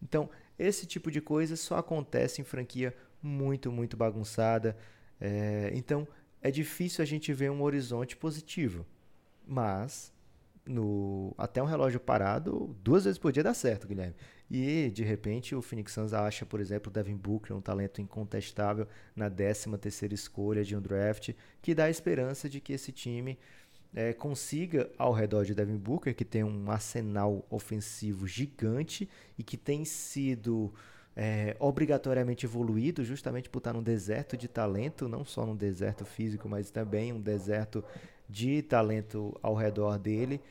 Então, 0.01 0.29
esse 0.57 0.85
tipo 0.85 1.09
de 1.09 1.19
coisa 1.19 1.55
só 1.55 1.77
acontece 1.77 2.41
em 2.41 2.43
franquia 2.43 2.95
muito, 3.21 3.71
muito 3.71 3.97
bagunçada. 3.97 4.77
É, 5.19 5.71
então, 5.73 6.07
é 6.41 6.51
difícil 6.51 7.01
a 7.01 7.05
gente 7.05 7.33
ver 7.33 7.51
um 7.51 7.61
horizonte 7.61 8.15
positivo. 8.15 8.85
Mas 9.47 10.13
no 10.65 11.33
até 11.37 11.61
um 11.61 11.65
relógio 11.65 11.99
parado, 11.99 12.75
duas 12.83 13.03
vezes 13.05 13.17
por 13.17 13.31
dia 13.31 13.43
dá 13.43 13.53
certo, 13.53 13.87
Guilherme. 13.87 14.15
E 14.53 14.91
de 14.91 15.01
repente 15.01 15.55
o 15.55 15.61
Phoenix 15.61 15.93
Suns 15.93 16.11
acha, 16.11 16.45
por 16.45 16.59
exemplo, 16.59 16.91
Devin 16.91 17.15
Booker 17.15 17.55
um 17.55 17.61
talento 17.61 18.01
incontestável 18.01 18.85
na 19.15 19.29
13 19.29 19.77
terceira 19.77 20.13
escolha 20.13 20.61
de 20.61 20.75
um 20.75 20.81
draft, 20.81 21.33
que 21.61 21.73
dá 21.73 21.85
a 21.85 21.89
esperança 21.89 22.49
de 22.49 22.59
que 22.59 22.73
esse 22.73 22.91
time 22.91 23.39
é, 23.95 24.11
consiga, 24.11 24.89
ao 24.97 25.13
redor 25.13 25.45
de 25.45 25.55
Devin 25.55 25.77
Booker, 25.77 26.13
que 26.13 26.25
tem 26.25 26.43
um 26.43 26.69
arsenal 26.69 27.45
ofensivo 27.49 28.27
gigante 28.27 29.07
e 29.37 29.43
que 29.43 29.55
tem 29.55 29.85
sido 29.85 30.73
é, 31.15 31.55
obrigatoriamente 31.57 32.45
evoluído 32.45 33.05
justamente 33.05 33.49
por 33.49 33.59
estar 33.59 33.71
num 33.71 33.83
deserto 33.83 34.35
de 34.35 34.49
talento, 34.49 35.07
não 35.07 35.23
só 35.23 35.45
num 35.45 35.55
deserto 35.55 36.03
físico, 36.03 36.49
mas 36.49 36.69
também 36.69 37.13
um 37.13 37.21
deserto 37.21 37.81
de 38.27 38.61
talento 38.61 39.37
ao 39.41 39.55
redor 39.55 39.97
dele. 39.97 40.41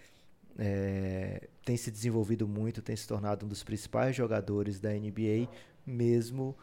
É, 0.58 1.48
tem 1.64 1.76
se 1.76 1.90
desenvolvido 1.90 2.46
muito, 2.46 2.82
tem 2.82 2.96
se 2.96 3.06
tornado 3.06 3.46
um 3.46 3.48
dos 3.48 3.62
principais 3.62 4.14
jogadores 4.14 4.80
da 4.80 4.90
NBA, 4.90 5.48
mesmo 5.86 6.56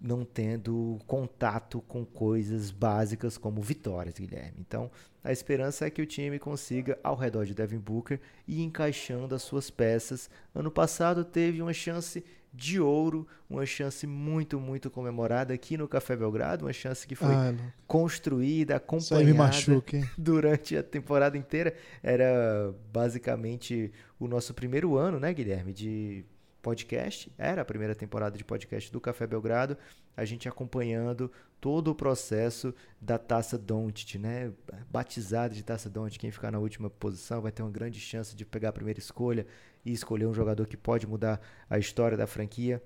não 0.00 0.24
tendo 0.24 0.98
contato 1.06 1.80
com 1.82 2.04
coisas 2.04 2.70
básicas 2.70 3.38
como 3.38 3.62
vitórias, 3.62 4.14
Guilherme. 4.18 4.58
Então, 4.58 4.90
a 5.22 5.32
esperança 5.32 5.86
é 5.86 5.90
que 5.90 6.02
o 6.02 6.06
time 6.06 6.38
consiga, 6.38 6.98
ao 7.02 7.16
redor 7.16 7.46
de 7.46 7.54
Devin 7.54 7.78
Booker, 7.78 8.20
ir 8.46 8.60
encaixando 8.60 9.34
as 9.34 9.42
suas 9.42 9.70
peças. 9.70 10.28
Ano 10.54 10.70
passado 10.70 11.24
teve 11.24 11.62
uma 11.62 11.72
chance 11.72 12.22
de 12.54 12.80
ouro, 12.80 13.26
uma 13.50 13.66
chance 13.66 14.06
muito, 14.06 14.60
muito 14.60 14.88
comemorada 14.88 15.52
aqui 15.52 15.76
no 15.76 15.88
Café 15.88 16.14
Belgrado, 16.14 16.64
uma 16.64 16.72
chance 16.72 17.04
que 17.06 17.16
foi 17.16 17.34
ah, 17.34 17.52
construída, 17.86 18.76
acompanhada 18.76 19.34
machuca, 19.34 20.00
durante 20.16 20.76
a 20.76 20.82
temporada 20.82 21.36
inteira. 21.36 21.74
Era 22.00 22.72
basicamente 22.92 23.92
o 24.20 24.28
nosso 24.28 24.54
primeiro 24.54 24.96
ano, 24.96 25.18
né, 25.18 25.34
Guilherme, 25.34 25.72
de 25.72 26.24
podcast. 26.62 27.30
Era 27.36 27.62
a 27.62 27.64
primeira 27.64 27.94
temporada 27.94 28.38
de 28.38 28.44
podcast 28.44 28.90
do 28.92 29.00
Café 29.00 29.26
Belgrado. 29.26 29.76
A 30.16 30.24
gente 30.24 30.48
acompanhando 30.48 31.30
todo 31.60 31.88
o 31.88 31.94
processo 31.94 32.72
da 33.00 33.18
Taça 33.18 33.58
Doncic, 33.58 34.16
né? 34.16 34.52
Batizada 34.88 35.52
de 35.52 35.64
Taça 35.64 35.90
Doncic, 35.90 36.20
quem 36.20 36.30
ficar 36.30 36.52
na 36.52 36.58
última 36.60 36.88
posição 36.88 37.42
vai 37.42 37.50
ter 37.50 37.62
uma 37.62 37.70
grande 37.70 37.98
chance 37.98 38.36
de 38.36 38.44
pegar 38.44 38.68
a 38.68 38.72
primeira 38.72 39.00
escolha 39.00 39.44
e 39.84 39.92
escolher 39.92 40.26
um 40.26 40.34
jogador 40.34 40.66
que 40.66 40.76
pode 40.76 41.06
mudar 41.06 41.40
a 41.68 41.78
história 41.78 42.16
da 42.16 42.26
franquia. 42.26 42.82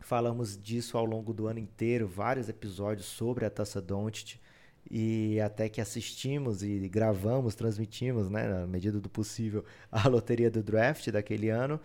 Falamos 0.00 0.60
disso 0.60 0.98
ao 0.98 1.04
longo 1.04 1.32
do 1.32 1.46
ano 1.46 1.58
inteiro, 1.58 2.08
vários 2.08 2.48
episódios 2.48 3.06
sobre 3.06 3.44
a 3.44 3.50
Taça 3.50 3.80
Doncic 3.80 4.40
e 4.90 5.40
até 5.40 5.68
que 5.68 5.80
assistimos 5.80 6.62
e 6.62 6.88
gravamos, 6.88 7.54
transmitimos, 7.54 8.28
né, 8.28 8.48
na 8.48 8.66
medida 8.66 9.00
do 9.00 9.08
possível, 9.08 9.64
a 9.90 10.08
loteria 10.08 10.50
do 10.50 10.62
draft 10.62 11.08
daquele 11.10 11.48
ano. 11.48 11.80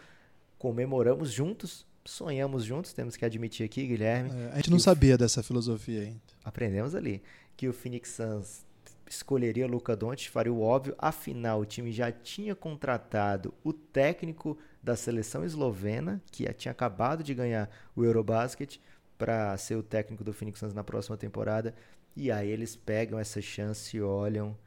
Comemoramos 0.58 1.32
juntos, 1.32 1.86
sonhamos 2.04 2.64
juntos, 2.64 2.94
temos 2.94 3.16
que 3.16 3.24
admitir 3.24 3.66
aqui, 3.66 3.86
Guilherme. 3.86 4.32
É, 4.32 4.52
a 4.54 4.56
gente 4.56 4.72
não 4.72 4.80
sabia 4.80 5.18
dessa 5.18 5.44
filosofia 5.44 6.02
ainda. 6.02 6.22
Aprendemos 6.44 6.96
ali 6.96 7.22
que 7.56 7.68
o 7.68 7.74
Phoenix 7.74 8.10
Suns 8.10 8.66
escolheria 9.10 9.68
Luca 9.68 9.96
Doncic, 9.96 10.30
faria 10.30 10.52
o 10.52 10.62
óbvio, 10.62 10.96
afinal 10.98 11.62
o 11.62 11.66
time 11.66 11.92
já 11.92 12.12
tinha 12.12 12.56
contratado 12.56 13.54
o 13.64 13.72
técnico 13.74 14.58
da 14.82 14.96
seleção 14.96 15.44
eslovena, 15.44 16.22
que 16.32 16.52
tinha 16.54 16.72
acabado 16.72 17.24
de 17.24 17.34
ganhar 17.34 17.70
o 17.96 18.04
Eurobasket, 18.04 18.80
para 19.18 19.58
ser 19.58 19.76
o 19.76 19.84
técnico 19.84 20.24
do 20.24 20.32
Phoenix 20.32 20.60
Suns 20.60 20.74
na 20.74 20.84
próxima 20.84 21.18
temporada. 21.18 21.74
E 22.16 22.32
aí 22.32 22.50
eles 22.50 22.76
pegam 22.76 23.20
essa 23.20 23.42
chance 23.42 23.96
e 23.98 24.02
olham. 24.02 24.58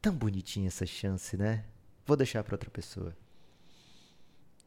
Tão 0.00 0.14
bonitinha 0.14 0.68
essa 0.68 0.86
chance, 0.86 1.36
né? 1.36 1.64
Vou 2.06 2.16
deixar 2.16 2.42
para 2.42 2.54
outra 2.54 2.70
pessoa. 2.70 3.14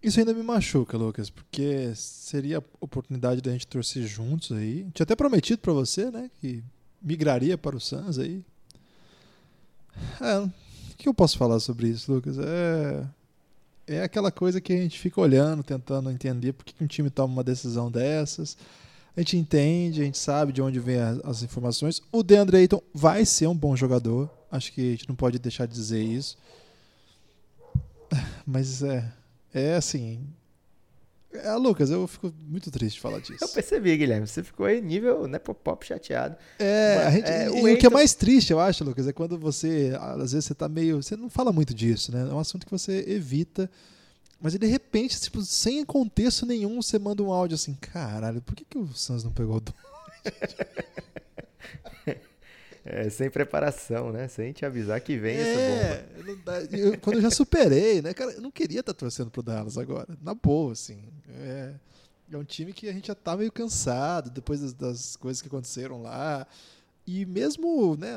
Isso 0.01 0.19
ainda 0.19 0.33
me 0.33 0.43
machuca, 0.43 0.97
Lucas, 0.97 1.29
porque 1.29 1.95
seria 1.95 2.57
a 2.57 2.63
oportunidade 2.79 3.41
da 3.41 3.51
gente 3.51 3.65
torcer 3.65 4.03
juntos 4.05 4.51
aí. 4.51 4.83
Tinha 4.93 5.05
até 5.05 5.15
prometido 5.15 5.61
para 5.61 5.71
você, 5.71 6.11
né, 6.11 6.29
que 6.39 6.61
migraria 7.03 7.57
para 7.57 7.75
o 7.75 7.79
Suns 7.79 8.17
aí. 8.17 8.43
É, 10.21 10.39
o 10.39 10.51
que 10.97 11.07
eu 11.07 11.13
posso 11.13 11.37
falar 11.37 11.59
sobre 11.59 11.87
isso, 11.89 12.11
Lucas? 12.11 12.37
É, 12.39 13.05
é 13.87 14.03
aquela 14.03 14.31
coisa 14.31 14.61
que 14.61 14.73
a 14.73 14.77
gente 14.77 14.97
fica 14.99 15.19
olhando, 15.19 15.63
tentando 15.63 16.09
entender 16.09 16.53
por 16.53 16.65
que, 16.65 16.81
um 16.83 16.87
time 16.87 17.09
toma 17.09 17.33
uma 17.33 17.43
decisão 17.43 17.91
dessas. 17.91 18.57
A 19.15 19.19
gente 19.19 19.37
entende, 19.37 20.01
a 20.01 20.05
gente 20.05 20.17
sabe 20.17 20.51
de 20.51 20.61
onde 20.61 20.79
vem 20.79 20.99
as, 20.99 21.19
as 21.23 21.43
informações. 21.43 22.01
O 22.11 22.23
DeAndre 22.23 22.57
Ayton 22.57 22.81
vai 22.93 23.25
ser 23.25 23.47
um 23.47 23.55
bom 23.55 23.75
jogador. 23.75 24.29
Acho 24.51 24.71
que 24.71 24.81
a 24.81 24.91
gente 24.91 25.09
não 25.09 25.15
pode 25.15 25.37
deixar 25.37 25.67
de 25.67 25.73
dizer 25.73 26.03
isso. 26.03 26.37
Mas 28.45 28.81
é, 28.81 29.11
é 29.53 29.75
assim. 29.75 30.25
É, 31.33 31.53
Lucas, 31.55 31.89
eu 31.89 32.07
fico 32.07 32.31
muito 32.47 32.69
triste 32.69 32.95
de 32.95 33.01
falar 33.01 33.19
disso. 33.19 33.43
Eu 33.43 33.47
percebi, 33.47 33.97
Guilherme. 33.97 34.27
Você 34.27 34.43
ficou 34.43 34.65
aí 34.65 34.81
nível 34.81 35.27
né, 35.27 35.39
pop 35.39 35.85
chateado. 35.85 36.35
É, 36.59 36.95
Mas, 36.95 37.07
a 37.07 37.11
gente, 37.11 37.29
é, 37.29 37.45
e 37.47 37.49
o 37.49 37.73
o 37.73 37.77
que 37.77 37.87
é 37.87 37.89
mais 37.89 38.13
triste, 38.13 38.51
eu 38.51 38.59
acho, 38.59 38.83
Lucas, 38.83 39.07
é 39.07 39.13
quando 39.13 39.37
você, 39.37 39.97
às 39.99 40.31
vezes 40.31 40.45
você 40.45 40.53
tá 40.53 40.69
meio, 40.69 41.01
você 41.01 41.15
não 41.15 41.29
fala 41.29 41.51
muito 41.51 41.73
disso, 41.73 42.11
né? 42.11 42.27
É 42.29 42.33
um 42.33 42.39
assunto 42.39 42.65
que 42.65 42.71
você 42.71 43.03
evita, 43.07 43.69
mas 44.39 44.53
de 44.53 44.67
repente, 44.67 45.19
tipo, 45.19 45.41
sem 45.41 45.83
contexto 45.83 46.45
nenhum, 46.45 46.81
você 46.81 46.99
manda 46.99 47.23
um 47.23 47.31
áudio 47.31 47.55
assim, 47.55 47.73
caralho, 47.75 48.41
por 48.41 48.55
que, 48.55 48.65
que 48.65 48.77
o 48.77 48.87
Suns 48.93 49.23
não 49.23 49.31
pegou 49.31 49.57
o 49.57 49.59
Don? 49.59 49.73
É, 52.85 53.09
sem 53.09 53.29
preparação, 53.29 54.11
né? 54.11 54.27
Sem 54.27 54.51
te 54.51 54.65
avisar 54.65 54.99
que 54.99 55.17
vem 55.17 55.37
essa 55.37 55.59
bomba. 55.59 56.31
É, 56.31 56.35
dá- 56.43 56.77
eu- 56.77 56.99
quando 56.99 57.15
eu 57.17 57.21
já 57.21 57.31
superei, 57.31 58.01
né, 58.01 58.13
cara, 58.13 58.31
eu 58.33 58.41
não 58.41 58.51
queria 58.51 58.81
estar 58.81 58.93
torcendo 58.93 59.31
pro 59.31 59.41
Dallas 59.41 59.77
agora, 59.77 60.17
na 60.21 60.33
boa, 60.33 60.73
assim. 60.73 60.99
É, 61.29 61.73
é 62.31 62.37
um 62.37 62.43
time 62.43 62.73
que 62.73 62.89
a 62.89 62.93
gente 62.93 63.07
já 63.07 63.15
tá 63.15 63.37
meio 63.37 63.51
cansado 63.53 64.29
depois 64.29 64.59
das, 64.59 64.73
das 64.73 65.15
coisas 65.15 65.41
que 65.41 65.47
aconteceram 65.47 66.01
lá. 66.01 66.45
E 67.07 67.25
mesmo, 67.25 67.95
né, 67.95 68.13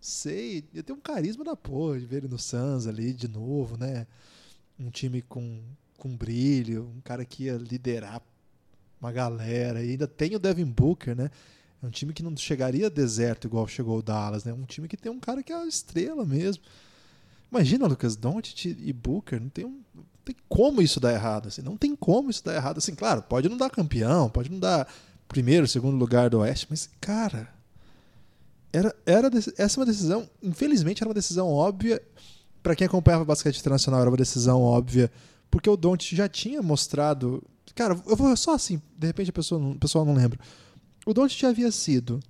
sei, 0.00 0.64
eu 0.74 0.82
tenho 0.82 0.98
um 0.98 1.02
carisma 1.02 1.44
da 1.44 1.54
porra 1.56 1.98
de 1.98 2.06
ver 2.06 2.18
ele 2.18 2.28
no 2.28 2.38
Suns 2.38 2.86
ali 2.86 3.12
de 3.12 3.28
novo, 3.28 3.76
né? 3.76 4.06
Um 4.80 4.88
time 4.90 5.20
com, 5.20 5.60
com 5.98 6.16
brilho, 6.16 6.90
um 6.96 7.00
cara 7.02 7.24
que 7.26 7.44
ia 7.44 7.56
liderar 7.58 8.22
uma 9.00 9.12
galera. 9.12 9.82
E 9.82 9.90
ainda 9.90 10.06
tem 10.06 10.34
o 10.34 10.38
Devin 10.38 10.64
Booker, 10.64 11.14
né? 11.14 11.30
É 11.82 11.86
um 11.86 11.90
time 11.90 12.12
que 12.12 12.22
não 12.22 12.36
chegaria 12.36 12.90
deserto 12.90 13.46
igual 13.46 13.66
chegou 13.68 13.98
o 13.98 14.02
Dallas, 14.02 14.44
né? 14.44 14.52
Um 14.52 14.64
time 14.64 14.88
que 14.88 14.96
tem 14.96 15.10
um 15.12 15.20
cara 15.20 15.42
que 15.42 15.52
é 15.52 15.56
a 15.56 15.66
estrela 15.66 16.24
mesmo. 16.24 16.62
Imagina, 17.50 17.86
Lucas 17.86 18.16
Doncic 18.16 18.66
e 18.66 18.92
Booker, 18.92 19.40
não 19.40 19.48
tem, 19.48 19.64
um, 19.64 19.80
não 19.94 20.04
tem 20.24 20.36
como 20.48 20.82
isso 20.82 21.00
dar 21.00 21.12
errado, 21.12 21.48
assim. 21.48 21.62
Não 21.62 21.76
tem 21.76 21.94
como 21.94 22.30
isso 22.30 22.44
dar 22.44 22.54
errado, 22.54 22.78
assim. 22.78 22.94
Claro, 22.94 23.22
pode 23.22 23.48
não 23.48 23.56
dar 23.56 23.70
campeão, 23.70 24.28
pode 24.28 24.50
não 24.50 24.58
dar 24.58 24.88
primeiro, 25.28 25.68
segundo 25.68 25.96
lugar 25.96 26.30
do 26.30 26.40
Oeste, 26.40 26.66
mas, 26.68 26.90
cara, 27.00 27.48
era, 28.72 28.94
era 29.06 29.30
essa 29.56 29.78
é 29.78 29.80
uma 29.80 29.86
decisão, 29.86 30.28
infelizmente 30.42 31.02
era 31.02 31.08
uma 31.08 31.14
decisão 31.14 31.48
óbvia. 31.48 32.02
Para 32.62 32.74
quem 32.74 32.86
acompanhava 32.86 33.24
basquete 33.24 33.60
internacional, 33.60 34.00
era 34.00 34.10
uma 34.10 34.16
decisão 34.16 34.60
óbvia, 34.60 35.10
porque 35.50 35.70
o 35.70 35.76
Doncic 35.76 36.16
já 36.16 36.28
tinha 36.28 36.60
mostrado. 36.60 37.42
Cara, 37.74 37.98
eu 38.06 38.16
vou 38.16 38.36
só 38.36 38.54
assim, 38.54 38.82
de 38.96 39.06
repente 39.06 39.30
a 39.30 39.32
pessoa 39.32 39.60
o 39.60 39.78
pessoal 39.78 40.04
não 40.04 40.14
lembra. 40.14 40.38
O 41.08 41.14
Doncic 41.14 41.42
havia 41.44 41.72
sido 41.72 42.20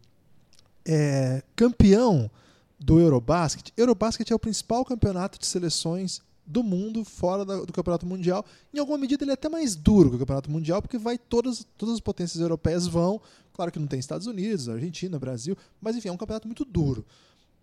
é, 0.87 1.43
campeão 1.57 2.31
do 2.79 3.01
Eurobasket. 3.01 3.73
Eurobasket 3.77 4.31
é 4.31 4.35
o 4.37 4.39
principal 4.39 4.85
campeonato 4.85 5.37
de 5.37 5.47
seleções 5.47 6.23
do 6.47 6.63
mundo 6.63 7.05
fora 7.05 7.45
da- 7.45 7.65
do 7.65 7.73
campeonato 7.73 8.07
mundial. 8.07 8.47
Em 8.73 8.79
alguma 8.79 8.97
medida 8.97 9.25
ele 9.25 9.33
é 9.33 9.35
até 9.35 9.49
mais 9.49 9.75
duro 9.75 10.11
que 10.11 10.15
o 10.15 10.19
campeonato 10.21 10.49
mundial, 10.49 10.81
porque 10.81 10.97
vai 10.97 11.19
todas, 11.19 11.67
todas 11.77 11.97
as 11.97 12.01
potências 12.01 12.41
europeias 12.41 12.87
vão. 12.87 13.21
Claro 13.53 13.73
que 13.73 13.81
não 13.81 13.89
tem 13.89 13.99
Estados 13.99 14.29
Unidos, 14.29 14.69
Argentina, 14.69 15.19
Brasil, 15.19 15.57
mas 15.81 15.97
enfim, 15.97 16.11
é 16.11 16.13
um 16.13 16.17
campeonato 16.17 16.47
muito 16.47 16.65
duro. 16.65 17.05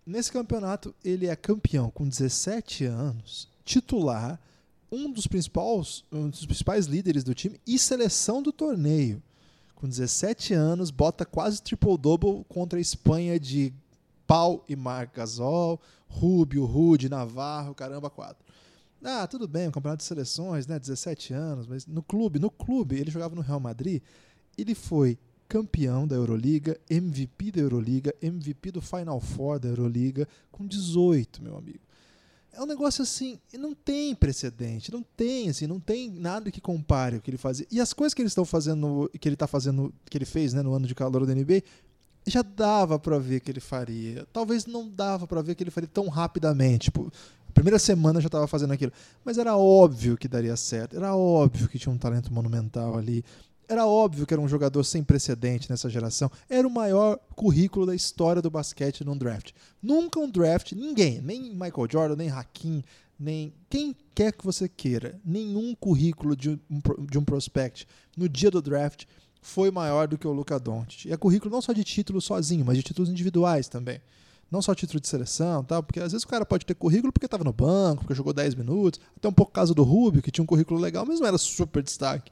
Nesse 0.05 0.29
campeonato 0.29 0.93
ele 1.01 1.27
é 1.27 1.35
campeão 1.37 1.89
com 1.89 2.05
17 2.05 2.83
anos, 2.83 3.47
titular, 3.63 4.37
um 4.91 5.09
dos 5.09 5.27
principais, 5.27 6.03
um 6.11 6.27
dos 6.27 6.45
principais 6.45 6.87
líderes 6.87 7.23
do 7.23 7.33
time 7.33 7.57
e 7.65 7.79
seleção 7.79 8.43
do 8.43 8.51
torneio. 8.51 9.23
Com 9.75 9.87
17 9.87 10.53
anos, 10.53 10.89
bota 10.89 11.25
quase 11.25 11.61
triple-double 11.61 12.45
contra 12.47 12.79
a 12.79 12.81
Espanha 12.81 13.39
de 13.39 13.73
Pau 14.25 14.63
e 14.67 14.75
Marc 14.75 15.15
Gasol, 15.15 15.79
Rubio, 16.07 16.65
Rude, 16.65 17.09
Navarro, 17.09 17.75
caramba, 17.75 18.09
quatro. 18.09 18.43
Ah, 19.03 19.27
tudo 19.27 19.47
bem, 19.47 19.67
um 19.67 19.71
campeonato 19.71 20.01
de 20.01 20.07
seleções, 20.07 20.65
né? 20.65 20.79
17 20.79 21.33
anos, 21.33 21.67
mas 21.67 21.85
no 21.85 22.01
clube, 22.01 22.39
no 22.39 22.49
clube, 22.49 22.95
ele 22.95 23.11
jogava 23.11 23.35
no 23.35 23.41
Real 23.41 23.59
Madrid, 23.59 24.01
ele 24.57 24.73
foi 24.73 25.19
campeão 25.47 26.07
da 26.07 26.15
Euroliga, 26.15 26.79
MVP 26.89 27.51
da 27.51 27.61
Euroliga, 27.61 28.15
MVP 28.21 28.71
do 28.71 28.81
Final 28.81 29.19
Four 29.19 29.59
da 29.59 29.69
Euroliga, 29.69 30.27
com 30.51 30.65
18, 30.65 31.43
meu 31.43 31.55
amigo. 31.55 31.79
É 32.55 32.61
um 32.61 32.65
negócio 32.65 33.01
assim, 33.01 33.37
não 33.53 33.73
tem 33.73 34.15
precedente, 34.15 34.91
não 34.91 35.03
tem 35.15 35.49
assim, 35.49 35.67
não 35.67 35.79
tem 35.79 36.09
nada 36.09 36.49
que 36.49 36.61
compare 36.61 37.17
o 37.17 37.21
que 37.21 37.29
ele 37.29 37.37
fazia. 37.37 37.67
E 37.69 37.81
as 37.81 37.91
coisas 37.91 38.13
que 38.13 38.21
eles 38.21 38.31
estão 38.31 38.45
fazendo, 38.45 39.09
que 39.19 39.27
ele 39.27 39.35
tá 39.35 39.45
fazendo, 39.45 39.93
que 40.09 40.17
ele 40.17 40.25
fez, 40.25 40.53
né, 40.53 40.61
no 40.61 40.73
ano 40.73 40.87
de 40.87 40.95
calor 40.95 41.25
da 41.25 41.35
NBA, 41.35 41.61
já 42.25 42.41
dava 42.41 42.97
pra 42.97 43.19
ver 43.19 43.41
que 43.41 43.51
ele 43.51 43.59
faria. 43.59 44.25
Talvez 44.31 44.65
não 44.65 44.89
dava 44.89 45.27
pra 45.27 45.41
ver 45.41 45.55
que 45.55 45.63
ele 45.63 45.71
faria 45.71 45.89
tão 45.91 46.07
rapidamente, 46.07 46.85
tipo, 46.85 47.11
primeira 47.53 47.79
semana 47.79 48.19
já 48.19 48.27
tava 48.29 48.47
fazendo 48.47 48.73
aquilo, 48.73 48.91
mas 49.23 49.37
era 49.37 49.55
óbvio 49.55 50.17
que 50.17 50.27
daria 50.27 50.55
certo, 50.57 50.97
era 50.97 51.15
óbvio 51.15 51.69
que 51.69 51.79
tinha 51.79 51.93
um 51.93 51.97
talento 51.97 52.33
monumental 52.33 52.97
ali. 52.97 53.23
Era 53.67 53.85
óbvio 53.85 54.25
que 54.25 54.33
era 54.33 54.41
um 54.41 54.47
jogador 54.47 54.83
sem 54.83 55.03
precedente 55.03 55.69
nessa 55.69 55.89
geração. 55.89 56.29
Era 56.49 56.67
o 56.67 56.71
maior 56.71 57.19
currículo 57.35 57.85
da 57.85 57.95
história 57.95 58.41
do 58.41 58.49
basquete 58.49 59.03
num 59.03 59.17
draft. 59.17 59.51
Nunca 59.81 60.19
um 60.19 60.29
draft, 60.29 60.73
ninguém, 60.73 61.21
nem 61.21 61.51
Michael 61.51 61.87
Jordan, 61.89 62.15
nem 62.15 62.29
Hakim, 62.29 62.83
nem 63.19 63.53
quem 63.69 63.95
quer 64.13 64.31
que 64.31 64.45
você 64.45 64.67
queira, 64.67 65.19
nenhum 65.25 65.73
currículo 65.75 66.35
de 66.35 66.51
um, 66.51 66.59
de 67.09 67.17
um 67.17 67.23
prospect 67.23 67.87
no 68.15 68.27
dia 68.29 68.51
do 68.51 68.61
draft 68.61 69.05
foi 69.41 69.69
maior 69.69 70.07
do 70.07 70.17
que 70.17 70.27
o 70.27 70.33
Luca 70.33 70.59
Doncic. 70.59 71.05
E 71.05 71.13
é 71.13 71.17
currículo 71.17 71.51
não 71.51 71.61
só 71.61 71.71
de 71.71 71.83
título 71.83 72.19
sozinho, 72.19 72.65
mas 72.65 72.77
de 72.77 72.83
títulos 72.83 73.09
individuais 73.09 73.67
também. 73.67 74.01
Não 74.49 74.61
só 74.61 74.75
título 74.75 74.99
de 74.99 75.07
seleção, 75.07 75.63
tal, 75.63 75.83
porque 75.83 75.99
às 75.99 76.11
vezes 76.11 76.23
o 76.23 76.27
cara 76.27 76.45
pode 76.45 76.65
ter 76.65 76.75
currículo 76.75 77.11
porque 77.11 77.25
estava 77.25 77.43
no 77.43 77.53
banco, 77.53 78.01
porque 78.01 78.15
jogou 78.15 78.33
10 78.33 78.55
minutos, 78.55 78.99
até 79.15 79.27
um 79.27 79.33
pouco 79.33 79.51
caso 79.51 79.73
do 79.73 79.83
Rubio, 79.83 80.21
que 80.21 80.31
tinha 80.31 80.43
um 80.43 80.47
currículo 80.47 80.79
legal, 80.79 81.05
mas 81.05 81.19
não 81.19 81.27
era 81.27 81.37
super 81.37 81.83
destaque. 81.83 82.31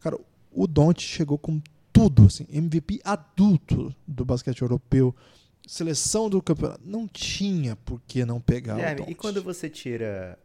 Cara, 0.00 0.18
o 0.52 0.66
Doncic 0.66 1.02
chegou 1.02 1.38
com 1.38 1.60
tudo, 1.92 2.26
assim, 2.26 2.46
MVP 2.50 3.00
adulto 3.04 3.94
do 4.06 4.24
basquete 4.24 4.62
europeu, 4.62 5.14
seleção 5.66 6.28
do 6.28 6.42
campeonato, 6.42 6.80
não 6.84 7.06
tinha 7.06 7.76
por 7.76 8.00
que 8.06 8.24
não 8.24 8.40
pegar 8.40 8.74
o 8.74 8.76
Guilherme, 8.76 9.04
e 9.08 9.14
quando 9.14 9.42
você 9.42 9.68
tira 9.68 10.38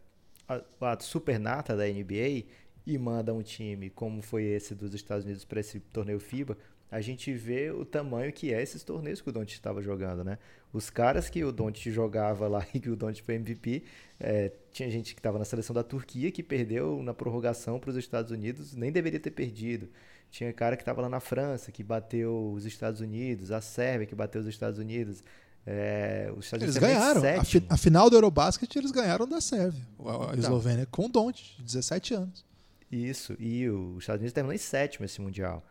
a, 0.48 0.62
a 0.92 1.00
supernata 1.00 1.76
da 1.76 1.84
NBA 1.86 2.44
e 2.86 2.98
manda 2.98 3.34
um 3.34 3.42
time 3.42 3.90
como 3.90 4.22
foi 4.22 4.44
esse 4.44 4.74
dos 4.74 4.94
Estados 4.94 5.24
Unidos 5.24 5.44
para 5.44 5.60
esse 5.60 5.80
torneio 5.80 6.20
FIBA, 6.20 6.56
a 6.90 7.00
gente 7.00 7.32
vê 7.34 7.70
o 7.70 7.84
tamanho 7.84 8.32
que 8.32 8.52
é 8.52 8.62
esses 8.62 8.82
torneios 8.82 9.20
que 9.20 9.28
o 9.28 9.32
Doncic 9.32 9.52
estava 9.54 9.82
jogando, 9.82 10.24
né? 10.24 10.38
Os 10.72 10.90
caras 10.90 11.28
que 11.30 11.44
o 11.44 11.52
Doncic 11.52 11.90
jogava 11.92 12.46
lá 12.48 12.66
e 12.74 12.80
que 12.80 12.90
o 12.90 12.96
Doncic 12.96 13.24
foi 13.24 13.34
MVP, 13.36 13.82
é, 14.20 14.52
tinha 14.72 14.90
gente 14.90 15.14
que 15.14 15.20
estava 15.20 15.38
na 15.38 15.44
seleção 15.44 15.74
da 15.74 15.82
Turquia 15.82 16.30
que 16.30 16.42
perdeu 16.42 17.02
na 17.02 17.12
prorrogação 17.14 17.78
para 17.78 17.90
os 17.90 17.96
Estados 17.96 18.30
Unidos, 18.30 18.74
nem 18.74 18.90
deveria 18.92 19.20
ter 19.20 19.30
perdido. 19.30 19.88
Tinha 20.30 20.52
cara 20.52 20.76
que 20.76 20.82
estava 20.82 21.00
lá 21.00 21.08
na 21.08 21.20
França 21.20 21.72
que 21.72 21.82
bateu 21.82 22.52
os 22.52 22.64
Estados 22.66 23.00
Unidos, 23.00 23.50
a 23.50 23.60
Sérvia 23.60 24.06
que 24.06 24.14
bateu 24.14 24.40
os 24.40 24.46
Estados 24.46 24.78
Unidos. 24.78 25.22
É, 25.66 26.30
os 26.36 26.46
Estados 26.46 26.62
Eles 26.64 26.76
Unidos 26.76 26.98
ganharam. 27.22 27.40
A, 27.40 27.44
fi- 27.44 27.66
a 27.68 27.76
final 27.76 28.08
do 28.08 28.16
Eurobasket 28.16 28.74
eles 28.76 28.90
ganharam 28.90 29.26
da 29.28 29.40
Sérvia, 29.40 29.82
a, 29.98 30.02
Então. 30.02 30.34
Eslovênia, 30.38 30.86
com 30.86 31.06
o 31.06 31.08
Doncic, 31.08 31.56
de 31.58 31.62
17 31.64 32.14
anos. 32.14 32.44
Isso, 32.90 33.36
e 33.38 33.68
os 33.68 33.98
Estados 34.02 34.20
Unidos 34.20 34.32
terminou 34.32 34.54
em 34.54 34.58
sétimo 34.58 35.04
esse 35.04 35.20
Mundial. 35.20 35.62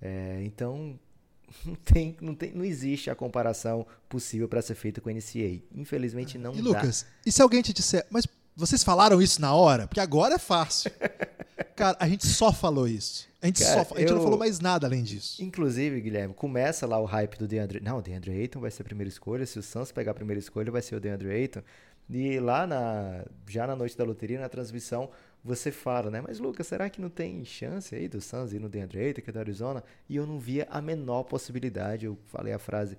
É, 0.00 0.40
então, 0.44 0.98
não, 1.64 1.74
tem, 1.74 2.16
não, 2.20 2.34
tem, 2.34 2.52
não 2.52 2.64
existe 2.64 3.10
a 3.10 3.14
comparação 3.14 3.86
possível 4.08 4.48
para 4.48 4.60
ser 4.62 4.74
feita 4.74 5.00
com 5.00 5.08
a 5.08 5.12
NCAA. 5.12 5.60
Infelizmente 5.74 6.38
não 6.38 6.52
E 6.54 6.56
dá. 6.62 6.62
Lucas, 6.62 7.06
e 7.24 7.32
se 7.32 7.40
alguém 7.42 7.62
te 7.62 7.72
disser, 7.72 8.06
mas 8.10 8.26
vocês 8.54 8.82
falaram 8.82 9.20
isso 9.20 9.40
na 9.40 9.54
hora? 9.54 9.86
Porque 9.86 10.00
agora 10.00 10.34
é 10.34 10.38
fácil. 10.38 10.90
Cara, 11.74 11.96
a 12.00 12.08
gente 12.08 12.26
só 12.26 12.52
falou 12.52 12.88
isso. 12.88 13.26
A 13.42 13.46
gente, 13.46 13.62
Cara, 13.62 13.84
só, 13.84 13.94
a 13.94 13.98
gente 14.00 14.08
não 14.10 14.16
eu- 14.16 14.22
falou 14.22 14.38
mais 14.38 14.60
nada 14.60 14.86
além 14.86 15.02
disso. 15.02 15.42
Inclusive, 15.42 16.00
Guilherme, 16.00 16.32
começa 16.34 16.86
lá 16.86 16.98
o 16.98 17.04
hype 17.04 17.36
do 17.38 17.46
DeAndre. 17.46 17.80
Não, 17.80 17.98
o 17.98 18.02
DeAndre 18.02 18.32
Ayton 18.32 18.60
vai 18.60 18.70
ser 18.70 18.82
a 18.82 18.84
primeira 18.84 19.08
escolha. 19.08 19.44
Se 19.46 19.58
o 19.58 19.62
Suns 19.62 19.92
pegar 19.92 20.12
a 20.12 20.14
primeira 20.14 20.38
escolha, 20.38 20.72
vai 20.72 20.80
ser 20.80 20.96
o 20.96 21.00
DeAndre 21.00 21.30
Ayton. 21.30 21.60
E 22.08 22.38
lá 22.40 22.66
na, 22.66 23.24
já 23.46 23.66
na 23.66 23.76
noite 23.76 23.96
da 23.96 24.04
loteria, 24.04 24.40
na 24.40 24.48
transmissão, 24.48 25.10
você 25.46 25.70
fala, 25.70 26.10
né? 26.10 26.20
Mas 26.20 26.40
Lucas, 26.40 26.66
será 26.66 26.90
que 26.90 27.00
não 27.00 27.08
tem 27.08 27.44
chance 27.44 27.94
aí 27.94 28.08
do 28.08 28.20
Suns 28.20 28.52
ir 28.52 28.58
no 28.58 28.68
DeAndre 28.68 28.98
Ayton, 28.98 29.22
que 29.22 29.30
é 29.30 29.32
da 29.32 29.40
Arizona? 29.40 29.84
E 30.08 30.16
eu 30.16 30.26
não 30.26 30.40
via 30.40 30.66
a 30.68 30.82
menor 30.82 31.22
possibilidade. 31.22 32.04
Eu 32.04 32.18
falei 32.26 32.52
a 32.52 32.58
frase, 32.58 32.98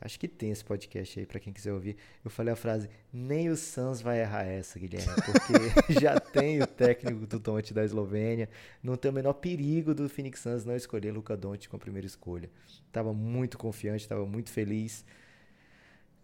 acho 0.00 0.18
que 0.18 0.28
tem 0.28 0.52
esse 0.52 0.64
podcast 0.64 1.18
aí 1.18 1.26
pra 1.26 1.40
quem 1.40 1.52
quiser 1.52 1.72
ouvir. 1.72 1.96
Eu 2.24 2.30
falei 2.30 2.52
a 2.52 2.56
frase, 2.56 2.88
nem 3.12 3.50
o 3.50 3.56
Suns 3.56 4.00
vai 4.00 4.20
errar 4.20 4.44
essa, 4.44 4.78
Guilherme, 4.78 5.12
porque 5.16 5.92
já 6.00 6.20
tem 6.20 6.62
o 6.62 6.66
técnico 6.68 7.26
do 7.26 7.38
Doncic 7.40 7.74
da 7.74 7.84
Eslovênia, 7.84 8.48
não 8.80 8.96
tem 8.96 9.10
o 9.10 9.14
menor 9.14 9.34
perigo 9.34 9.92
do 9.92 10.08
Phoenix 10.08 10.38
Suns 10.38 10.64
não 10.64 10.76
escolher 10.76 11.10
Luca 11.10 11.36
Doncic 11.36 11.68
com 11.68 11.76
a 11.76 11.80
primeira 11.80 12.06
escolha. 12.06 12.48
Tava 12.92 13.12
muito 13.12 13.58
confiante, 13.58 14.06
tava 14.06 14.24
muito 14.24 14.50
feliz. 14.50 15.04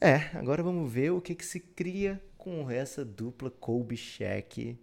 É, 0.01 0.31
agora 0.35 0.63
vamos 0.63 0.93
ver 0.93 1.11
o 1.11 1.21
que, 1.21 1.35
que 1.35 1.45
se 1.45 1.59
cria 1.59 2.23
com 2.39 2.71
essa 2.71 3.05
dupla 3.05 3.51
Kobe 3.51 3.97
Shaq 3.97 4.79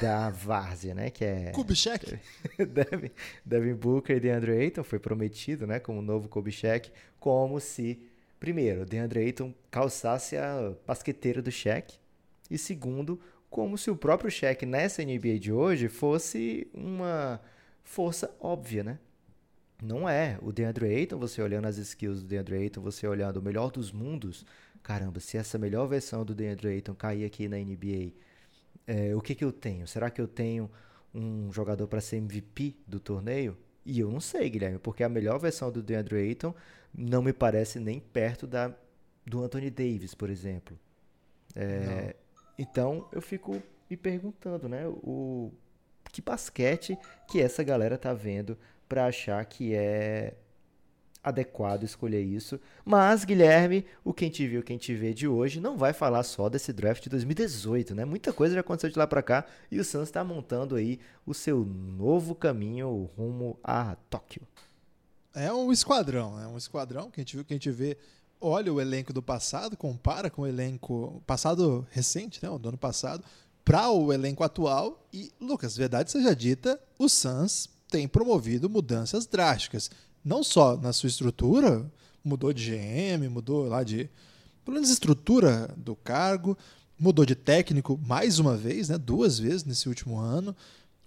da 0.00 0.30
Várzea, 0.30 0.94
né? 0.94 1.10
Que 1.10 1.24
é 1.24 1.52
Kubitschek, 1.52 2.18
Devin, 2.58 3.10
Devin 3.44 3.74
Booker 3.74 4.16
e 4.16 4.20
DeAndre 4.20 4.52
Ayton 4.52 4.82
foi 4.82 4.98
prometido, 4.98 5.66
né, 5.66 5.78
como 5.78 6.00
novo 6.00 6.28
Shaq, 6.50 6.90
como 7.18 7.60
se 7.60 8.00
primeiro, 8.38 8.86
DeAndre 8.86 9.20
Ayton 9.20 9.54
calçasse 9.70 10.36
a 10.36 10.72
basqueteira 10.86 11.42
do 11.42 11.50
Shaq 11.50 11.98
e 12.50 12.56
segundo, 12.56 13.20
como 13.50 13.76
se 13.76 13.90
o 13.90 13.96
próprio 13.96 14.30
Shaq 14.30 14.64
nessa 14.64 15.04
NBA 15.04 15.38
de 15.38 15.52
hoje 15.52 15.88
fosse 15.88 16.66
uma 16.72 17.40
força 17.82 18.34
óbvia, 18.40 18.82
né? 18.82 18.98
Não 19.82 20.08
é. 20.08 20.38
O 20.42 20.52
DeAndre 20.52 20.86
Ayton, 20.86 21.18
você 21.18 21.40
olhando 21.40 21.66
as 21.66 21.78
skills 21.78 22.22
do 22.22 22.28
DeAndre 22.28 22.56
Ayton, 22.56 22.80
você 22.80 23.06
olhando 23.06 23.38
o 23.38 23.42
melhor 23.42 23.70
dos 23.70 23.92
mundos, 23.92 24.44
caramba, 24.82 25.20
se 25.20 25.36
essa 25.36 25.58
melhor 25.58 25.86
versão 25.86 26.24
do 26.24 26.34
DeAndre 26.34 26.68
Ayton 26.68 26.94
cair 26.94 27.24
aqui 27.24 27.48
na 27.48 27.56
NBA, 27.56 28.12
é, 28.86 29.14
o 29.14 29.20
que 29.20 29.34
que 29.34 29.44
eu 29.44 29.52
tenho? 29.52 29.86
Será 29.86 30.10
que 30.10 30.20
eu 30.20 30.28
tenho 30.28 30.70
um 31.14 31.52
jogador 31.52 31.86
para 31.86 32.00
ser 32.00 32.16
MVP 32.16 32.76
do 32.86 33.00
torneio? 33.00 33.56
E 33.84 34.00
eu 34.00 34.10
não 34.10 34.20
sei, 34.20 34.48
Guilherme, 34.50 34.78
porque 34.78 35.02
a 35.02 35.08
melhor 35.08 35.38
versão 35.38 35.70
do 35.70 35.82
DeAndre 35.82 36.16
Ayton 36.16 36.54
não 36.94 37.22
me 37.22 37.32
parece 37.32 37.78
nem 37.80 38.00
perto 38.00 38.46
da 38.46 38.74
do 39.24 39.42
Anthony 39.42 39.70
Davis, 39.70 40.14
por 40.14 40.30
exemplo. 40.30 40.78
É, 41.54 42.16
então 42.58 43.08
eu 43.12 43.20
fico 43.20 43.62
me 43.88 43.96
perguntando, 43.96 44.68
né, 44.68 44.86
o 44.86 45.52
que 46.12 46.20
basquete 46.20 46.98
que 47.28 47.40
essa 47.40 47.62
galera 47.62 47.96
tá 47.96 48.12
vendo 48.12 48.58
para 48.88 49.06
achar 49.06 49.44
que 49.44 49.74
é 49.74 50.34
adequado 51.22 51.82
escolher 51.82 52.22
isso. 52.22 52.58
Mas, 52.84 53.24
Guilherme, 53.24 53.84
o 54.04 54.12
Quem 54.12 54.30
Te 54.30 54.46
Viu, 54.46 54.62
Quem 54.62 54.78
Te 54.78 54.94
Vê 54.94 55.12
de 55.12 55.28
hoje 55.28 55.60
não 55.60 55.76
vai 55.76 55.92
falar 55.92 56.22
só 56.22 56.48
desse 56.48 56.72
draft 56.72 57.02
de 57.02 57.10
2018, 57.10 57.94
né? 57.94 58.04
Muita 58.04 58.32
coisa 58.32 58.54
já 58.54 58.60
aconteceu 58.60 58.90
de 58.90 58.98
lá 58.98 59.06
para 59.06 59.22
cá 59.22 59.44
e 59.70 59.78
o 59.78 59.84
Suns 59.84 60.08
está 60.08 60.24
montando 60.24 60.76
aí 60.76 60.98
o 61.26 61.34
seu 61.34 61.64
novo 61.64 62.34
caminho 62.34 63.10
rumo 63.16 63.58
a 63.62 63.96
Tóquio. 64.08 64.42
É 65.34 65.52
um 65.52 65.70
esquadrão, 65.70 66.40
é 66.40 66.46
um 66.46 66.56
esquadrão. 66.56 67.10
Quem 67.10 67.24
te 67.24 67.36
viu, 67.36 67.44
quem 67.44 67.58
te 67.58 67.70
vê, 67.70 67.96
olha 68.40 68.72
o 68.72 68.80
elenco 68.80 69.12
do 69.12 69.22
passado, 69.22 69.76
compara 69.76 70.30
com 70.30 70.42
o 70.42 70.46
elenco 70.46 71.22
passado 71.26 71.86
recente, 71.90 72.42
né, 72.42 72.50
o 72.50 72.58
do 72.58 72.70
ano 72.70 72.78
passado, 72.78 73.22
para 73.64 73.90
o 73.90 74.12
elenco 74.12 74.42
atual. 74.42 75.06
E, 75.12 75.30
Lucas, 75.40 75.76
verdade 75.76 76.10
seja 76.10 76.34
dita, 76.34 76.80
o 76.98 77.08
Suns 77.08 77.68
tem 77.88 78.08
promovido 78.08 78.70
mudanças 78.70 79.26
drásticas. 79.26 79.90
Não 80.24 80.42
só 80.42 80.76
na 80.76 80.92
sua 80.92 81.08
estrutura, 81.08 81.90
mudou 82.24 82.52
de 82.52 82.70
GM, 82.70 83.28
mudou 83.28 83.66
lá 83.66 83.82
de. 83.82 84.08
Pelo 84.64 84.74
menos 84.74 84.90
estrutura 84.90 85.72
do 85.76 85.96
cargo, 85.96 86.56
mudou 86.98 87.24
de 87.24 87.34
técnico 87.34 87.98
mais 88.06 88.38
uma 88.38 88.56
vez, 88.56 88.88
né, 88.88 88.98
duas 88.98 89.38
vezes 89.38 89.64
nesse 89.64 89.88
último 89.88 90.18
ano. 90.18 90.54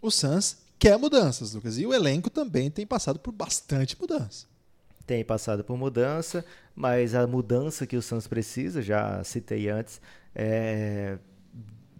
O 0.01 0.09
Suns 0.09 0.57
quer 0.79 0.97
mudanças, 0.97 1.53
Lucas. 1.53 1.77
E 1.77 1.85
o 1.85 1.93
elenco 1.93 2.29
também 2.29 2.69
tem 2.69 2.85
passado 2.85 3.19
por 3.19 3.31
bastante 3.31 3.95
mudança. 3.99 4.47
Tem 5.05 5.23
passado 5.23 5.63
por 5.63 5.77
mudança, 5.77 6.43
mas 6.75 7.13
a 7.13 7.27
mudança 7.27 7.85
que 7.85 7.95
o 7.95 8.01
Suns 8.01 8.27
precisa, 8.27 8.81
já 8.81 9.23
citei 9.23 9.69
antes, 9.69 10.01
é 10.33 11.17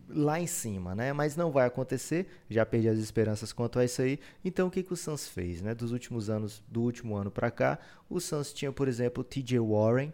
lá 0.10 0.40
em 0.40 0.48
cima, 0.48 0.94
né? 0.94 1.14
Mas 1.14 1.36
não 1.36 1.52
vai 1.52 1.66
acontecer, 1.66 2.28
já 2.50 2.66
perdi 2.66 2.90
as 2.90 3.00
esperanças 3.00 3.54
quanto 3.54 3.80
a 3.80 3.86
isso 3.86 4.02
aí. 4.02 4.20
Então 4.44 4.68
o 4.68 4.72
que, 4.72 4.84
que 4.84 4.94
o 4.94 4.98
Suns 4.98 5.28
fez, 5.28 5.62
né? 5.62 5.74
Dos 5.74 5.92
últimos 5.92 6.30
anos, 6.30 6.64
do 6.68 6.82
último 6.82 7.16
ano 7.16 7.32
para 7.32 7.50
cá, 7.50 7.80
o 8.10 8.20
Suns 8.20 8.54
tinha, 8.54 8.72
por 8.72 8.88
exemplo, 8.88 9.24
TJ 9.24 9.60
Warren 9.60 10.14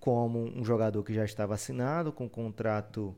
como 0.00 0.40
um 0.58 0.64
jogador 0.64 1.02
que 1.02 1.12
já 1.12 1.24
estava 1.24 1.54
assinado 1.54 2.10
com 2.10 2.24
um 2.24 2.28
contrato 2.28 3.14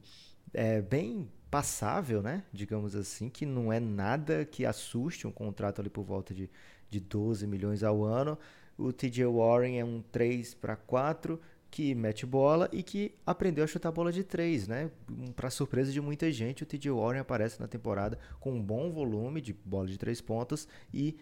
é, 0.53 0.83
bem 0.83 1.31
passável, 1.51 2.23
né? 2.23 2.43
Digamos 2.53 2.97
assim, 2.97 3.29
que 3.29 3.47
não 3.47 3.73
é 3.73 3.79
nada 3.79 4.45
que 4.45 4.67
assuste 4.67 5.27
um 5.27 5.31
contrato 5.31 5.81
ali 5.81 5.91
por 5.91 6.03
volta 6.03 6.35
de, 6.35 6.51
de 6.91 6.99
12 6.99 7.47
milhões 7.47 7.83
ao 7.83 8.03
ano. 8.03 8.39
O 8.77 8.93
TJ 8.93 9.27
Warren 9.27 9.79
é 9.79 9.85
um 9.85 10.03
3 10.11 10.55
para 10.55 10.75
4 10.75 11.39
que 11.73 11.95
mete 11.95 12.27
bola 12.27 12.69
e 12.71 12.83
que 12.83 13.15
aprendeu 13.25 13.65
a 13.65 13.67
chutar 13.67 13.91
bola 13.91 14.13
de 14.13 14.23
três, 14.23 14.69
né? 14.69 14.91
Para 15.35 15.49
surpresa 15.49 15.91
de 15.91 16.03
muita 16.03 16.31
gente, 16.31 16.63
o 16.63 16.67
TJ 16.67 16.91
Warren 16.91 17.21
aparece 17.21 17.59
na 17.59 17.67
temporada 17.67 18.19
com 18.39 18.53
um 18.53 18.63
bom 18.63 18.93
volume 18.93 19.41
de 19.41 19.55
bola 19.55 19.87
de 19.87 19.97
três 19.97 20.21
pontos 20.21 20.69
e 20.93 21.17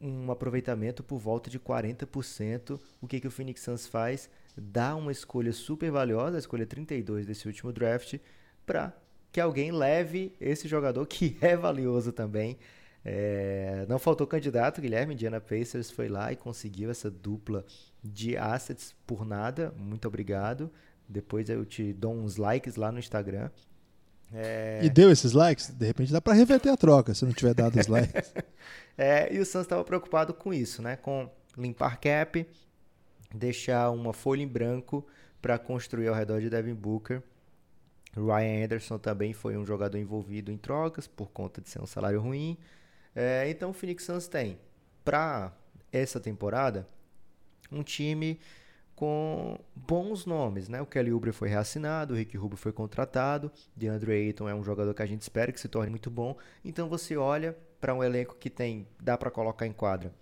um 0.00 0.30
aproveitamento 0.30 1.02
por 1.02 1.18
volta 1.18 1.50
de 1.50 1.58
40%. 1.58 2.78
O 3.02 3.08
que, 3.08 3.18
que 3.18 3.26
o 3.26 3.32
Phoenix 3.32 3.62
Suns 3.62 3.88
faz? 3.88 4.30
Dá 4.56 4.94
uma 4.94 5.10
escolha 5.10 5.52
super 5.52 5.90
valiosa, 5.90 6.36
a 6.36 6.38
escolha 6.38 6.64
32 6.64 7.26
desse 7.26 7.48
último 7.48 7.72
draft, 7.72 8.16
para 8.64 8.96
que 9.32 9.40
alguém 9.40 9.72
leve 9.72 10.32
esse 10.40 10.68
jogador 10.68 11.04
que 11.04 11.36
é 11.42 11.56
valioso 11.56 12.12
também. 12.12 12.56
É, 13.04 13.86
não 13.88 13.98
faltou 13.98 14.24
candidato, 14.24 14.80
Guilherme 14.80 15.14
Indiana 15.14 15.40
Pacers 15.40 15.90
foi 15.90 16.08
lá 16.08 16.30
e 16.30 16.36
conseguiu 16.36 16.92
essa 16.92 17.10
dupla 17.10 17.66
de 18.02 18.36
assets 18.36 18.94
por 19.06 19.24
nada. 19.24 19.72
Muito 19.76 20.06
obrigado. 20.08 20.70
Depois 21.08 21.48
eu 21.48 21.64
te 21.64 21.92
dou 21.92 22.14
uns 22.14 22.36
likes 22.36 22.76
lá 22.76 22.92
no 22.92 22.98
Instagram. 22.98 23.50
É... 24.32 24.80
E 24.82 24.88
deu 24.88 25.10
esses 25.10 25.32
likes? 25.32 25.70
De 25.70 25.86
repente 25.86 26.12
dá 26.12 26.20
para 26.20 26.34
reverter 26.34 26.70
a 26.70 26.76
troca 26.76 27.14
se 27.14 27.24
não 27.24 27.32
tiver 27.32 27.54
dado 27.54 27.78
os 27.78 27.86
likes. 27.86 28.32
é, 28.96 29.32
e 29.34 29.38
o 29.38 29.44
Suns 29.44 29.62
estava 29.62 29.84
preocupado 29.84 30.32
com 30.32 30.54
isso, 30.54 30.80
né? 30.80 30.96
Com 30.96 31.28
limpar 31.56 31.98
cap, 31.98 32.46
deixar 33.34 33.90
uma 33.90 34.12
folha 34.12 34.42
em 34.42 34.48
branco 34.48 35.06
para 35.42 35.58
construir 35.58 36.08
ao 36.08 36.14
redor 36.14 36.40
de 36.40 36.48
Devin 36.48 36.74
Booker. 36.74 37.22
Ryan 38.14 38.64
Anderson 38.64 38.98
também 38.98 39.32
foi 39.32 39.56
um 39.56 39.64
jogador 39.64 39.98
envolvido 39.98 40.50
em 40.50 40.56
trocas 40.56 41.06
por 41.06 41.30
conta 41.30 41.60
de 41.60 41.68
ser 41.68 41.80
um 41.80 41.86
salário 41.86 42.20
ruim. 42.20 42.56
É, 43.14 43.48
então 43.48 43.70
o 43.70 43.72
Phoenix 43.72 44.04
Suns 44.04 44.28
tem 44.28 44.58
para 45.04 45.52
essa 45.92 46.20
temporada 46.20 46.86
um 47.70 47.82
time 47.82 48.38
com 48.94 49.58
bons 49.74 50.26
nomes, 50.26 50.68
né? 50.68 50.82
O 50.82 50.86
Kelly 50.86 51.10
Oubre 51.12 51.32
foi 51.32 51.48
reassinado, 51.48 52.12
o 52.12 52.16
Rick 52.16 52.36
Rubio 52.36 52.58
foi 52.58 52.72
contratado, 52.72 53.50
DeAndre 53.74 54.12
Ayton 54.12 54.48
é 54.48 54.54
um 54.54 54.62
jogador 54.62 54.92
que 54.92 55.02
a 55.02 55.06
gente 55.06 55.22
espera 55.22 55.50
que 55.50 55.58
se 55.58 55.68
torne 55.68 55.88
muito 55.88 56.10
bom. 56.10 56.36
Então 56.64 56.88
você 56.88 57.16
olha 57.16 57.56
para 57.80 57.94
um 57.94 58.04
elenco 58.04 58.36
que 58.36 58.50
tem, 58.50 58.86
dá 59.00 59.16
para 59.16 59.30
colocar 59.30 59.66
em 59.66 59.72
quadra. 59.72 60.14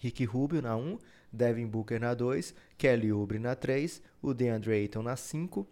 Rick 0.00 0.24
Rubio 0.24 0.62
na 0.62 0.74
1, 0.74 0.98
Devin 1.30 1.66
Booker 1.66 2.00
na 2.00 2.14
2, 2.14 2.54
Kelly 2.78 3.12
Oubre 3.12 3.38
na 3.38 3.54
3, 3.54 4.00
o 4.22 4.32
DeAndre 4.32 4.72
Ayton 4.72 5.02
na 5.02 5.14
5. 5.14 5.68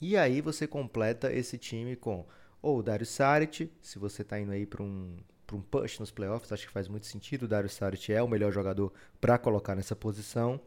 E 0.00 0.16
aí 0.16 0.40
você 0.40 0.66
completa 0.66 1.32
esse 1.32 1.58
time 1.58 1.96
com 1.96 2.24
ou 2.62 2.78
o 2.78 2.82
Dario 2.84 3.04
Saric, 3.04 3.72
se 3.80 3.98
você 3.98 4.22
está 4.22 4.38
indo 4.38 4.52
aí 4.52 4.64
para 4.64 4.82
um 4.82 5.16
para 5.52 5.58
um 5.58 5.62
push 5.62 5.98
nos 5.98 6.10
playoffs, 6.10 6.50
acho 6.50 6.66
que 6.66 6.72
faz 6.72 6.88
muito 6.88 7.06
sentido. 7.06 7.42
O 7.42 7.48
Dario 7.48 7.68
Saric 7.68 8.12
é 8.12 8.22
o 8.22 8.28
melhor 8.28 8.52
jogador 8.52 8.92
para 9.20 9.36
colocar 9.38 9.74
nessa 9.74 9.94
posição. 9.94 10.58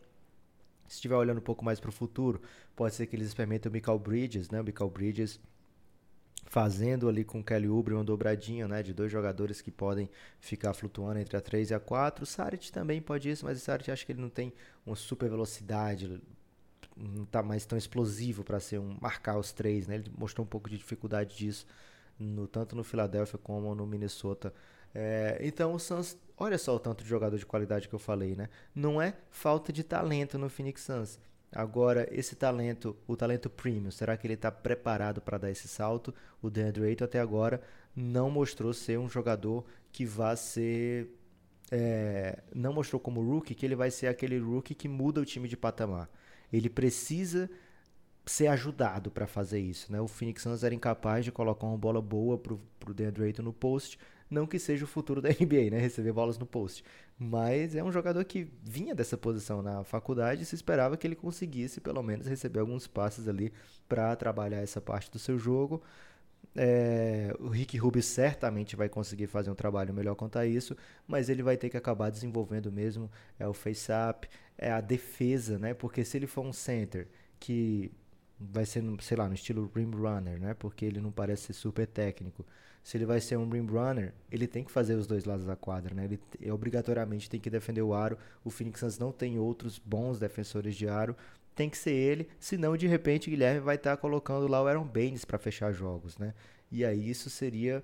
Se 0.88 0.96
estiver 0.96 1.16
olhando 1.16 1.40
um 1.40 1.42
pouco 1.42 1.66
mais 1.66 1.80
para 1.80 1.90
o 1.90 1.94
futuro, 1.94 2.42
pode 2.76 2.94
ser 2.94 3.08
que 3.08 3.16
eles 3.16 3.28
experimentem 3.28 3.70
o 3.70 3.74
Michael 3.74 3.98
Bridges, 3.98 4.50
né? 4.50 4.62
O 4.62 4.64
Michael 4.64 4.90
Bridges 4.92 5.40
fazendo 6.48 7.10
ali 7.10 7.24
com 7.24 7.40
o 7.40 7.44
Kelly 7.44 7.68
Oubre 7.68 7.96
uma 7.96 8.04
dobradinha, 8.04 8.68
né, 8.68 8.84
de 8.84 8.94
dois 8.94 9.12
jogadores 9.12 9.62
que 9.62 9.72
podem 9.72 10.08
ficar 10.40 10.76
flutuando 10.76 11.20
entre 11.20 11.36
a 11.36 11.42
3 11.42 11.72
e 11.72 11.74
a 11.74 11.80
4. 11.80 12.24
O 12.24 12.26
Saric 12.28 12.72
também 12.72 13.02
pode 13.02 13.28
isso, 13.28 13.44
mas 13.46 13.58
o 13.58 13.62
Saric 13.62 13.90
acho 13.90 14.06
que 14.06 14.12
ele 14.12 14.22
não 14.22 14.30
tem 14.30 14.54
uma 14.86 14.96
super 14.96 15.28
velocidade, 15.28 16.22
não 16.96 17.24
está 17.24 17.42
mais 17.42 17.66
tão 17.66 17.76
explosivo 17.76 18.44
para 18.44 18.60
ser 18.60 18.80
um 18.80 18.96
marcar 19.02 19.40
os 19.40 19.52
três, 19.52 19.88
né? 19.88 19.96
Ele 19.96 20.12
mostrou 20.16 20.46
um 20.46 20.48
pouco 20.48 20.70
de 20.70 20.78
dificuldade 20.78 21.36
disso 21.36 21.66
no 22.20 22.48
tanto 22.48 22.76
no 22.76 22.84
Philadelphia 22.84 23.38
como 23.38 23.74
no 23.76 23.86
Minnesota 23.86 24.54
é, 24.96 25.38
então 25.42 25.74
o 25.74 25.80
Suns, 25.80 26.18
olha 26.38 26.58
só 26.58 26.74
o 26.74 26.80
tanto 26.80 27.04
de 27.04 27.10
jogador 27.10 27.38
de 27.38 27.46
qualidade 27.46 27.90
que 27.90 27.94
eu 27.94 28.00
falei, 28.00 28.34
né? 28.34 28.48
Não 28.74 29.02
é 29.02 29.14
falta 29.30 29.74
de 29.74 29.84
talento 29.84 30.38
no 30.38 30.50
Phoenix 30.50 30.82
Suns. 30.84 31.20
Agora, 31.52 32.08
esse 32.12 32.36
talento, 32.36 32.96
o 33.06 33.16
talento 33.16 33.50
premium, 33.50 33.92
será 33.92 34.16
que 34.16 34.26
ele 34.26 34.36
está 34.36 34.50
preparado 34.50 35.22
para 35.22 35.38
dar 35.38 35.52
esse 35.52 35.68
salto? 35.68 36.14
O 36.42 36.50
DeAndre 36.50 36.86
Ayton 36.86 37.06
até 37.06 37.20
agora 37.20 37.62
não 37.96 38.30
mostrou 38.30 38.74
ser 38.74 38.98
um 38.98 39.10
jogador 39.10 39.66
que 39.92 40.06
vá 40.06 40.36
ser... 40.36 41.10
É, 41.72 42.44
não 42.54 42.72
mostrou 42.74 43.00
como 43.00 43.22
rookie 43.22 43.56
que 43.56 43.66
ele 43.66 43.76
vai 43.76 43.90
ser 43.90 44.08
aquele 44.08 44.38
rookie 44.38 44.76
que 44.76 44.88
muda 44.88 45.20
o 45.20 45.26
time 45.26 45.48
de 45.48 45.58
patamar. 45.58 46.10
Ele 46.54 46.70
precisa 46.70 47.50
ser 48.26 48.48
ajudado 48.48 49.12
para 49.12 49.28
fazer 49.28 49.60
isso. 49.60 49.92
Né? 49.92 50.02
O 50.02 50.08
Phoenix 50.08 50.42
Suns 50.42 50.64
era 50.64 50.74
incapaz 50.74 51.24
de 51.24 51.32
colocar 51.32 51.68
uma 51.68 51.78
bola 51.78 52.02
boa 52.02 52.38
para 52.38 52.54
o 52.54 52.94
DeAndre 52.94 53.26
Ayton 53.26 53.44
no 53.44 53.54
post, 53.54 54.00
não 54.30 54.48
que 54.48 54.58
seja 54.58 54.86
o 54.86 54.88
futuro 54.88 55.22
da 55.22 55.30
NBA, 55.40 55.70
né? 55.72 55.80
Receber 55.80 56.12
bolas 56.12 56.38
no 56.38 56.46
post. 56.46 56.84
Mas 57.18 57.76
é 57.76 57.84
um 57.84 57.92
jogador 57.92 58.24
que 58.26 58.48
vinha 58.64 58.96
dessa 58.96 59.18
posição 59.18 59.62
na 59.62 59.84
faculdade 59.84 60.44
e 60.44 60.46
se 60.46 60.56
esperava 60.56 60.98
que 60.98 61.06
ele 61.06 61.16
conseguisse, 61.16 61.80
pelo 61.80 62.02
menos, 62.02 62.28
receber 62.28 62.60
alguns 62.60 62.88
passes 62.88 63.28
ali 63.28 63.54
para 63.88 64.16
trabalhar 64.16 64.62
essa 64.62 64.82
parte 64.82 65.12
do 65.12 65.20
seu 65.20 65.38
jogo. 65.38 65.82
É, 66.58 67.36
o 67.40 67.50
Rick 67.50 67.78
Rubio 67.78 68.02
certamente 68.02 68.76
vai 68.76 68.88
conseguir 68.88 69.28
fazer 69.28 69.52
um 69.52 69.56
trabalho 69.56 69.94
melhor 69.94 70.16
quanto 70.16 70.40
a 70.40 70.46
isso, 70.46 70.76
mas 71.06 71.30
ele 71.30 71.44
vai 71.44 71.58
ter 71.58 71.70
que 71.70 71.78
acabar 71.78 72.10
desenvolvendo 72.10 72.72
mesmo 72.72 73.12
é 73.38 73.48
o 73.48 73.54
face-up, 73.54 74.28
é 74.58 74.72
a 74.72 74.80
defesa, 74.82 75.60
né? 75.60 75.74
Porque 75.74 76.04
se 76.04 76.18
ele 76.18 76.28
for 76.28 76.46
um 76.46 76.54
center 76.54 77.08
que 77.40 77.92
vai 78.40 78.66
ser, 78.66 78.84
sei 79.02 79.18
lá, 79.18 79.28
no 79.28 79.34
estilo 79.34 79.72
rim 79.76 79.92
runner, 79.92 80.40
né? 80.40 80.54
Porque 80.54 80.86
ele 80.86 81.00
não 81.00 81.12
parece 81.12 81.48
ser 81.48 81.54
super 81.54 81.88
técnico 81.88 82.46
se 82.86 82.98
ele 82.98 83.06
vai 83.08 83.20
ser 83.20 83.36
um 83.36 83.50
rim 83.50 83.66
runner, 83.66 84.14
ele 84.32 84.46
tem 84.46 84.64
que 84.64 84.72
fazer 84.72 84.94
os 84.94 85.08
dois 85.08 85.26
lados 85.26 85.44
da 85.44 85.56
quadra, 85.56 85.96
né? 85.96 86.06
Ele, 86.06 86.20
ele 86.40 86.52
obrigatoriamente 86.52 87.28
tem 87.28 87.40
que 87.40 87.50
defender 87.50 87.82
o 87.82 87.96
aro. 87.96 88.16
O 88.44 88.52
Phoenix 88.52 88.80
Suns 88.80 89.00
não 89.00 89.12
tem 89.12 89.40
outros 89.40 89.80
bons 89.80 90.20
defensores 90.20 90.76
de 90.76 90.88
aro. 90.88 91.18
Tem 91.56 91.68
que 91.68 91.80
ser 91.80 91.94
ele, 91.94 92.30
senão 92.40 92.78
de 92.78 92.86
repente 92.86 93.28
Guilherme 93.28 93.60
vai 93.60 93.76
estar 93.76 93.96
tá 93.96 93.98
colocando 93.98 94.48
lá 94.48 94.62
o 94.62 94.68
Aaron 94.68 94.86
Baines 94.86 95.26
para 95.26 95.40
fechar 95.40 95.72
jogos, 95.72 96.16
né? 96.20 96.36
E 96.72 96.86
aí 96.86 97.10
isso 97.10 97.28
seria 97.28 97.84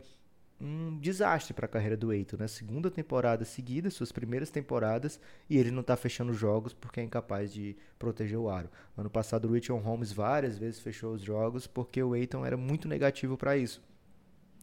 um 0.61 0.99
desastre 0.99 1.53
para 1.53 1.65
a 1.65 1.69
carreira 1.69 1.97
do 1.97 2.13
Eiton, 2.13 2.37
né? 2.37 2.47
Segunda 2.47 2.91
temporada 2.91 3.43
seguida, 3.43 3.89
suas 3.89 4.11
primeiras 4.11 4.51
temporadas, 4.51 5.19
e 5.49 5.57
ele 5.57 5.71
não 5.71 5.81
está 5.81 5.97
fechando 5.97 6.33
jogos 6.33 6.71
porque 6.71 6.99
é 6.99 7.03
incapaz 7.03 7.51
de 7.51 7.75
proteger 7.97 8.37
o 8.37 8.47
aro. 8.47 8.69
Ano 8.95 9.09
passado 9.09 9.47
o 9.47 9.53
Richard 9.53 9.83
Holmes 9.83 10.11
várias 10.11 10.57
vezes 10.57 10.79
fechou 10.79 11.13
os 11.13 11.21
jogos 11.21 11.65
porque 11.65 12.01
o 12.03 12.15
Eiton 12.15 12.45
era 12.45 12.55
muito 12.55 12.87
negativo 12.87 13.35
para 13.35 13.57
isso. 13.57 13.81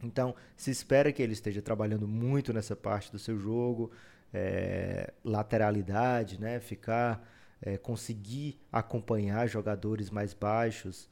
Então, 0.01 0.33
se 0.55 0.71
espera 0.71 1.11
que 1.11 1.21
ele 1.21 1.33
esteja 1.33 1.61
trabalhando 1.61 2.07
muito 2.07 2.53
nessa 2.53 2.75
parte 2.75 3.11
do 3.11 3.19
seu 3.19 3.37
jogo, 3.37 3.91
é, 4.33 5.13
lateralidade, 5.23 6.39
né? 6.39 6.61
Ficar, 6.61 7.27
é, 7.61 7.77
conseguir 7.77 8.57
acompanhar 8.71 9.47
jogadores 9.47 10.09
mais 10.09 10.33
baixos. 10.33 11.09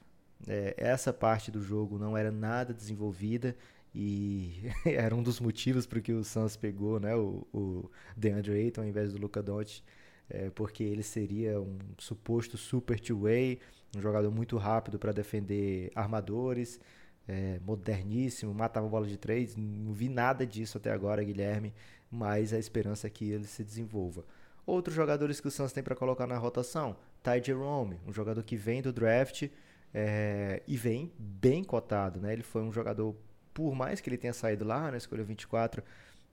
É, 0.48 0.76
essa 0.78 1.12
parte 1.12 1.52
do 1.52 1.62
jogo 1.62 1.98
não 1.98 2.16
era 2.16 2.32
nada 2.32 2.74
desenvolvida 2.74 3.56
e 4.00 4.62
era 4.86 5.16
um 5.16 5.24
dos 5.24 5.40
motivos 5.40 5.88
para 5.88 6.00
que 6.00 6.14
o 6.14 6.24
Suns 6.24 6.56
pegou 6.56 7.00
né, 7.00 7.16
o, 7.16 7.48
o 7.52 7.90
DeAndre 8.16 8.54
Ayton 8.54 8.82
ao 8.82 8.88
invés 8.88 9.12
do 9.12 9.18
Luca 9.18 9.42
Doncic, 9.42 9.84
é, 10.30 10.52
porque 10.52 10.84
ele 10.84 11.02
seria 11.02 11.60
um 11.60 11.80
suposto 11.98 12.58
super 12.58 13.00
two-way, 13.00 13.60
um 13.96 14.02
jogador 14.02 14.30
muito 14.30 14.56
rápido 14.56 15.00
para 15.00 15.12
defender 15.12 15.92
armadores, 15.96 16.80
é, 17.28 17.60
moderníssimo, 17.66 18.54
matava 18.54 18.88
bola 18.88 19.08
de 19.08 19.18
três. 19.18 19.56
Não 19.56 19.94
vi 19.94 20.10
nada 20.10 20.46
disso 20.46 20.78
até 20.78 20.92
agora, 20.92 21.24
Guilherme, 21.24 21.74
mas 22.12 22.54
a 22.54 22.60
esperança 22.60 23.08
é 23.08 23.10
que 23.10 23.32
ele 23.32 23.46
se 23.46 23.64
desenvolva. 23.64 24.24
Outros 24.64 24.96
jogadores 24.96 25.40
que 25.40 25.48
o 25.48 25.52
Suns 25.52 25.74
tem 25.74 25.82
para 25.82 25.96
colocar 25.96 26.28
na 26.28 26.38
rotação, 26.38 26.96
Ty 27.24 27.42
Jerome, 27.44 28.00
um 28.06 28.14
jogador 28.14 28.44
que 28.44 28.56
vem 28.56 28.80
do 28.80 28.94
draft 28.94 29.50
é, 29.92 30.62
e 30.68 30.78
vem 30.78 31.12
bem 31.18 31.64
cotado, 31.64 32.20
né? 32.20 32.34
Ele 32.34 32.44
foi 32.44 32.62
um 32.62 32.72
jogador 32.72 33.16
por 33.58 33.74
mais 33.74 34.00
que 34.00 34.08
ele 34.08 34.20
tenha 34.20 34.34
saído 34.34 34.64
lá 34.64 34.92
na 34.92 34.98
escolha 34.98 35.24
24, 35.24 35.84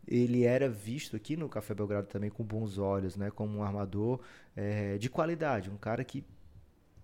ele 0.07 0.45
era 0.45 0.69
visto 0.69 1.17
aqui 1.17 1.39
no 1.39 1.49
Café 1.49 1.73
Belgrado 1.73 2.07
também 2.07 2.29
com 2.29 2.45
bons 2.45 2.77
olhos, 2.77 3.17
né? 3.17 3.31
Como 3.31 3.57
um 3.57 3.63
armador 3.63 4.21
é, 4.55 4.99
de 4.99 5.09
qualidade, 5.09 5.71
um 5.71 5.77
cara 5.79 6.05
que 6.05 6.23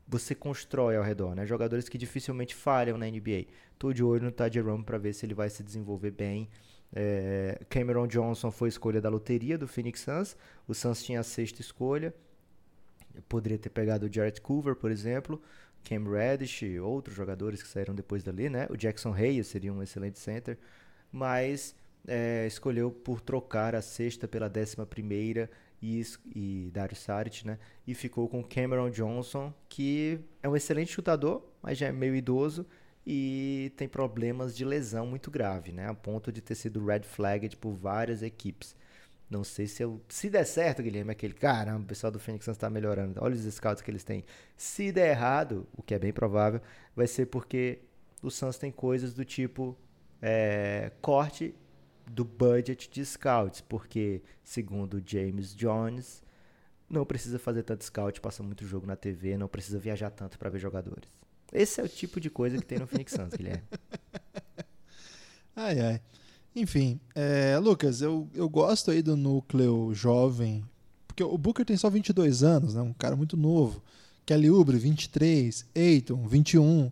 você 0.06 0.34
constrói 0.34 0.94
ao 0.94 1.02
redor, 1.02 1.34
né? 1.34 1.46
Jogadores 1.46 1.88
que 1.88 1.96
dificilmente 1.96 2.54
falham 2.54 2.98
na 2.98 3.06
NBA. 3.06 3.46
Tô 3.78 3.94
de 3.94 4.04
olho 4.04 4.24
no 4.24 4.30
Ty 4.30 4.52
Jerome 4.52 4.84
para 4.84 4.98
ver 4.98 5.14
se 5.14 5.24
ele 5.24 5.32
vai 5.32 5.48
se 5.48 5.62
desenvolver 5.62 6.10
bem. 6.10 6.50
É, 6.92 7.58
Cameron 7.70 8.06
Johnson 8.06 8.50
foi 8.50 8.68
escolha 8.68 9.00
da 9.00 9.08
loteria 9.08 9.56
do 9.56 9.66
Phoenix 9.66 10.00
Suns. 10.00 10.36
O 10.68 10.74
Suns 10.74 11.02
tinha 11.02 11.20
a 11.20 11.22
sexta 11.22 11.62
escolha. 11.62 12.14
Eu 13.14 13.22
poderia 13.22 13.58
ter 13.58 13.70
pegado 13.70 14.04
o 14.04 14.12
Jarrett 14.12 14.42
Coover, 14.42 14.76
por 14.76 14.90
exemplo. 14.90 15.40
Cam 15.84 16.08
Reddish, 16.10 16.62
outros 16.82 17.16
jogadores 17.16 17.62
que 17.62 17.68
saíram 17.68 17.94
depois 17.94 18.22
dali, 18.22 18.48
né? 18.48 18.66
O 18.70 18.76
Jackson 18.76 19.10
Reyes 19.10 19.46
seria 19.46 19.72
um 19.72 19.82
excelente 19.82 20.18
center, 20.18 20.58
mas 21.12 21.74
é, 22.06 22.46
escolheu 22.46 22.90
por 22.90 23.20
trocar 23.20 23.74
a 23.74 23.82
sexta 23.82 24.28
pela 24.28 24.48
décima 24.48 24.86
primeira 24.86 25.50
e, 25.82 26.02
e 26.34 26.70
Dario 26.72 26.96
Saric, 26.96 27.46
né? 27.46 27.58
E 27.86 27.94
ficou 27.94 28.28
com 28.28 28.42
Cameron 28.42 28.90
Johnson, 28.90 29.52
que 29.68 30.20
é 30.42 30.48
um 30.48 30.56
excelente 30.56 30.92
chutador, 30.92 31.42
mas 31.62 31.78
já 31.78 31.86
é 31.86 31.92
meio 31.92 32.14
idoso 32.14 32.66
e 33.06 33.72
tem 33.76 33.88
problemas 33.88 34.56
de 34.56 34.64
lesão 34.64 35.06
muito 35.06 35.30
grave, 35.30 35.72
né? 35.72 35.88
A 35.88 35.94
ponto 35.94 36.30
de 36.30 36.40
ter 36.40 36.54
sido 36.54 36.84
red 36.84 37.02
flagged 37.02 37.56
por 37.56 37.72
várias 37.72 38.22
equipes. 38.22 38.76
Não 39.30 39.44
sei 39.44 39.68
se 39.68 39.80
eu. 39.80 40.00
Se 40.08 40.28
der 40.28 40.44
certo, 40.44 40.82
Guilherme, 40.82 41.12
aquele. 41.12 41.32
Caramba, 41.34 41.84
o 41.84 41.86
pessoal 41.86 42.10
do 42.10 42.18
Phoenix 42.18 42.44
Suns 42.44 42.56
está 42.56 42.68
melhorando. 42.68 43.20
Olha 43.22 43.34
os 43.34 43.54
scouts 43.54 43.80
que 43.80 43.88
eles 43.88 44.02
têm. 44.02 44.24
Se 44.56 44.90
der 44.90 45.10
errado, 45.10 45.68
o 45.72 45.82
que 45.82 45.94
é 45.94 45.98
bem 46.00 46.12
provável, 46.12 46.60
vai 46.96 47.06
ser 47.06 47.26
porque 47.26 47.78
o 48.22 48.30
Suns 48.30 48.58
tem 48.58 48.72
coisas 48.72 49.14
do 49.14 49.24
tipo. 49.24 49.78
É, 50.20 50.90
corte 51.00 51.54
do 52.10 52.24
budget 52.24 52.90
de 52.90 53.06
scouts. 53.06 53.60
Porque, 53.60 54.20
segundo 54.42 55.00
James 55.06 55.54
Jones, 55.54 56.24
não 56.88 57.06
precisa 57.06 57.38
fazer 57.38 57.62
tanto 57.62 57.84
scout, 57.84 58.20
passa 58.20 58.42
muito 58.42 58.66
jogo 58.66 58.84
na 58.84 58.96
TV, 58.96 59.36
não 59.36 59.46
precisa 59.46 59.78
viajar 59.78 60.10
tanto 60.10 60.38
para 60.40 60.50
ver 60.50 60.58
jogadores. 60.58 61.08
Esse 61.52 61.80
é 61.80 61.84
o 61.84 61.88
tipo 61.88 62.20
de 62.20 62.28
coisa 62.28 62.58
que 62.58 62.66
tem 62.66 62.78
no 62.80 62.86
Phoenix 62.86 63.12
Suns, 63.12 63.34
Guilherme. 63.34 63.62
Ai, 65.54 65.78
ai. 65.80 66.00
Enfim, 66.54 66.98
é, 67.14 67.58
Lucas, 67.58 68.02
eu, 68.02 68.28
eu 68.34 68.48
gosto 68.48 68.90
aí 68.90 69.02
do 69.02 69.16
núcleo 69.16 69.94
jovem, 69.94 70.64
porque 71.06 71.22
o 71.22 71.38
Booker 71.38 71.64
tem 71.64 71.76
só 71.76 71.88
22 71.88 72.42
anos, 72.42 72.74
né? 72.74 72.80
Um 72.80 72.92
cara 72.92 73.14
muito 73.14 73.36
novo. 73.36 73.82
Kelly 74.26 74.50
Oubre, 74.50 74.78
23. 74.78 75.66
Aiton, 75.76 76.26
21. 76.26 76.90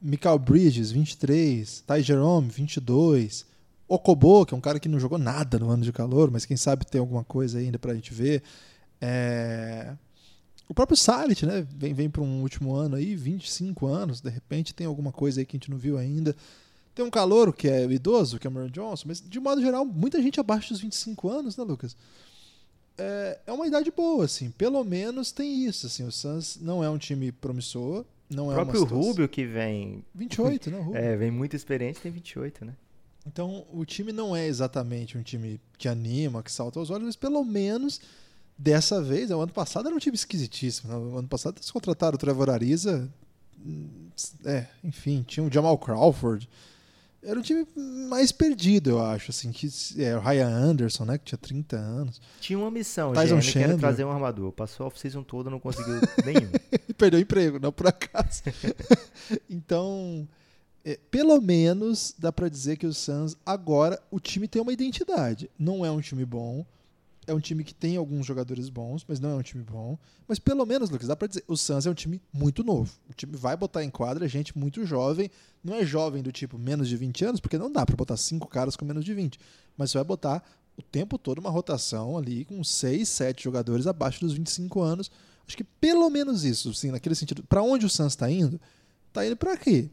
Michael 0.00 0.38
Bridges, 0.38 0.90
23. 0.90 1.84
Ty 1.86 2.02
Jerome, 2.02 2.48
22. 2.48 3.46
Okobo, 3.86 4.44
que 4.44 4.54
é 4.54 4.56
um 4.56 4.60
cara 4.60 4.78
que 4.78 4.88
não 4.88 5.00
jogou 5.00 5.18
nada 5.18 5.58
no 5.58 5.70
ano 5.70 5.82
de 5.82 5.92
calor, 5.92 6.30
mas 6.30 6.44
quem 6.44 6.56
sabe 6.56 6.84
tem 6.84 6.98
alguma 6.98 7.24
coisa 7.24 7.58
ainda 7.58 7.78
pra 7.78 7.94
gente 7.94 8.12
ver. 8.12 8.42
É... 9.00 9.94
O 10.68 10.74
próprio 10.74 10.96
Salit, 10.96 11.46
né? 11.46 11.66
Vem, 11.74 11.94
vem 11.94 12.10
para 12.10 12.20
um 12.20 12.42
último 12.42 12.74
ano 12.74 12.96
aí, 12.96 13.16
25 13.16 13.86
anos, 13.86 14.20
de 14.20 14.28
repente 14.28 14.74
tem 14.74 14.86
alguma 14.86 15.10
coisa 15.10 15.40
aí 15.40 15.46
que 15.46 15.56
a 15.56 15.58
gente 15.58 15.70
não 15.70 15.78
viu 15.78 15.96
ainda. 15.96 16.36
Tem 16.98 17.06
um 17.06 17.10
calouro 17.10 17.52
que 17.52 17.68
é 17.68 17.86
o 17.86 17.92
idoso, 17.92 18.40
Cameron 18.40 18.66
Johnson, 18.70 19.04
mas 19.06 19.20
de 19.20 19.38
modo 19.38 19.60
geral, 19.60 19.84
muita 19.84 20.20
gente 20.20 20.40
abaixo 20.40 20.70
dos 20.70 20.80
25 20.80 21.28
anos, 21.28 21.56
né, 21.56 21.62
Lucas? 21.62 21.96
É, 22.98 23.38
é 23.46 23.52
uma 23.52 23.68
idade 23.68 23.88
boa, 23.92 24.24
assim. 24.24 24.50
Pelo 24.50 24.82
menos 24.82 25.30
tem 25.30 25.64
isso, 25.64 25.86
assim. 25.86 26.02
O 26.02 26.10
Suns 26.10 26.58
não 26.60 26.82
é 26.82 26.90
um 26.90 26.98
time 26.98 27.30
promissor, 27.30 28.04
não 28.28 28.48
o 28.48 28.50
é 28.50 28.54
próprio 28.56 28.82
Rubio 28.82 29.28
que 29.28 29.46
vem 29.46 30.04
28, 30.12 30.72
né, 30.72 30.80
Rubio? 30.80 30.96
É, 30.96 31.16
vem 31.16 31.30
muito 31.30 31.54
experiente, 31.54 32.00
tem 32.00 32.10
28, 32.10 32.64
né? 32.64 32.74
Então, 33.24 33.64
o 33.72 33.84
time 33.84 34.10
não 34.10 34.34
é 34.34 34.48
exatamente 34.48 35.16
um 35.16 35.22
time 35.22 35.60
que 35.78 35.86
anima, 35.86 36.42
que 36.42 36.50
salta 36.50 36.80
aos 36.80 36.90
olhos, 36.90 37.04
mas 37.04 37.14
pelo 37.14 37.44
menos 37.44 38.00
dessa 38.58 39.00
vez, 39.00 39.30
o 39.30 39.40
ano 39.40 39.52
passado 39.52 39.86
era 39.86 39.94
um 39.94 40.00
time 40.00 40.16
esquisitíssimo. 40.16 40.92
Né? 40.92 40.98
O 40.98 41.18
ano 41.18 41.28
passado 41.28 41.58
eles 41.58 41.70
contrataram 41.70 42.16
o 42.16 42.18
Trevor 42.18 42.50
Ariza, 42.50 43.08
hum, 43.64 44.08
é, 44.44 44.66
enfim, 44.82 45.22
tinha 45.22 45.46
o 45.46 45.52
Jamal 45.52 45.78
Crawford, 45.78 46.48
era 47.22 47.38
um 47.38 47.42
time 47.42 47.66
mais 47.74 48.30
perdido, 48.30 48.90
eu 48.90 49.04
acho, 49.04 49.30
assim, 49.30 49.50
que 49.50 49.68
é, 49.98 50.16
o 50.16 50.20
Ryan 50.20 50.48
Anderson, 50.48 51.04
né, 51.04 51.18
que 51.18 51.24
tinha 51.24 51.38
30 51.38 51.76
anos. 51.76 52.20
Tinha 52.40 52.58
uma 52.58 52.70
missão, 52.70 53.12
Tyson 53.12 53.38
GM, 53.40 53.74
que 53.74 53.78
trazer 53.78 54.04
um 54.04 54.12
armador. 54.12 54.52
Passou 54.52 54.84
a 54.84 54.86
off-season 54.86 55.22
toda, 55.22 55.50
não 55.50 55.58
conseguiu 55.58 55.94
nenhum. 56.24 56.50
perdeu 56.96 57.18
o 57.18 57.22
emprego, 57.22 57.58
não 57.58 57.72
por 57.72 57.88
acaso. 57.88 58.42
então, 59.50 60.28
é, 60.84 60.98
pelo 61.10 61.40
menos 61.40 62.14
dá 62.18 62.32
para 62.32 62.48
dizer 62.48 62.76
que 62.76 62.86
o 62.86 62.94
Suns 62.94 63.36
agora 63.44 64.00
o 64.10 64.20
time 64.20 64.46
tem 64.46 64.62
uma 64.62 64.72
identidade. 64.72 65.50
Não 65.58 65.84
é 65.84 65.90
um 65.90 66.00
time 66.00 66.24
bom, 66.24 66.64
é 67.28 67.34
um 67.34 67.38
time 67.38 67.62
que 67.62 67.74
tem 67.74 67.96
alguns 67.96 68.26
jogadores 68.26 68.68
bons, 68.70 69.04
mas 69.06 69.20
não 69.20 69.30
é 69.30 69.34
um 69.34 69.42
time 69.42 69.62
bom. 69.62 69.98
Mas 70.26 70.38
pelo 70.38 70.64
menos, 70.64 70.88
Lucas, 70.88 71.06
dá 71.06 71.14
pra 71.14 71.28
dizer, 71.28 71.44
o 71.46 71.56
Suns 71.56 71.86
é 71.86 71.90
um 71.90 71.94
time 71.94 72.20
muito 72.32 72.64
novo. 72.64 72.90
O 73.08 73.12
time 73.12 73.36
vai 73.36 73.56
botar 73.56 73.84
em 73.84 73.90
quadra 73.90 74.26
gente 74.26 74.56
muito 74.56 74.84
jovem. 74.86 75.30
Não 75.62 75.74
é 75.74 75.84
jovem 75.84 76.22
do 76.22 76.32
tipo 76.32 76.58
menos 76.58 76.88
de 76.88 76.96
20 76.96 77.24
anos, 77.26 77.40
porque 77.40 77.58
não 77.58 77.70
dá 77.70 77.84
para 77.84 77.94
botar 77.94 78.16
cinco 78.16 78.48
caras 78.48 78.76
com 78.76 78.84
menos 78.84 79.04
de 79.04 79.12
20. 79.12 79.38
Mas 79.76 79.90
você 79.90 79.98
vai 79.98 80.04
botar 80.04 80.42
o 80.76 80.82
tempo 80.82 81.18
todo 81.18 81.38
uma 81.38 81.50
rotação 81.50 82.16
ali 82.16 82.46
com 82.46 82.64
6, 82.64 83.06
7 83.06 83.44
jogadores 83.44 83.86
abaixo 83.86 84.20
dos 84.20 84.32
25 84.32 84.80
anos. 84.80 85.10
Acho 85.46 85.56
que 85.56 85.64
pelo 85.64 86.08
menos 86.08 86.44
isso, 86.44 86.72
sim, 86.72 86.90
naquele 86.90 87.14
sentido. 87.14 87.42
Para 87.42 87.62
onde 87.62 87.84
o 87.84 87.90
Suns 87.90 88.12
está 88.12 88.30
indo? 88.30 88.58
Tá 89.12 89.26
indo 89.26 89.36
para 89.36 89.56
quê? 89.56 89.88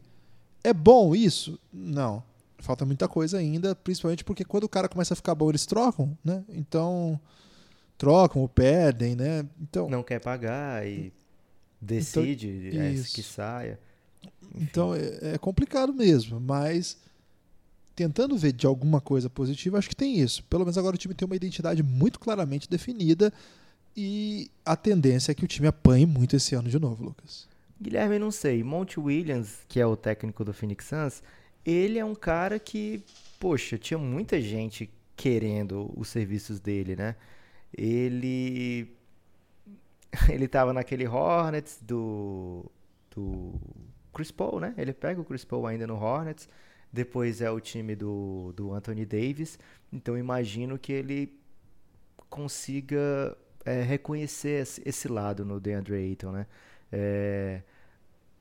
É 0.64 0.72
bom 0.72 1.14
isso? 1.14 1.58
Não 1.72 2.22
falta 2.58 2.84
muita 2.84 3.08
coisa 3.08 3.38
ainda, 3.38 3.74
principalmente 3.74 4.24
porque 4.24 4.44
quando 4.44 4.64
o 4.64 4.68
cara 4.68 4.88
começa 4.88 5.14
a 5.14 5.16
ficar 5.16 5.34
bom, 5.34 5.50
eles 5.50 5.66
trocam, 5.66 6.16
né? 6.24 6.44
Então, 6.48 7.20
trocam 7.98 8.42
ou 8.42 8.48
perdem, 8.48 9.14
né? 9.14 9.46
Então, 9.60 9.88
não 9.88 10.02
quer 10.02 10.20
pagar 10.20 10.86
e 10.86 11.12
decide 11.80 12.68
então, 12.68 12.82
é, 12.82 12.92
que 12.94 13.22
saia. 13.22 13.78
Enfim. 14.22 14.58
Então, 14.62 14.94
é, 14.94 15.34
é 15.34 15.38
complicado 15.38 15.92
mesmo, 15.92 16.40
mas 16.40 16.98
tentando 17.94 18.36
ver 18.36 18.52
de 18.52 18.66
alguma 18.66 19.00
coisa 19.00 19.30
positiva, 19.30 19.78
acho 19.78 19.88
que 19.88 19.96
tem 19.96 20.18
isso. 20.20 20.44
Pelo 20.44 20.64
menos 20.64 20.76
agora 20.76 20.94
o 20.94 20.98
time 20.98 21.14
tem 21.14 21.24
uma 21.24 21.36
identidade 21.36 21.82
muito 21.82 22.20
claramente 22.20 22.68
definida 22.68 23.32
e 23.96 24.50
a 24.64 24.76
tendência 24.76 25.32
é 25.32 25.34
que 25.34 25.44
o 25.44 25.48
time 25.48 25.66
apanhe 25.66 26.04
muito 26.04 26.36
esse 26.36 26.54
ano 26.54 26.68
de 26.68 26.78
novo, 26.78 27.02
Lucas. 27.02 27.48
Guilherme, 27.80 28.18
não 28.18 28.30
sei. 28.30 28.62
Monte 28.62 29.00
Williams, 29.00 29.60
que 29.66 29.80
é 29.80 29.86
o 29.86 29.96
técnico 29.96 30.44
do 30.44 30.52
Phoenix 30.52 30.86
Suns, 30.86 31.22
ele 31.66 31.98
é 31.98 32.04
um 32.04 32.14
cara 32.14 32.58
que, 32.58 33.02
poxa, 33.40 33.76
tinha 33.76 33.98
muita 33.98 34.40
gente 34.40 34.88
querendo 35.16 35.92
os 35.96 36.08
serviços 36.08 36.60
dele, 36.60 36.94
né? 36.94 37.16
Ele 37.76 38.94
ele 40.30 40.44
estava 40.44 40.72
naquele 40.72 41.06
Hornets 41.06 41.80
do 41.82 42.64
do 43.10 43.54
Chris 44.14 44.30
Paul, 44.30 44.60
né? 44.60 44.74
Ele 44.78 44.92
pega 44.92 45.20
o 45.20 45.24
Chris 45.24 45.44
Paul 45.44 45.66
ainda 45.66 45.86
no 45.86 45.96
Hornets, 45.96 46.48
depois 46.92 47.40
é 47.40 47.50
o 47.50 47.60
time 47.60 47.96
do, 47.96 48.52
do 48.54 48.72
Anthony 48.72 49.04
Davis, 49.04 49.58
então 49.92 50.16
imagino 50.16 50.78
que 50.78 50.92
ele 50.92 51.38
consiga 52.30 53.36
é, 53.64 53.82
reconhecer 53.82 54.66
esse 54.84 55.08
lado 55.08 55.44
no 55.44 55.60
DeAndre 55.60 55.94
Ayton, 55.96 56.32
né? 56.32 56.46
É, 56.92 57.62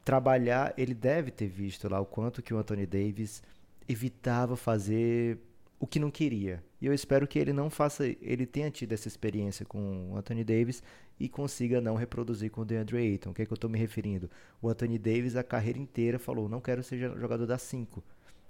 trabalhar, 0.05 0.73
ele 0.77 0.93
deve 0.93 1.31
ter 1.31 1.47
visto 1.47 1.89
lá 1.89 1.99
o 1.99 2.05
quanto 2.05 2.43
que 2.43 2.53
o 2.53 2.57
Anthony 2.57 2.85
Davis 2.85 3.41
evitava 3.89 4.55
fazer 4.55 5.39
o 5.79 5.87
que 5.87 5.99
não 5.99 6.11
queria. 6.11 6.63
E 6.79 6.85
eu 6.85 6.93
espero 6.93 7.27
que 7.27 7.39
ele 7.39 7.51
não 7.51 7.69
faça, 7.69 8.05
ele 8.21 8.45
tenha 8.45 8.69
tido 8.69 8.93
essa 8.93 9.07
experiência 9.07 9.65
com 9.65 10.11
o 10.11 10.15
Anthony 10.15 10.43
Davis 10.43 10.83
e 11.19 11.27
consiga 11.27 11.81
não 11.81 11.95
reproduzir 11.95 12.51
com 12.51 12.61
o 12.61 12.65
DeAndre 12.65 12.97
Ayton. 12.97 13.31
O 13.31 13.33
que 13.33 13.41
é 13.41 13.45
que 13.45 13.51
eu 13.51 13.55
estou 13.55 13.69
me 13.69 13.79
referindo? 13.79 14.29
O 14.61 14.69
Anthony 14.69 14.99
Davis 14.99 15.35
a 15.35 15.43
carreira 15.43 15.79
inteira 15.79 16.19
falou, 16.19 16.47
não 16.47 16.61
quero 16.61 16.83
ser 16.83 16.97
jogador 17.19 17.47
da 17.47 17.57
5. 17.57 18.03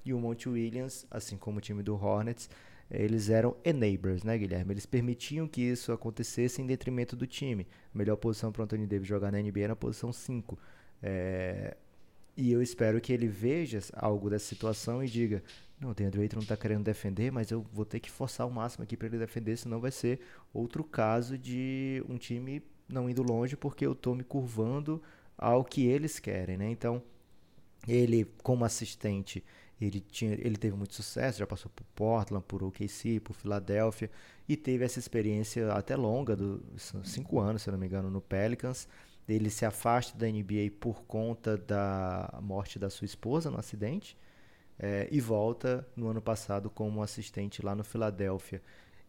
E 0.03 0.13
o 0.13 0.19
Monte 0.19 0.49
Williams, 0.49 1.07
assim 1.09 1.37
como 1.37 1.57
o 1.57 1.61
time 1.61 1.81
do 1.81 1.95
Hornets, 1.95 2.49
eles 2.91 3.29
eram 3.29 3.55
enablers, 3.63 4.23
né, 4.23 4.37
Guilherme? 4.37 4.73
Eles 4.73 4.85
permitiam 4.85 5.47
que 5.47 5.61
isso 5.61 5.91
acontecesse 5.91 6.61
em 6.61 6.67
detrimento 6.67 7.15
do 7.15 7.25
time. 7.25 7.65
A 7.93 7.97
melhor 7.97 8.17
posição 8.17 8.51
para 8.51 8.61
o 8.61 8.63
Anthony 8.65 8.85
Davis 8.85 9.07
jogar 9.07 9.31
na 9.31 9.41
NBA 9.41 9.61
é 9.61 9.67
na 9.69 9.75
posição 9.75 10.11
5. 10.13 10.59
É... 11.07 11.77
E 12.35 12.51
eu 12.51 12.61
espero 12.61 12.99
que 12.99 13.13
ele 13.13 13.27
veja 13.27 13.79
algo 13.93 14.29
dessa 14.29 14.45
situação 14.45 15.03
e 15.03 15.07
diga: 15.07 15.43
não, 15.79 15.91
o 15.91 15.93
DeAndre 15.93 16.21
Ayton 16.21 16.37
não 16.37 16.43
está 16.43 16.57
querendo 16.57 16.83
defender, 16.83 17.31
mas 17.31 17.51
eu 17.51 17.61
vou 17.71 17.85
ter 17.85 17.99
que 17.99 18.09
forçar 18.09 18.47
o 18.47 18.51
máximo 18.51 18.83
aqui 18.83 18.97
para 18.97 19.07
ele 19.07 19.19
defender, 19.19 19.55
senão 19.55 19.79
vai 19.79 19.91
ser 19.91 20.19
outro 20.51 20.83
caso 20.83 21.37
de 21.37 22.03
um 22.09 22.17
time 22.17 22.63
não 22.89 23.09
indo 23.09 23.21
longe 23.21 23.55
porque 23.55 23.85
eu 23.85 23.91
estou 23.91 24.15
me 24.15 24.23
curvando 24.23 25.01
ao 25.37 25.63
que 25.63 25.85
eles 25.85 26.17
querem, 26.19 26.57
né? 26.57 26.69
Então, 26.69 27.03
ele 27.87 28.25
como 28.41 28.65
assistente, 28.65 29.43
ele 29.79 29.99
tinha, 29.99 30.33
ele 30.33 30.55
teve 30.57 30.75
muito 30.75 30.93
sucesso, 30.95 31.39
já 31.39 31.47
passou 31.47 31.71
por 31.75 31.85
Portland, 31.93 32.43
por 32.47 32.63
OKC, 32.63 33.19
por 33.19 33.33
Filadélfia 33.33 34.09
e 34.49 34.57
teve 34.57 34.83
essa 34.83 34.99
experiência 34.99 35.71
até 35.71 35.95
longa, 35.95 36.35
dos 36.35 36.93
cinco 37.03 37.39
anos, 37.39 37.61
se 37.61 37.71
não 37.71 37.77
me 37.77 37.85
engano, 37.85 38.09
no 38.09 38.21
Pelicans. 38.21 38.87
Ele 39.27 39.49
se 39.49 39.65
afasta 39.65 40.17
da 40.17 40.27
NBA 40.27 40.71
por 40.79 41.03
conta 41.03 41.57
da 41.57 42.39
morte 42.41 42.77
da 42.77 42.89
sua 42.89 43.05
esposa 43.05 43.49
no 43.49 43.59
acidente 43.59 44.17
é, 44.77 45.07
e 45.11 45.19
volta 45.19 45.87
no 45.95 46.07
ano 46.07 46.21
passado 46.21 46.69
como 46.69 47.01
assistente 47.01 47.65
lá 47.65 47.75
no 47.75 47.83
Filadélfia. 47.83 48.61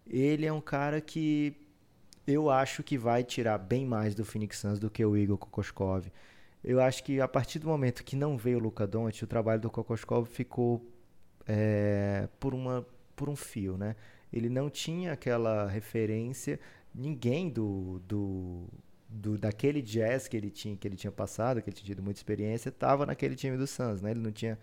Ele 0.06 0.46
é 0.46 0.52
um 0.52 0.60
cara 0.60 1.00
que 1.00 1.54
eu 2.26 2.50
acho 2.50 2.82
que 2.82 2.96
vai 2.96 3.22
tirar 3.22 3.58
bem 3.58 3.84
mais 3.84 4.14
do 4.14 4.24
Phoenix 4.24 4.58
Suns 4.58 4.78
do 4.78 4.90
que 4.90 5.04
o 5.04 5.16
Igor 5.16 5.38
Kokoskov. 5.38 6.06
Eu 6.64 6.80
acho 6.80 7.04
que 7.04 7.20
a 7.20 7.28
partir 7.28 7.58
do 7.58 7.68
momento 7.68 8.02
que 8.02 8.16
não 8.16 8.36
veio 8.36 8.58
o 8.58 8.60
Luka 8.60 8.86
Doncic, 8.86 9.22
o 9.22 9.26
trabalho 9.26 9.60
do 9.60 9.70
Kokoskov 9.70 10.26
ficou 10.26 10.84
é, 11.46 12.28
por, 12.40 12.54
uma, 12.54 12.84
por 13.14 13.28
um 13.28 13.36
fio, 13.36 13.76
né? 13.76 13.94
Ele 14.32 14.48
não 14.48 14.68
tinha 14.68 15.12
aquela 15.12 15.68
referência, 15.68 16.58
ninguém 16.92 17.48
do, 17.48 18.00
do, 18.00 18.68
do, 19.08 19.38
daquele 19.38 19.80
jazz 19.82 20.28
que 20.28 20.36
ele 20.36 20.50
tinha 20.50 20.76
que 20.76 20.86
ele 20.86 20.96
tinha 20.96 21.12
passado, 21.12 21.62
que 21.62 21.70
ele 21.70 21.76
tinha 21.76 21.86
tido 21.86 22.02
muita 22.02 22.18
experiência, 22.18 22.68
estava 22.68 23.06
naquele 23.06 23.34
time 23.34 23.56
do 23.56 23.66
Suns, 23.66 24.02
né? 24.02 24.10
Ele 24.10 24.20
não 24.20 24.32
tinha 24.32 24.58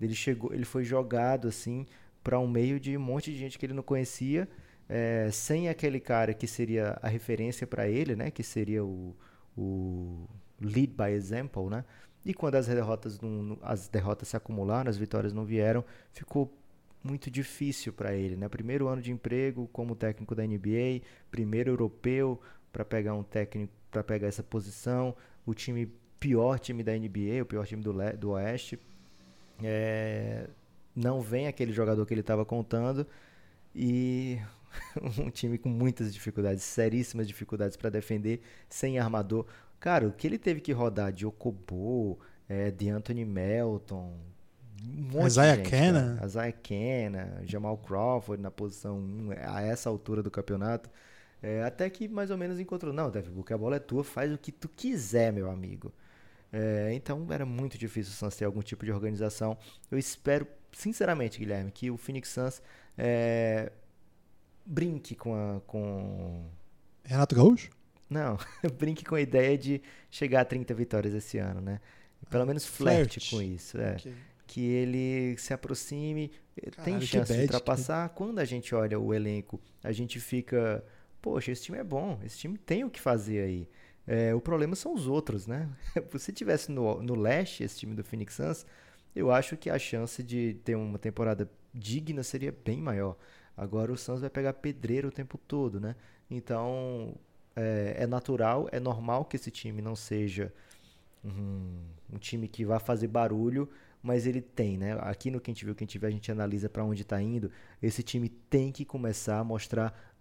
ele 0.00 0.14
chegou, 0.14 0.52
ele 0.52 0.64
foi 0.64 0.84
jogado 0.84 1.48
assim 1.48 1.86
para 2.22 2.38
um 2.38 2.48
meio 2.48 2.80
de 2.80 2.96
um 2.96 3.00
monte 3.00 3.30
de 3.30 3.38
gente 3.38 3.58
que 3.58 3.66
ele 3.66 3.74
não 3.74 3.82
conhecia, 3.82 4.48
é, 4.88 5.30
sem 5.30 5.68
aquele 5.68 6.00
cara 6.00 6.32
que 6.32 6.46
seria 6.46 6.98
a 7.02 7.08
referência 7.08 7.66
para 7.66 7.88
ele, 7.88 8.16
né? 8.16 8.30
Que 8.30 8.42
seria 8.42 8.84
o, 8.84 9.14
o 9.56 10.26
lead 10.60 10.94
by 10.94 11.10
example, 11.12 11.68
né? 11.68 11.84
E 12.24 12.32
quando 12.32 12.54
as 12.54 12.66
derrotas, 12.66 13.20
não, 13.20 13.58
as 13.62 13.88
derrotas 13.88 14.28
se 14.28 14.36
acumularam, 14.36 14.88
as 14.88 14.96
vitórias 14.96 15.32
não 15.32 15.44
vieram, 15.44 15.84
ficou 16.12 16.52
muito 17.02 17.30
difícil 17.30 17.92
para 17.92 18.14
ele, 18.14 18.36
né? 18.36 18.48
Primeiro 18.48 18.88
ano 18.88 19.02
de 19.02 19.12
emprego 19.12 19.68
como 19.70 19.94
técnico 19.94 20.34
da 20.34 20.42
NBA, 20.42 21.02
primeiro 21.30 21.70
europeu 21.70 22.40
para 22.72 22.84
pegar 22.84 23.14
um 23.14 23.22
técnico 23.22 23.72
para 23.94 24.02
pegar 24.02 24.26
essa 24.26 24.42
posição, 24.42 25.14
o 25.46 25.54
time 25.54 25.86
pior 26.18 26.58
time 26.58 26.82
da 26.82 26.92
NBA, 26.92 27.42
o 27.42 27.46
pior 27.46 27.64
time 27.64 27.80
do, 27.80 27.94
do 28.18 28.30
Oeste, 28.30 28.76
é, 29.62 30.48
não 30.96 31.20
vem 31.20 31.46
aquele 31.46 31.72
jogador 31.72 32.04
que 32.04 32.12
ele 32.12 32.22
estava 32.22 32.44
contando 32.44 33.06
e 33.72 34.40
um 35.20 35.30
time 35.30 35.56
com 35.56 35.68
muitas 35.68 36.12
dificuldades, 36.12 36.64
seríssimas 36.64 37.28
dificuldades 37.28 37.76
para 37.76 37.88
defender, 37.88 38.40
sem 38.68 38.98
armador. 38.98 39.46
Cara, 39.78 40.08
o 40.08 40.12
que 40.12 40.26
ele 40.26 40.38
teve 40.38 40.60
que 40.60 40.72
rodar 40.72 41.12
de 41.12 41.24
Okobo, 41.24 42.18
é, 42.48 42.72
de 42.72 42.88
Anthony 42.88 43.24
Melton, 43.24 44.12
um 45.14 45.24
Isaiah 45.24 45.62
Kenna. 45.62 46.20
Isaiah 46.24 46.52
Kenna, 46.52 47.42
Jamal 47.44 47.78
Crawford 47.78 48.42
na 48.42 48.50
posição 48.50 48.98
1, 48.98 49.30
a 49.46 49.62
essa 49.62 49.88
altura 49.88 50.20
do 50.20 50.30
campeonato. 50.30 50.90
É, 51.44 51.62
até 51.62 51.90
que 51.90 52.08
mais 52.08 52.30
ou 52.30 52.38
menos 52.38 52.58
encontrou. 52.58 52.90
Não, 52.90 53.10
Devin 53.10 53.30
Booker, 53.30 53.54
a 53.54 53.58
bola 53.58 53.76
é 53.76 53.78
tua, 53.78 54.02
faz 54.02 54.32
o 54.32 54.38
que 54.38 54.50
tu 54.50 54.66
quiser, 54.66 55.30
meu 55.30 55.50
amigo. 55.50 55.92
É, 56.50 56.90
então 56.94 57.26
era 57.30 57.44
muito 57.44 57.76
difícil 57.76 58.14
o 58.14 58.16
Suns 58.16 58.34
ter 58.34 58.46
algum 58.46 58.62
tipo 58.62 58.82
de 58.82 58.90
organização. 58.90 59.58
Eu 59.90 59.98
espero, 59.98 60.46
sinceramente, 60.72 61.38
Guilherme, 61.38 61.70
que 61.70 61.90
o 61.90 61.98
Phoenix 61.98 62.30
Suns 62.30 62.62
é, 62.96 63.70
brinque 64.64 65.14
com 65.14 65.34
a. 65.34 65.60
Com... 65.66 66.48
Renato 67.04 67.34
Gaúcho? 67.34 67.68
Não, 68.08 68.38
brinque 68.78 69.04
com 69.04 69.14
a 69.14 69.20
ideia 69.20 69.58
de 69.58 69.82
chegar 70.10 70.40
a 70.40 70.44
30 70.46 70.72
vitórias 70.72 71.12
esse 71.12 71.36
ano, 71.36 71.60
né? 71.60 71.78
Pelo 72.30 72.44
ah, 72.44 72.46
menos 72.46 72.64
flerte, 72.64 73.20
flerte 73.20 73.30
com 73.30 73.42
isso. 73.42 73.78
É. 73.78 73.96
Okay. 73.96 74.14
Que 74.46 74.62
ele 74.62 75.36
se 75.36 75.52
aproxime, 75.52 76.30
Caralho, 76.56 76.84
tem 76.84 77.00
chance 77.02 77.34
de 77.34 77.40
ultrapassar. 77.42 78.08
Que... 78.08 78.16
Quando 78.16 78.38
a 78.38 78.46
gente 78.46 78.74
olha 78.74 78.98
o 78.98 79.12
elenco, 79.12 79.60
a 79.82 79.92
gente 79.92 80.18
fica. 80.18 80.82
Poxa, 81.24 81.50
esse 81.50 81.62
time 81.62 81.78
é 81.78 81.82
bom, 81.82 82.20
esse 82.22 82.36
time 82.36 82.58
tem 82.58 82.84
o 82.84 82.90
que 82.90 83.00
fazer 83.00 83.40
aí. 83.40 83.66
É, 84.06 84.34
o 84.34 84.42
problema 84.42 84.76
são 84.76 84.92
os 84.92 85.06
outros, 85.06 85.46
né? 85.46 85.70
Se 86.18 86.30
tivesse 86.34 86.70
no, 86.70 87.02
no 87.02 87.14
leste 87.14 87.64
esse 87.64 87.78
time 87.78 87.94
do 87.94 88.04
Phoenix 88.04 88.34
Suns, 88.34 88.66
eu 89.16 89.30
acho 89.30 89.56
que 89.56 89.70
a 89.70 89.78
chance 89.78 90.22
de 90.22 90.52
ter 90.62 90.74
uma 90.74 90.98
temporada 90.98 91.50
digna 91.72 92.22
seria 92.22 92.54
bem 92.62 92.76
maior. 92.76 93.16
Agora 93.56 93.90
o 93.90 93.96
Suns 93.96 94.20
vai 94.20 94.28
pegar 94.28 94.52
pedreiro 94.52 95.08
o 95.08 95.10
tempo 95.10 95.38
todo, 95.38 95.80
né? 95.80 95.96
Então 96.30 97.14
é, 97.56 97.96
é 98.00 98.06
natural, 98.06 98.68
é 98.70 98.78
normal 98.78 99.24
que 99.24 99.36
esse 99.36 99.50
time 99.50 99.80
não 99.80 99.96
seja 99.96 100.52
um, 101.24 101.86
um, 102.12 102.18
time 102.18 102.48
que 102.48 102.66
vá 102.66 102.78
fazer 102.78 103.08
barulho, 103.08 103.66
mas 104.02 104.26
ele 104.26 104.42
tem, 104.42 104.76
né? 104.76 104.98
Aqui 105.00 105.30
no 105.30 105.40
Quem 105.40 105.54
Te 105.54 105.64
Viu, 105.64 105.74
Quem 105.74 105.88
Vê, 105.88 106.06
a 106.06 106.10
gente 106.10 106.30
analisa 106.30 106.68
para 106.68 106.84
onde 106.84 107.00
está 107.00 107.22
indo. 107.22 107.50
Esse 107.82 108.02
time 108.02 108.28
tem 108.28 108.70
que 108.70 108.84
começar 108.84 109.38
a 109.38 109.44
mostrar 109.44 110.13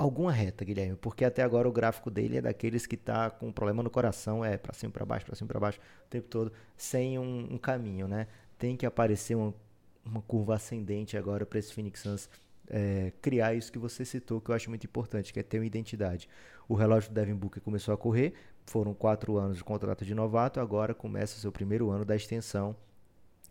alguma 0.00 0.32
reta, 0.32 0.64
Guilherme, 0.64 0.96
porque 0.96 1.26
até 1.26 1.42
agora 1.42 1.68
o 1.68 1.72
gráfico 1.72 2.10
dele 2.10 2.38
é 2.38 2.40
daqueles 2.40 2.86
que 2.86 2.96
tá 2.96 3.30
com 3.30 3.48
um 3.48 3.52
problema 3.52 3.82
no 3.82 3.90
coração, 3.90 4.42
é 4.42 4.56
para 4.56 4.72
cima 4.72 4.90
para 4.90 5.04
baixo, 5.04 5.26
para 5.26 5.34
cima 5.34 5.48
para 5.48 5.60
baixo 5.60 5.78
o 6.06 6.08
tempo 6.08 6.26
todo, 6.26 6.50
sem 6.74 7.18
um, 7.18 7.52
um, 7.52 7.58
caminho, 7.58 8.08
né? 8.08 8.26
Tem 8.58 8.76
que 8.76 8.86
aparecer 8.86 9.34
uma, 9.34 9.54
uma 10.02 10.22
curva 10.22 10.54
ascendente 10.54 11.18
agora 11.18 11.44
para 11.44 11.58
esse 11.58 11.74
Phoenix 11.74 12.00
Suns 12.00 12.30
é, 12.70 13.12
criar 13.20 13.54
isso 13.54 13.70
que 13.70 13.78
você 13.78 14.02
citou, 14.04 14.40
que 14.40 14.50
eu 14.50 14.54
acho 14.54 14.70
muito 14.70 14.84
importante, 14.84 15.34
que 15.34 15.40
é 15.40 15.42
ter 15.42 15.58
uma 15.58 15.66
identidade. 15.66 16.28
O 16.66 16.74
relógio 16.74 17.10
do 17.10 17.14
Devin 17.14 17.34
Booker 17.34 17.62
começou 17.62 17.92
a 17.92 17.98
correr, 17.98 18.32
foram 18.64 18.94
quatro 18.94 19.36
anos 19.36 19.58
de 19.58 19.64
contrato 19.64 20.02
de 20.02 20.14
novato, 20.14 20.60
agora 20.60 20.94
começa 20.94 21.36
o 21.36 21.40
seu 21.40 21.52
primeiro 21.52 21.90
ano 21.90 22.06
da 22.06 22.16
extensão. 22.16 22.74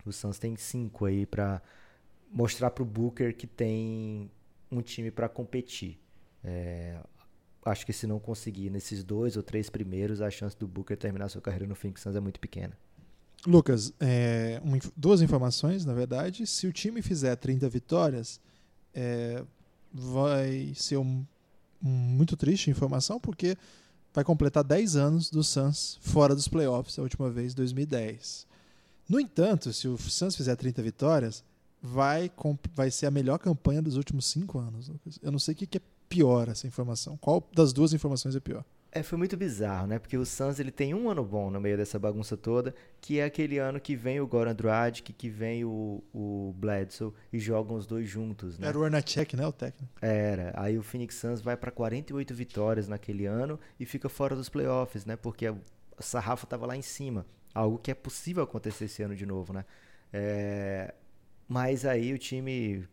O 0.04 0.12
Suns 0.12 0.40
tem 0.40 0.56
cinco 0.56 1.06
aí 1.06 1.28
para 1.28 1.62
mostrar 2.32 2.72
para 2.72 2.82
o 2.82 2.86
Booker 2.86 3.36
que 3.36 3.46
tem 3.46 4.32
um 4.72 4.82
time 4.82 5.12
para 5.12 5.30
competir. 5.30 6.00
É, 6.44 7.00
acho 7.66 7.86
que 7.86 7.94
se 7.94 8.08
não 8.08 8.20
conseguir 8.20 8.70
nesses 8.70 9.04
dois 9.04 9.36
ou 9.38 9.44
três 9.44 9.70
primeiros, 9.70 10.22
a 10.22 10.30
chance 10.30 10.58
do 10.58 10.68
Booker 10.68 10.98
terminar 10.98 11.30
sua 11.30 11.42
carreira 11.42 11.68
no 11.68 11.76
Phoenix 11.76 12.02
Suns 12.02 12.16
é 12.16 12.20
muito 12.20 12.40
pequena. 12.40 12.78
Lucas, 13.46 13.94
é, 14.00 14.62
duas 14.96 15.22
informações, 15.22 15.86
na 15.86 15.94
verdade. 15.94 16.46
Se 16.46 16.68
o 16.68 16.74
time 16.74 17.02
fizer 17.02 17.36
30 17.36 17.70
vitórias, 17.70 18.40
é, 18.94 19.44
vai 19.94 20.74
ser 20.76 20.98
um, 20.98 21.26
um, 21.82 21.90
muito 21.90 22.36
triste 22.36 22.70
informação, 22.70 23.20
porque 23.20 23.58
vai 24.14 24.24
completar 24.24 24.64
10 24.64 24.96
anos 24.96 25.30
do 25.30 25.44
Suns 25.44 25.98
fora 26.02 26.36
dos 26.36 26.48
playoffs, 26.48 27.00
a 27.00 27.02
última 27.02 27.30
vez, 27.30 27.54
2010. 27.54 28.46
No 29.08 29.20
entanto, 29.20 29.72
se 29.72 29.88
o 29.88 29.98
Suns 29.98 30.36
fizer 30.36 30.56
30 30.56 30.82
vitórias, 30.82 31.44
vai, 31.82 32.30
vai 32.76 32.92
ser 32.92 33.06
a 33.06 33.12
melhor 33.12 33.40
campanha 33.40 33.82
dos 33.82 33.96
últimos 33.96 34.26
5 34.26 34.60
anos. 34.60 34.90
Lucas. 34.90 35.18
Eu 35.22 35.32
não 35.32 35.40
sei 35.40 35.54
o 35.54 35.58
que 35.58 35.78
é 35.78 35.82
pior 36.10 36.50
essa 36.50 36.68
informação? 36.68 37.16
Qual 37.18 37.48
das 37.54 37.72
duas 37.72 37.94
informações 37.94 38.36
é 38.36 38.40
pior? 38.40 38.66
É, 38.92 39.04
foi 39.04 39.20
muito 39.20 39.38
bizarro, 39.38 39.86
né? 39.86 40.00
Porque 40.00 40.18
o 40.18 40.26
Suns 40.26 40.60
ele 40.60 40.72
tem 40.72 40.96
um 40.96 41.10
ano 41.10 41.24
bom 41.24 41.52
no 41.52 41.62
meio 41.62 41.78
dessa 41.78 42.00
bagunça 42.00 42.36
toda, 42.36 42.74
que 43.00 43.20
é 43.20 43.24
aquele 43.24 43.60
ano 43.60 43.80
que 43.80 43.96
vem 43.96 44.20
o 44.20 44.26
Goran 44.26 44.56
Dragic, 44.56 45.14
que 45.14 45.30
vem 45.30 45.64
o, 45.64 46.04
o 46.12 46.54
Bledsoe 46.58 47.14
e 47.32 47.38
jogam 47.38 47.78
os 47.78 47.86
dois 47.86 48.10
juntos, 48.10 48.58
né? 48.58 48.68
Era 48.68 48.80
o 48.80 48.84
Arnacek, 48.84 49.36
né, 49.36 49.46
o 49.46 49.52
técnico? 49.52 49.94
Era. 50.02 50.54
Aí 50.56 50.76
o 50.76 50.82
Phoenix 50.82 51.16
Suns 51.16 51.40
vai 51.40 51.56
para 51.56 51.70
48 51.70 52.34
vitórias 52.34 52.88
naquele 52.88 53.28
ano 53.28 53.60
e 53.80 53.86
fica 53.86 54.10
fora 54.10 54.36
dos 54.36 54.50
playoffs, 54.50 55.06
né? 55.06 55.16
Porque 55.16 55.46
a 55.46 55.56
sarrafa 56.00 56.48
tava 56.48 56.66
lá 56.66 56.76
em 56.76 56.82
cima. 56.82 57.28
Algo 57.54 57.78
que 57.78 57.92
é 57.92 57.96
possível 57.96 58.44
acontecer 58.44 58.86
esse 58.86 59.04
ano 59.04 59.16
de 59.16 59.26
novo, 59.26 59.54
né? 59.54 59.66
É... 60.12 60.96
Mas 61.48 61.86
aí 61.86 62.12
o 62.12 62.18
time 62.18 62.88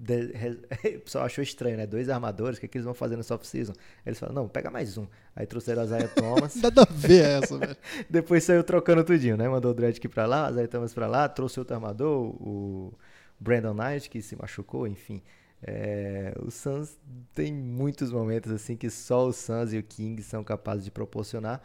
de, 0.00 0.32
o 0.96 1.00
pessoal 1.00 1.26
achou 1.26 1.44
estranho, 1.44 1.76
né? 1.76 1.86
Dois 1.86 2.08
armadores, 2.08 2.56
o 2.56 2.60
que, 2.60 2.66
é 2.66 2.68
que 2.70 2.78
eles 2.78 2.86
vão 2.86 2.94
fazer 2.94 3.16
nessa 3.16 3.34
off-season? 3.34 3.74
Eles 4.04 4.18
falaram, 4.18 4.42
não, 4.42 4.48
pega 4.48 4.70
mais 4.70 4.96
um. 4.96 5.06
Aí 5.36 5.46
trouxeram 5.46 5.82
a 5.82 5.86
Zaya 5.86 6.08
Thomas. 6.16 6.56
Nada 6.56 6.82
a 6.82 6.86
ver 6.86 7.42
essa, 7.42 7.58
velho. 7.58 7.76
Depois 8.08 8.42
saiu 8.42 8.64
trocando 8.64 9.04
tudinho, 9.04 9.36
né? 9.36 9.46
Mandou 9.46 9.72
o 9.72 9.74
Dredd 9.74 9.98
aqui 9.98 10.08
pra 10.08 10.24
lá, 10.24 10.46
a 10.46 10.52
Zaya 10.52 10.66
Thomas 10.66 10.94
pra 10.94 11.06
lá, 11.06 11.28
trouxe 11.28 11.58
outro 11.58 11.74
armador, 11.74 12.28
o, 12.42 12.94
Brandon 13.38 13.74
Knight, 13.74 14.08
que 14.08 14.22
se 14.22 14.34
machucou, 14.36 14.86
enfim. 14.86 15.22
É, 15.62 16.32
o 16.40 16.50
Suns 16.50 16.98
tem 17.34 17.52
muitos 17.52 18.10
momentos 18.10 18.50
assim 18.50 18.76
que 18.76 18.88
só 18.88 19.26
o 19.26 19.32
Suns 19.34 19.74
e 19.74 19.78
o 19.78 19.82
Kings 19.82 20.22
são 20.22 20.42
capazes 20.42 20.82
de 20.82 20.90
proporcionar. 20.90 21.62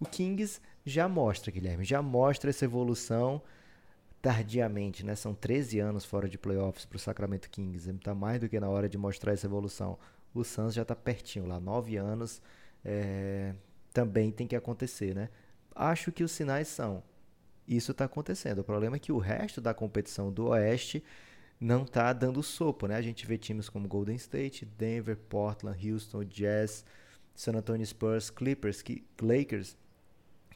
O 0.00 0.06
Kings 0.06 0.58
já 0.86 1.06
mostra, 1.06 1.52
Guilherme, 1.52 1.84
já 1.84 2.00
mostra 2.00 2.48
essa 2.48 2.64
evolução 2.64 3.42
tardiamente, 4.24 5.04
né? 5.04 5.14
São 5.14 5.34
13 5.34 5.80
anos 5.80 6.02
fora 6.02 6.26
de 6.26 6.38
playoffs 6.38 6.86
para 6.86 6.96
o 6.96 6.98
Sacramento 6.98 7.50
Kings. 7.50 7.90
Está 7.90 8.14
mais 8.14 8.40
do 8.40 8.48
que 8.48 8.58
na 8.58 8.70
hora 8.70 8.88
de 8.88 8.96
mostrar 8.96 9.34
essa 9.34 9.46
evolução. 9.46 9.98
O 10.32 10.42
Suns 10.42 10.72
já 10.72 10.80
está 10.80 10.96
pertinho 10.96 11.44
lá, 11.44 11.60
9 11.60 11.98
anos. 11.98 12.40
É, 12.82 13.54
também 13.92 14.32
tem 14.32 14.46
que 14.46 14.56
acontecer, 14.56 15.14
né? 15.14 15.28
Acho 15.74 16.10
que 16.10 16.24
os 16.24 16.32
sinais 16.32 16.68
são. 16.68 17.02
Isso 17.68 17.92
está 17.92 18.06
acontecendo. 18.06 18.60
O 18.60 18.64
problema 18.64 18.96
é 18.96 18.98
que 18.98 19.12
o 19.12 19.18
resto 19.18 19.60
da 19.60 19.74
competição 19.74 20.32
do 20.32 20.46
Oeste 20.46 21.04
não 21.60 21.82
está 21.82 22.10
dando 22.14 22.42
sopa, 22.42 22.88
né? 22.88 22.96
A 22.96 23.02
gente 23.02 23.26
vê 23.26 23.36
times 23.36 23.68
como 23.68 23.86
Golden 23.86 24.16
State, 24.16 24.64
Denver, 24.64 25.18
Portland, 25.18 25.92
Houston, 25.92 26.24
Jazz, 26.24 26.82
San 27.34 27.52
Antonio 27.52 27.86
Spurs, 27.86 28.30
Clippers, 28.30 28.82
Lakers, 29.20 29.76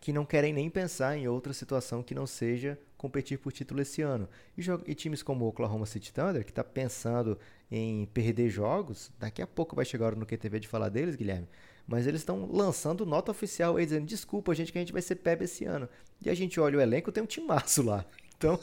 que 0.01 0.11
não 0.11 0.25
querem 0.25 0.55
nem 0.55 0.71
pensar 0.71 1.19
em 1.19 1.29
outra 1.29 1.53
situação 1.53 2.03
que 2.03 2.15
não 2.15 2.27
seja 2.27 2.79
competir 2.99 3.39
por 3.39 3.53
título 3.53 3.81
esse 3.81 4.03
ano. 4.03 4.29
E, 4.57 4.63
e 4.87 4.95
times 4.95 5.23
como 5.23 5.45
o 5.45 5.49
Oklahoma 5.49 5.87
City 5.87 6.13
Thunder, 6.13 6.45
que 6.45 6.51
está 6.51 6.65
pensando 6.65 7.39
em 7.71 8.05
perder 8.07 8.51
jogos, 8.51 9.11
daqui 9.19 9.41
a 9.41 9.47
pouco 9.47 9.77
vai 9.77 9.85
chegar 9.85 10.15
no 10.15 10.27
QTV 10.27 10.61
de 10.61 10.69
falar 10.69 10.89
deles, 10.89 11.15
Guilherme, 11.15 11.49
mas 11.87 12.07
eles 12.07 12.21
estão 12.21 12.45
lançando 12.51 13.07
nota 13.07 13.31
oficial 13.31 13.77
aí 13.77 13.87
dizendo, 13.87 14.05
desculpa, 14.05 14.55
gente, 14.55 14.73
que 14.73 14.79
a 14.79 14.83
gente 14.83 14.93
vai 14.93 15.01
ser 15.01 15.17
PEB 15.17 15.45
esse 15.45 15.65
ano. 15.65 15.89
E 16.21 16.29
a 16.29 16.35
gente 16.35 16.61
olha 16.61 16.77
o 16.77 16.81
elenco, 16.81 17.13
tem 17.13 17.23
um 17.23 17.27
timaço 17.27 17.83
lá. 17.83 18.05
Então, 18.39 18.57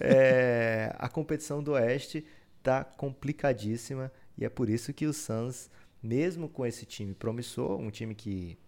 é, 0.00 0.92
a 0.98 1.08
competição 1.08 1.62
do 1.62 1.74
Oeste 1.74 2.26
está 2.58 2.82
complicadíssima 2.82 4.10
e 4.36 4.44
é 4.44 4.48
por 4.48 4.68
isso 4.68 4.92
que 4.92 5.06
o 5.06 5.12
Suns, 5.12 5.70
mesmo 6.02 6.48
com 6.48 6.66
esse 6.66 6.84
time 6.84 7.14
promissor, 7.14 7.78
um 7.78 7.88
time 7.88 8.16
que 8.16 8.58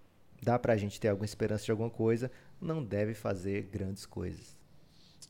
dá 0.41 0.57
para 0.57 0.75
a 0.75 0.77
gente 0.77 1.01
ter 1.01 1.09
alguma 1.09 1.25
esperança 1.25 1.65
de 1.65 1.73
alguma 1.73 1.91
coisa, 1.91 2.31
não 2.61 2.85
deve 2.85 3.15
fazer 3.15 3.63
grandes 3.63 4.07
coisas. 4.07 4.57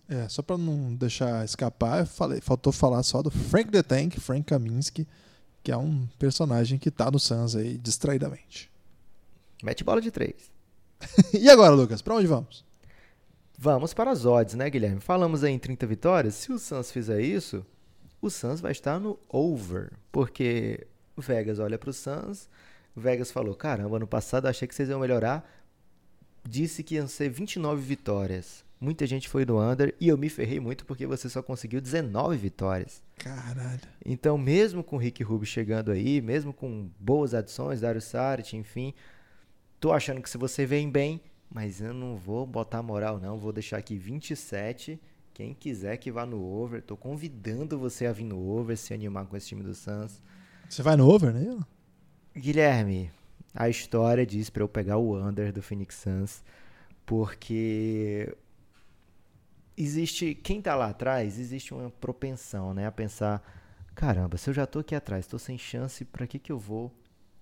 É, 0.08 0.28
só 0.28 0.42
para 0.42 0.58
não 0.58 0.94
deixar 0.94 1.44
escapar, 1.44 2.06
falei, 2.06 2.40
faltou 2.40 2.72
falar 2.72 3.02
só 3.02 3.22
do 3.22 3.30
Frank 3.30 3.70
the 3.70 3.82
Tank, 3.82 4.18
Frank 4.20 4.44
Kaminsky, 4.44 5.08
que 5.62 5.72
é 5.72 5.76
um 5.76 6.06
personagem 6.18 6.78
que 6.78 6.90
tá 6.90 7.10
no 7.10 7.18
Suns 7.18 7.56
aí 7.56 7.78
distraidamente. 7.78 8.70
Mete 9.62 9.82
bola 9.82 10.00
de 10.00 10.10
três. 10.10 10.52
e 11.32 11.48
agora, 11.48 11.74
Lucas, 11.74 12.02
para 12.02 12.14
onde 12.14 12.26
vamos? 12.26 12.64
Vamos 13.56 13.94
para 13.94 14.10
as 14.10 14.26
odds, 14.26 14.54
né, 14.54 14.68
Guilherme? 14.68 15.00
Falamos 15.00 15.42
aí 15.42 15.52
em 15.52 15.58
30 15.58 15.86
vitórias. 15.86 16.34
Se 16.34 16.52
o 16.52 16.58
Suns 16.58 16.90
fizer 16.90 17.20
isso, 17.22 17.64
o 18.20 18.28
Suns 18.28 18.60
vai 18.60 18.72
estar 18.72 18.98
no 18.98 19.18
over. 19.28 19.92
Porque 20.12 20.86
o 21.16 21.22
Vegas 21.22 21.58
olha 21.58 21.78
para 21.78 21.90
o 21.90 21.92
Suns, 21.92 22.48
o 22.94 23.00
Vegas 23.00 23.30
falou: 23.30 23.54
caramba, 23.54 23.96
ano 23.96 24.06
passado 24.06 24.46
achei 24.46 24.66
que 24.66 24.74
vocês 24.74 24.88
iam 24.88 25.00
melhorar. 25.00 25.48
Disse 26.46 26.82
que 26.82 26.96
iam 26.96 27.08
ser 27.08 27.30
29 27.30 27.80
vitórias. 27.80 28.63
Muita 28.84 29.06
gente 29.06 29.30
foi 29.30 29.46
no 29.46 29.58
under 29.58 29.94
e 29.98 30.08
eu 30.08 30.18
me 30.18 30.28
ferrei 30.28 30.60
muito 30.60 30.84
porque 30.84 31.06
você 31.06 31.26
só 31.26 31.42
conseguiu 31.42 31.80
19 31.80 32.36
vitórias. 32.36 33.02
Caralho. 33.16 33.80
Então, 34.04 34.36
mesmo 34.36 34.84
com 34.84 34.96
o 34.96 34.98
Rick 34.98 35.22
Rubio 35.22 35.46
chegando 35.46 35.90
aí, 35.90 36.20
mesmo 36.20 36.52
com 36.52 36.90
boas 37.00 37.32
adições, 37.32 37.80
Dario 37.80 38.02
Saric, 38.02 38.54
enfim, 38.54 38.92
tô 39.80 39.90
achando 39.90 40.20
que 40.20 40.28
se 40.28 40.36
você 40.36 40.66
vem 40.66 40.90
bem, 40.90 41.18
mas 41.50 41.80
eu 41.80 41.94
não 41.94 42.14
vou 42.14 42.46
botar 42.46 42.82
moral, 42.82 43.18
não. 43.18 43.38
Vou 43.38 43.54
deixar 43.54 43.78
aqui 43.78 43.96
27. 43.96 45.00
Quem 45.32 45.54
quiser 45.54 45.96
que 45.96 46.12
vá 46.12 46.26
no 46.26 46.44
over. 46.44 46.82
Tô 46.82 46.94
convidando 46.94 47.78
você 47.78 48.04
a 48.04 48.12
vir 48.12 48.24
no 48.24 48.38
over, 48.46 48.76
se 48.76 48.92
animar 48.92 49.24
com 49.24 49.34
esse 49.34 49.48
time 49.48 49.62
do 49.62 49.74
Suns. 49.74 50.20
Você 50.68 50.82
vai 50.82 50.94
no 50.94 51.08
over, 51.08 51.32
né? 51.32 51.58
Guilherme, 52.36 53.10
a 53.54 53.66
história 53.66 54.26
diz 54.26 54.50
para 54.50 54.62
eu 54.62 54.68
pegar 54.68 54.98
o 54.98 55.16
under 55.16 55.50
do 55.54 55.62
Phoenix 55.62 55.94
Suns, 55.94 56.44
porque 57.06 58.36
existe 59.76 60.34
quem 60.34 60.60
tá 60.60 60.74
lá 60.74 60.90
atrás, 60.90 61.38
existe 61.38 61.74
uma 61.74 61.90
propensão, 61.90 62.72
né, 62.74 62.86
a 62.86 62.92
pensar, 62.92 63.42
caramba, 63.94 64.36
se 64.36 64.50
eu 64.50 64.54
já 64.54 64.66
tô 64.66 64.78
aqui 64.80 64.94
atrás, 64.94 65.26
tô 65.26 65.38
sem 65.38 65.58
chance, 65.58 66.04
para 66.04 66.26
que 66.26 66.38
que 66.38 66.52
eu 66.52 66.58
vou 66.58 66.92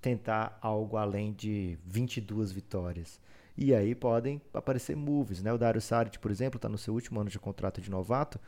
tentar 0.01 0.59
algo 0.61 0.97
além 0.97 1.33
de 1.33 1.79
22 1.85 2.53
vitórias? 2.53 3.21
E 3.57 3.75
aí 3.75 3.95
podem 3.95 4.41
aparecer 4.53 4.97
moves, 4.97 5.43
né? 5.43 5.53
O 5.53 5.59
Dario 5.59 5.81
Saric, 5.81 6.19
por 6.19 6.31
exemplo, 6.31 6.57
está 6.57 6.69
no 6.69 6.79
seu 6.79 6.95
último 6.95 7.21
ano 7.21 7.29
de 7.29 7.39
contrato 7.39 7.81
de 7.81 7.91
novato. 7.91 8.41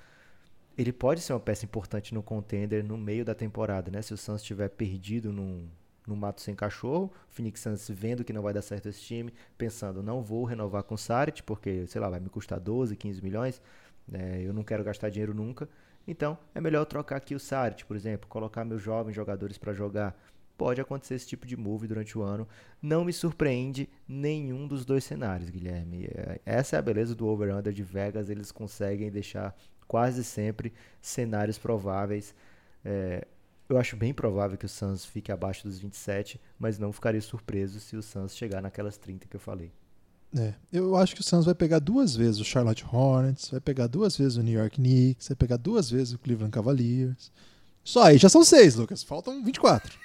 Ele 0.76 0.92
pode 0.92 1.20
ser 1.20 1.34
uma 1.34 1.40
peça 1.40 1.64
importante 1.64 2.14
no 2.14 2.22
contender 2.22 2.82
no 2.82 2.96
meio 2.96 3.24
da 3.24 3.34
temporada, 3.34 3.90
né? 3.90 4.00
Se 4.02 4.14
o 4.14 4.16
Suns 4.16 4.40
estiver 4.40 4.70
perdido 4.70 5.32
num, 5.32 5.68
num 6.06 6.16
mato 6.16 6.40
sem 6.40 6.54
cachorro, 6.54 7.12
Phoenix 7.28 7.60
Suns 7.60 7.88
vendo 7.88 8.24
que 8.24 8.32
não 8.32 8.42
vai 8.42 8.52
dar 8.52 8.62
certo 8.62 8.88
esse 8.88 9.00
time, 9.00 9.32
pensando, 9.56 10.02
não 10.02 10.22
vou 10.22 10.44
renovar 10.44 10.82
com 10.82 10.94
o 10.94 10.98
Saric, 10.98 11.42
porque, 11.42 11.86
sei 11.86 12.00
lá, 12.00 12.08
vai 12.08 12.20
me 12.20 12.28
custar 12.28 12.60
12, 12.60 12.96
15 12.96 13.22
milhões, 13.22 13.62
né? 14.06 14.42
eu 14.42 14.52
não 14.52 14.62
quero 14.62 14.84
gastar 14.84 15.08
dinheiro 15.08 15.34
nunca. 15.34 15.68
Então, 16.06 16.36
é 16.54 16.60
melhor 16.60 16.84
trocar 16.84 17.16
aqui 17.16 17.34
o 17.34 17.40
Saric, 17.40 17.84
por 17.84 17.96
exemplo, 17.96 18.28
colocar 18.28 18.64
meus 18.64 18.82
jovens 18.82 19.14
jogadores 19.14 19.56
para 19.56 19.72
jogar 19.72 20.14
pode 20.56 20.80
acontecer 20.80 21.14
esse 21.14 21.26
tipo 21.26 21.46
de 21.46 21.56
move 21.56 21.86
durante 21.86 22.16
o 22.16 22.22
ano. 22.22 22.46
Não 22.80 23.04
me 23.04 23.12
surpreende 23.12 23.88
nenhum 24.06 24.66
dos 24.66 24.84
dois 24.84 25.04
cenários, 25.04 25.50
Guilherme. 25.50 26.06
É, 26.06 26.40
essa 26.44 26.76
é 26.76 26.78
a 26.78 26.82
beleza 26.82 27.14
do 27.14 27.26
over-under 27.26 27.72
de 27.72 27.82
Vegas, 27.82 28.30
eles 28.30 28.52
conseguem 28.52 29.10
deixar 29.10 29.54
quase 29.86 30.24
sempre 30.24 30.72
cenários 31.00 31.58
prováveis. 31.58 32.34
É, 32.84 33.26
eu 33.68 33.78
acho 33.78 33.96
bem 33.96 34.12
provável 34.12 34.58
que 34.58 34.66
o 34.66 34.68
Suns 34.68 35.04
fique 35.04 35.32
abaixo 35.32 35.66
dos 35.66 35.78
27, 35.78 36.40
mas 36.58 36.78
não 36.78 36.92
ficaria 36.92 37.20
surpreso 37.20 37.80
se 37.80 37.96
o 37.96 38.02
Suns 38.02 38.36
chegar 38.36 38.60
naquelas 38.60 38.96
30 38.96 39.26
que 39.26 39.36
eu 39.36 39.40
falei. 39.40 39.72
É, 40.36 40.52
eu 40.72 40.96
acho 40.96 41.14
que 41.14 41.20
o 41.20 41.24
Suns 41.24 41.44
vai 41.44 41.54
pegar 41.54 41.78
duas 41.78 42.16
vezes 42.16 42.40
o 42.40 42.44
Charlotte 42.44 42.84
Hornets, 42.84 43.50
vai 43.50 43.60
pegar 43.60 43.86
duas 43.86 44.16
vezes 44.16 44.36
o 44.36 44.42
New 44.42 44.58
York 44.58 44.76
Knicks, 44.76 45.28
vai 45.28 45.36
pegar 45.36 45.56
duas 45.56 45.88
vezes 45.88 46.12
o 46.12 46.18
Cleveland 46.18 46.50
Cavaliers. 46.50 47.30
Só 47.84 48.02
aí 48.02 48.18
já 48.18 48.28
são 48.28 48.44
seis, 48.44 48.74
Lucas. 48.74 49.02
Faltam 49.02 49.44
24. 49.44 49.96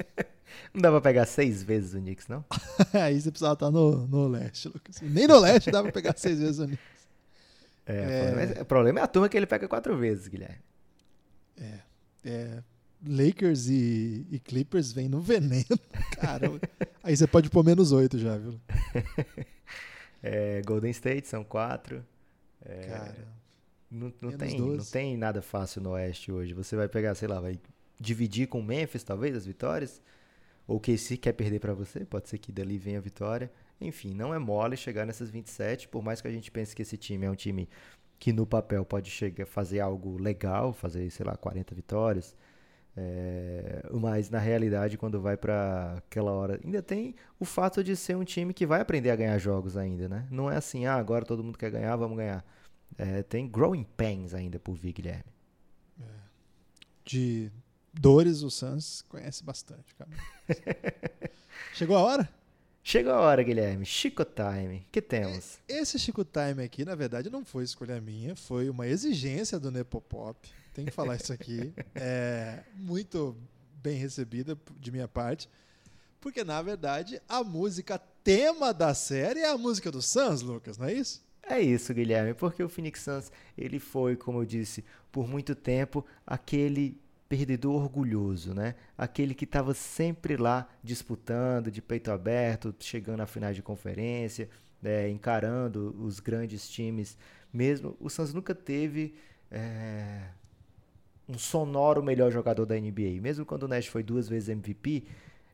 não 0.72 0.80
dá 0.80 0.90
pra 0.90 1.00
pegar 1.00 1.26
seis 1.26 1.62
vezes 1.62 1.94
o 1.94 1.98
Knicks, 1.98 2.28
não? 2.28 2.44
Aí 2.92 3.18
você 3.18 3.30
precisava 3.30 3.54
estar 3.54 3.70
no, 3.70 4.06
no 4.06 4.28
leste, 4.28 4.68
Lucas. 4.68 5.00
Nem 5.00 5.26
no 5.26 5.38
leste 5.38 5.70
dá 5.70 5.82
pra 5.82 5.90
pegar 5.90 6.14
seis 6.16 6.38
vezes 6.38 6.60
o 6.60 6.66
Knicks. 6.66 6.84
É, 7.86 7.96
é... 7.96 8.02
O, 8.02 8.26
problema 8.26 8.42
é, 8.42 8.62
o, 8.62 8.64
problema 8.66 9.00
é, 9.00 9.02
a 9.02 9.06
turma 9.06 9.28
que 9.28 9.36
ele 9.36 9.46
pega 9.46 9.66
quatro 9.66 9.96
vezes, 9.96 10.28
Guilherme. 10.28 10.62
É. 11.58 11.78
é 12.24 12.62
Lakers 13.08 13.68
e, 13.68 14.26
e 14.30 14.38
Clippers 14.38 14.92
vêm 14.92 15.08
no 15.08 15.20
veneno. 15.20 15.78
Caramba. 16.20 16.60
Aí 17.02 17.16
você 17.16 17.26
pode 17.26 17.50
pôr 17.50 17.64
menos 17.64 17.92
oito 17.92 18.18
já, 18.18 18.36
viu? 18.36 18.60
É, 20.22 20.60
Golden 20.62 20.90
State 20.90 21.28
são 21.28 21.44
quatro. 21.44 22.04
É, 22.64 22.80
Cara. 22.80 23.28
Não, 23.88 24.12
não, 24.20 24.32
tem, 24.32 24.60
não 24.60 24.84
tem 24.84 25.16
nada 25.16 25.40
fácil 25.40 25.80
no 25.80 25.90
Oeste 25.90 26.32
hoje. 26.32 26.52
Você 26.52 26.74
vai 26.74 26.88
pegar, 26.88 27.14
sei 27.14 27.28
lá, 27.28 27.38
vai 27.38 27.60
dividir 28.00 28.48
com 28.48 28.58
o 28.58 28.62
Memphis, 28.62 29.04
talvez, 29.04 29.36
as 29.36 29.46
vitórias. 29.46 30.02
Ou 30.66 30.80
que 30.80 30.98
se 30.98 31.16
quer 31.16 31.32
perder 31.32 31.60
para 31.60 31.72
você, 31.74 32.04
pode 32.04 32.28
ser 32.28 32.38
que 32.38 32.50
dali 32.50 32.76
venha 32.76 32.98
a 32.98 33.00
vitória. 33.00 33.50
Enfim, 33.80 34.14
não 34.14 34.34
é 34.34 34.38
mole 34.38 34.76
chegar 34.76 35.06
nessas 35.06 35.30
27, 35.30 35.86
por 35.88 36.02
mais 36.02 36.20
que 36.20 36.26
a 36.26 36.32
gente 36.32 36.50
pense 36.50 36.74
que 36.74 36.82
esse 36.82 36.96
time 36.96 37.26
é 37.26 37.30
um 37.30 37.36
time 37.36 37.68
que 38.18 38.32
no 38.32 38.46
papel 38.46 38.84
pode 38.84 39.10
chegar 39.10 39.46
fazer 39.46 39.80
algo 39.80 40.20
legal, 40.20 40.72
fazer, 40.72 41.08
sei 41.10 41.24
lá, 41.24 41.36
40 41.36 41.74
vitórias. 41.74 42.34
É, 42.98 43.82
mas 43.92 44.30
na 44.30 44.38
realidade, 44.38 44.96
quando 44.96 45.20
vai 45.20 45.36
para 45.36 45.96
aquela 45.98 46.32
hora, 46.32 46.58
ainda 46.64 46.80
tem 46.82 47.14
o 47.38 47.44
fato 47.44 47.84
de 47.84 47.94
ser 47.94 48.16
um 48.16 48.24
time 48.24 48.54
que 48.54 48.64
vai 48.64 48.80
aprender 48.80 49.10
a 49.10 49.16
ganhar 49.16 49.36
jogos 49.38 49.76
ainda, 49.76 50.08
né? 50.08 50.26
Não 50.30 50.50
é 50.50 50.56
assim, 50.56 50.86
ah, 50.86 50.94
agora 50.94 51.24
todo 51.24 51.44
mundo 51.44 51.58
quer 51.58 51.70
ganhar, 51.70 51.94
vamos 51.96 52.16
ganhar. 52.16 52.42
É, 52.96 53.22
tem 53.22 53.46
growing 53.46 53.84
pains 53.84 54.32
ainda 54.32 54.58
por 54.58 54.74
vir, 54.74 54.94
Guilherme. 54.94 55.24
É. 56.00 56.04
De 57.04 57.52
dores 57.92 58.42
o 58.42 58.50
Suns 58.50 59.02
conhece 59.02 59.44
bastante, 59.44 59.94
cara. 59.94 60.10
Chegou 61.74 61.96
a 61.98 62.00
hora? 62.00 62.28
Chegou 62.82 63.12
a 63.12 63.20
hora, 63.20 63.42
Guilherme. 63.42 63.84
Chico 63.84 64.24
Time. 64.24 64.86
que 64.90 65.02
temos? 65.02 65.58
Esse 65.68 65.98
Chico 65.98 66.24
Time 66.24 66.64
aqui, 66.64 66.84
na 66.84 66.94
verdade, 66.94 67.28
não 67.28 67.44
foi 67.44 67.64
escolha 67.64 68.00
minha, 68.00 68.34
foi 68.34 68.70
uma 68.70 68.86
exigência 68.86 69.58
do 69.58 69.70
Nepopop. 69.70 70.48
Tem 70.76 70.84
que 70.84 70.90
falar 70.90 71.16
isso 71.16 71.32
aqui. 71.32 71.72
É 71.94 72.62
muito 72.74 73.34
bem 73.82 73.96
recebida 73.96 74.58
de 74.78 74.92
minha 74.92 75.08
parte. 75.08 75.48
Porque, 76.20 76.44
na 76.44 76.60
verdade, 76.60 77.18
a 77.26 77.42
música 77.42 77.98
tema 78.22 78.74
da 78.74 78.92
série 78.92 79.40
é 79.40 79.48
a 79.48 79.56
música 79.56 79.90
do 79.90 80.02
Suns, 80.02 80.42
Lucas, 80.42 80.76
não 80.76 80.86
é 80.86 80.92
isso? 80.92 81.24
É 81.42 81.58
isso, 81.58 81.94
Guilherme, 81.94 82.34
porque 82.34 82.62
o 82.62 82.68
Phoenix 82.68 83.00
Suns, 83.00 83.32
ele 83.56 83.78
foi, 83.78 84.16
como 84.16 84.42
eu 84.42 84.44
disse, 84.44 84.84
por 85.10 85.26
muito 85.26 85.54
tempo, 85.54 86.04
aquele 86.26 87.00
perdedor 87.26 87.82
orgulhoso, 87.82 88.52
né? 88.52 88.74
Aquele 88.98 89.34
que 89.34 89.44
estava 89.44 89.72
sempre 89.72 90.36
lá 90.36 90.68
disputando, 90.82 91.70
de 91.70 91.80
peito 91.80 92.10
aberto, 92.10 92.74
chegando 92.80 93.22
à 93.22 93.26
final 93.26 93.54
de 93.54 93.62
conferência, 93.62 94.50
né? 94.82 95.08
encarando 95.08 95.96
os 96.00 96.20
grandes 96.20 96.68
times. 96.68 97.16
Mesmo 97.50 97.96
o 97.98 98.10
Suns 98.10 98.34
nunca 98.34 98.54
teve 98.54 99.14
é, 99.50 100.28
um 101.28 101.38
sonoro 101.38 102.02
melhor 102.02 102.30
jogador 102.30 102.64
da 102.66 102.74
NBA. 102.78 103.20
Mesmo 103.20 103.44
quando 103.44 103.64
o 103.64 103.68
Nash 103.68 103.86
foi 103.86 104.02
duas 104.02 104.28
vezes 104.28 104.48
MVP, 104.48 105.04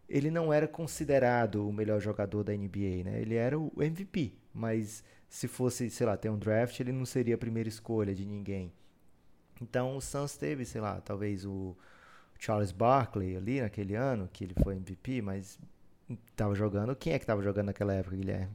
ele 0.09 0.31
não 0.31 0.53
era 0.53 0.69
considerado 0.69 1.67
o 1.67 1.73
melhor 1.73 2.01
jogador 2.01 2.45
da 2.45 2.53
NBA, 2.53 3.05
né? 3.05 3.21
Ele 3.21 3.35
era 3.35 3.59
o 3.59 3.73
MVP, 3.79 4.35
mas 4.53 5.03
se 5.29 5.49
fosse, 5.49 5.89
sei 5.89 6.07
lá, 6.07 6.17
ter 6.17 6.29
um 6.29 6.39
draft, 6.39 6.79
ele 6.79 6.93
não 6.93 7.07
seria 7.07 7.35
a 7.35 7.39
primeira 7.39 7.69
escolha 7.69 8.15
de 8.15 8.27
ninguém. 8.27 8.73
Então 9.61 9.97
o 9.97 10.01
Suns 10.01 10.37
teve, 10.37 10.65
sei 10.65 10.81
lá, 10.81 11.01
talvez 11.01 11.47
o 11.47 11.75
Charles 12.39 12.73
Barkley 12.73 13.37
ali 13.37 13.61
naquele 13.61 13.95
ano, 13.95 14.29
que 14.31 14.45
ele 14.45 14.55
foi 14.63 14.75
MVP, 14.75 15.23
mas 15.23 15.59
estava 16.31 16.55
jogando. 16.55 16.95
Quem 16.95 17.15
é 17.15 17.19
que 17.19 17.23
estava 17.23 17.43
jogando 17.43 17.67
naquela 17.67 17.95
época, 17.95 18.17
Guilherme? 18.17 18.55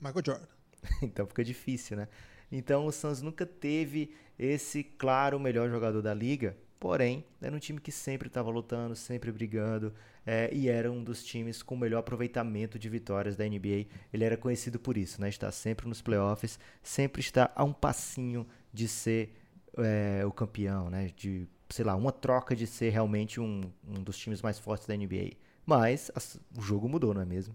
Michael 0.00 0.22
Jordan. 0.26 0.46
então 1.00 1.26
fica 1.26 1.44
difícil, 1.44 1.96
né? 1.96 2.08
Então 2.52 2.86
o 2.86 2.92
Suns 2.92 3.22
nunca 3.22 3.46
teve 3.46 4.12
esse 4.38 4.84
claro 4.84 5.40
melhor 5.40 5.70
jogador 5.70 6.02
da 6.02 6.12
liga. 6.12 6.56
Porém, 6.78 7.24
era 7.40 7.54
um 7.54 7.60
time 7.60 7.80
que 7.80 7.92
sempre 7.92 8.26
estava 8.26 8.50
lutando, 8.50 8.96
sempre 8.96 9.30
brigando, 9.30 9.94
é, 10.26 10.52
e 10.52 10.68
era 10.68 10.90
um 10.90 11.02
dos 11.02 11.22
times 11.22 11.62
com 11.62 11.76
o 11.76 11.78
melhor 11.78 12.00
aproveitamento 12.00 12.76
de 12.76 12.88
vitórias 12.88 13.36
da 13.36 13.44
NBA. 13.44 13.86
Ele 14.12 14.24
era 14.24 14.36
conhecido 14.36 14.80
por 14.80 14.96
isso, 14.96 15.20
né? 15.20 15.28
Está 15.28 15.50
sempre 15.52 15.88
nos 15.88 16.02
playoffs, 16.02 16.58
sempre 16.82 17.20
está 17.20 17.52
a 17.54 17.62
um 17.62 17.72
passinho 17.72 18.44
de 18.72 18.88
ser 18.88 19.32
é, 19.78 20.26
o 20.26 20.32
campeão, 20.32 20.90
né? 20.90 21.12
De, 21.16 21.46
sei 21.70 21.84
lá, 21.84 21.94
uma 21.94 22.10
troca 22.10 22.56
de 22.56 22.66
ser 22.66 22.90
realmente 22.90 23.40
um, 23.40 23.60
um 23.86 24.02
dos 24.02 24.18
times 24.18 24.42
mais 24.42 24.58
fortes 24.58 24.86
da 24.88 24.96
NBA. 24.96 25.36
Mas 25.64 26.10
as, 26.16 26.40
o 26.58 26.60
jogo 26.60 26.88
mudou, 26.88 27.14
não 27.14 27.22
é 27.22 27.24
mesmo? 27.24 27.54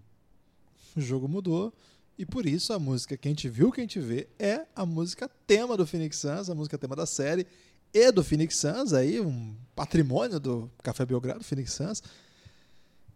O 0.96 1.02
jogo 1.02 1.28
mudou. 1.28 1.74
E 2.18 2.26
por 2.26 2.46
isso 2.46 2.72
a 2.72 2.80
música 2.80 3.16
Quem 3.16 3.32
Te 3.32 3.48
Viu, 3.48 3.70
Quem 3.70 3.86
Te 3.86 4.00
Vê 4.00 4.26
é 4.40 4.66
a 4.74 4.84
música 4.84 5.30
tema 5.46 5.76
do 5.76 5.86
Phoenix 5.86 6.16
Suns, 6.16 6.50
a 6.50 6.54
música 6.54 6.76
tema 6.76 6.96
da 6.96 7.06
série 7.06 7.46
e 7.94 8.10
do 8.10 8.24
Phoenix 8.24 8.56
Suns, 8.56 8.92
aí 8.92 9.20
um 9.20 9.54
patrimônio 9.76 10.40
do 10.40 10.68
Café 10.82 11.06
Belgrado, 11.06 11.44
Phoenix 11.44 11.72
Suns. 11.74 12.02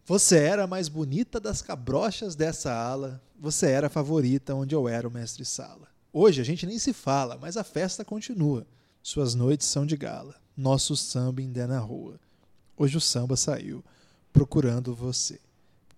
Você 0.05 0.37
era 0.37 0.63
a 0.63 0.67
mais 0.67 0.87
bonita 0.87 1.37
das 1.37 1.61
cabrochas 1.61 2.33
dessa 2.33 2.73
ala, 2.73 3.21
você 3.37 3.71
era 3.71 3.87
a 3.87 3.89
favorita 3.89 4.55
onde 4.55 4.73
eu 4.73 4.87
era 4.87 5.05
o 5.05 5.11
mestre 5.11 5.43
sala. 5.43 5.89
Hoje 6.13 6.39
a 6.39 6.45
gente 6.45 6.65
nem 6.65 6.79
se 6.79 6.93
fala, 6.93 7.37
mas 7.37 7.57
a 7.57 7.63
festa 7.63 8.05
continua. 8.05 8.65
Suas 9.01 9.35
noites 9.35 9.67
são 9.67 9.85
de 9.85 9.97
gala, 9.97 10.35
nosso 10.55 10.95
samba 10.95 11.41
ainda 11.41 11.61
é 11.61 11.67
na 11.67 11.79
rua. 11.79 12.17
Hoje 12.77 12.95
o 12.95 13.01
samba 13.01 13.35
saiu, 13.35 13.83
procurando 14.31 14.95
você. 14.95 15.41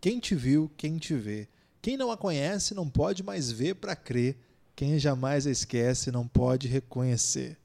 Quem 0.02 0.20
te 0.20 0.34
viu, 0.34 0.72
quem 0.76 0.98
te 0.98 1.14
vê. 1.14 1.48
Quem 1.86 1.98
não 1.98 2.10
a 2.10 2.18
conhece 2.18 2.74
não 2.74 2.90
pode 2.90 3.22
mais 3.22 3.52
ver 3.52 3.76
para 3.76 3.96
crer. 3.96 4.36
Quem 4.76 4.98
jamais 4.98 5.46
a 5.46 5.52
esquece 5.52 6.12
não 6.12 6.28
pode 6.28 6.68
reconhecer. 6.68 7.56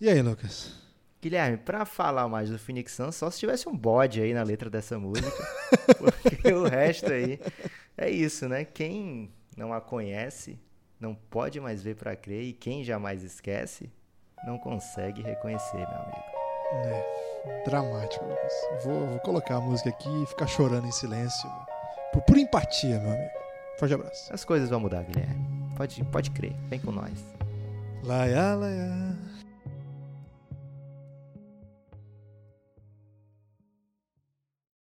E 0.00 0.08
aí, 0.08 0.22
Lucas? 0.22 0.72
Guilherme, 1.20 1.58
para 1.58 1.84
falar 1.84 2.26
mais 2.26 2.48
do 2.48 2.58
Phoenix 2.58 2.92
Suns, 2.92 3.14
só 3.14 3.30
se 3.30 3.38
tivesse 3.38 3.68
um 3.68 3.76
bode 3.76 4.22
aí 4.22 4.32
na 4.32 4.42
letra 4.42 4.70
dessa 4.70 4.98
música, 4.98 5.28
porque 6.22 6.50
o 6.54 6.64
resto 6.66 7.12
aí 7.12 7.38
é 7.98 8.08
isso, 8.08 8.48
né? 8.48 8.64
Quem 8.64 9.30
não 9.54 9.74
a 9.74 9.80
conhece 9.82 10.58
não 10.98 11.14
pode 11.14 11.60
mais 11.60 11.82
ver 11.82 11.96
para 11.96 12.16
crer 12.16 12.44
e 12.44 12.54
quem 12.54 12.82
jamais 12.82 13.22
esquece 13.22 13.92
não 14.46 14.56
consegue 14.56 15.20
reconhecer, 15.20 15.76
meu 15.76 15.98
amigo. 15.98 16.24
É, 16.72 17.62
dramático, 17.66 18.24
Lucas. 18.24 18.52
Vou, 18.84 19.06
vou 19.06 19.20
colocar 19.20 19.56
a 19.56 19.60
música 19.60 19.90
aqui 19.90 20.08
e 20.22 20.26
ficar 20.26 20.46
chorando 20.46 20.86
em 20.86 20.92
silêncio. 20.92 21.46
Por, 22.12 22.22
por 22.22 22.38
empatia, 22.38 22.98
meu 23.00 23.12
amigo. 23.12 23.30
Forte 23.78 23.94
abraço. 23.94 24.32
As 24.32 24.44
coisas 24.44 24.70
vão 24.70 24.80
mudar, 24.80 25.02
Guilherme. 25.02 25.46
Pode, 25.76 26.02
pode 26.04 26.30
crer. 26.30 26.54
Vem 26.68 26.80
com 26.80 26.90
nós. 26.90 27.12
Laia, 28.02 28.54
laia. 28.54 29.16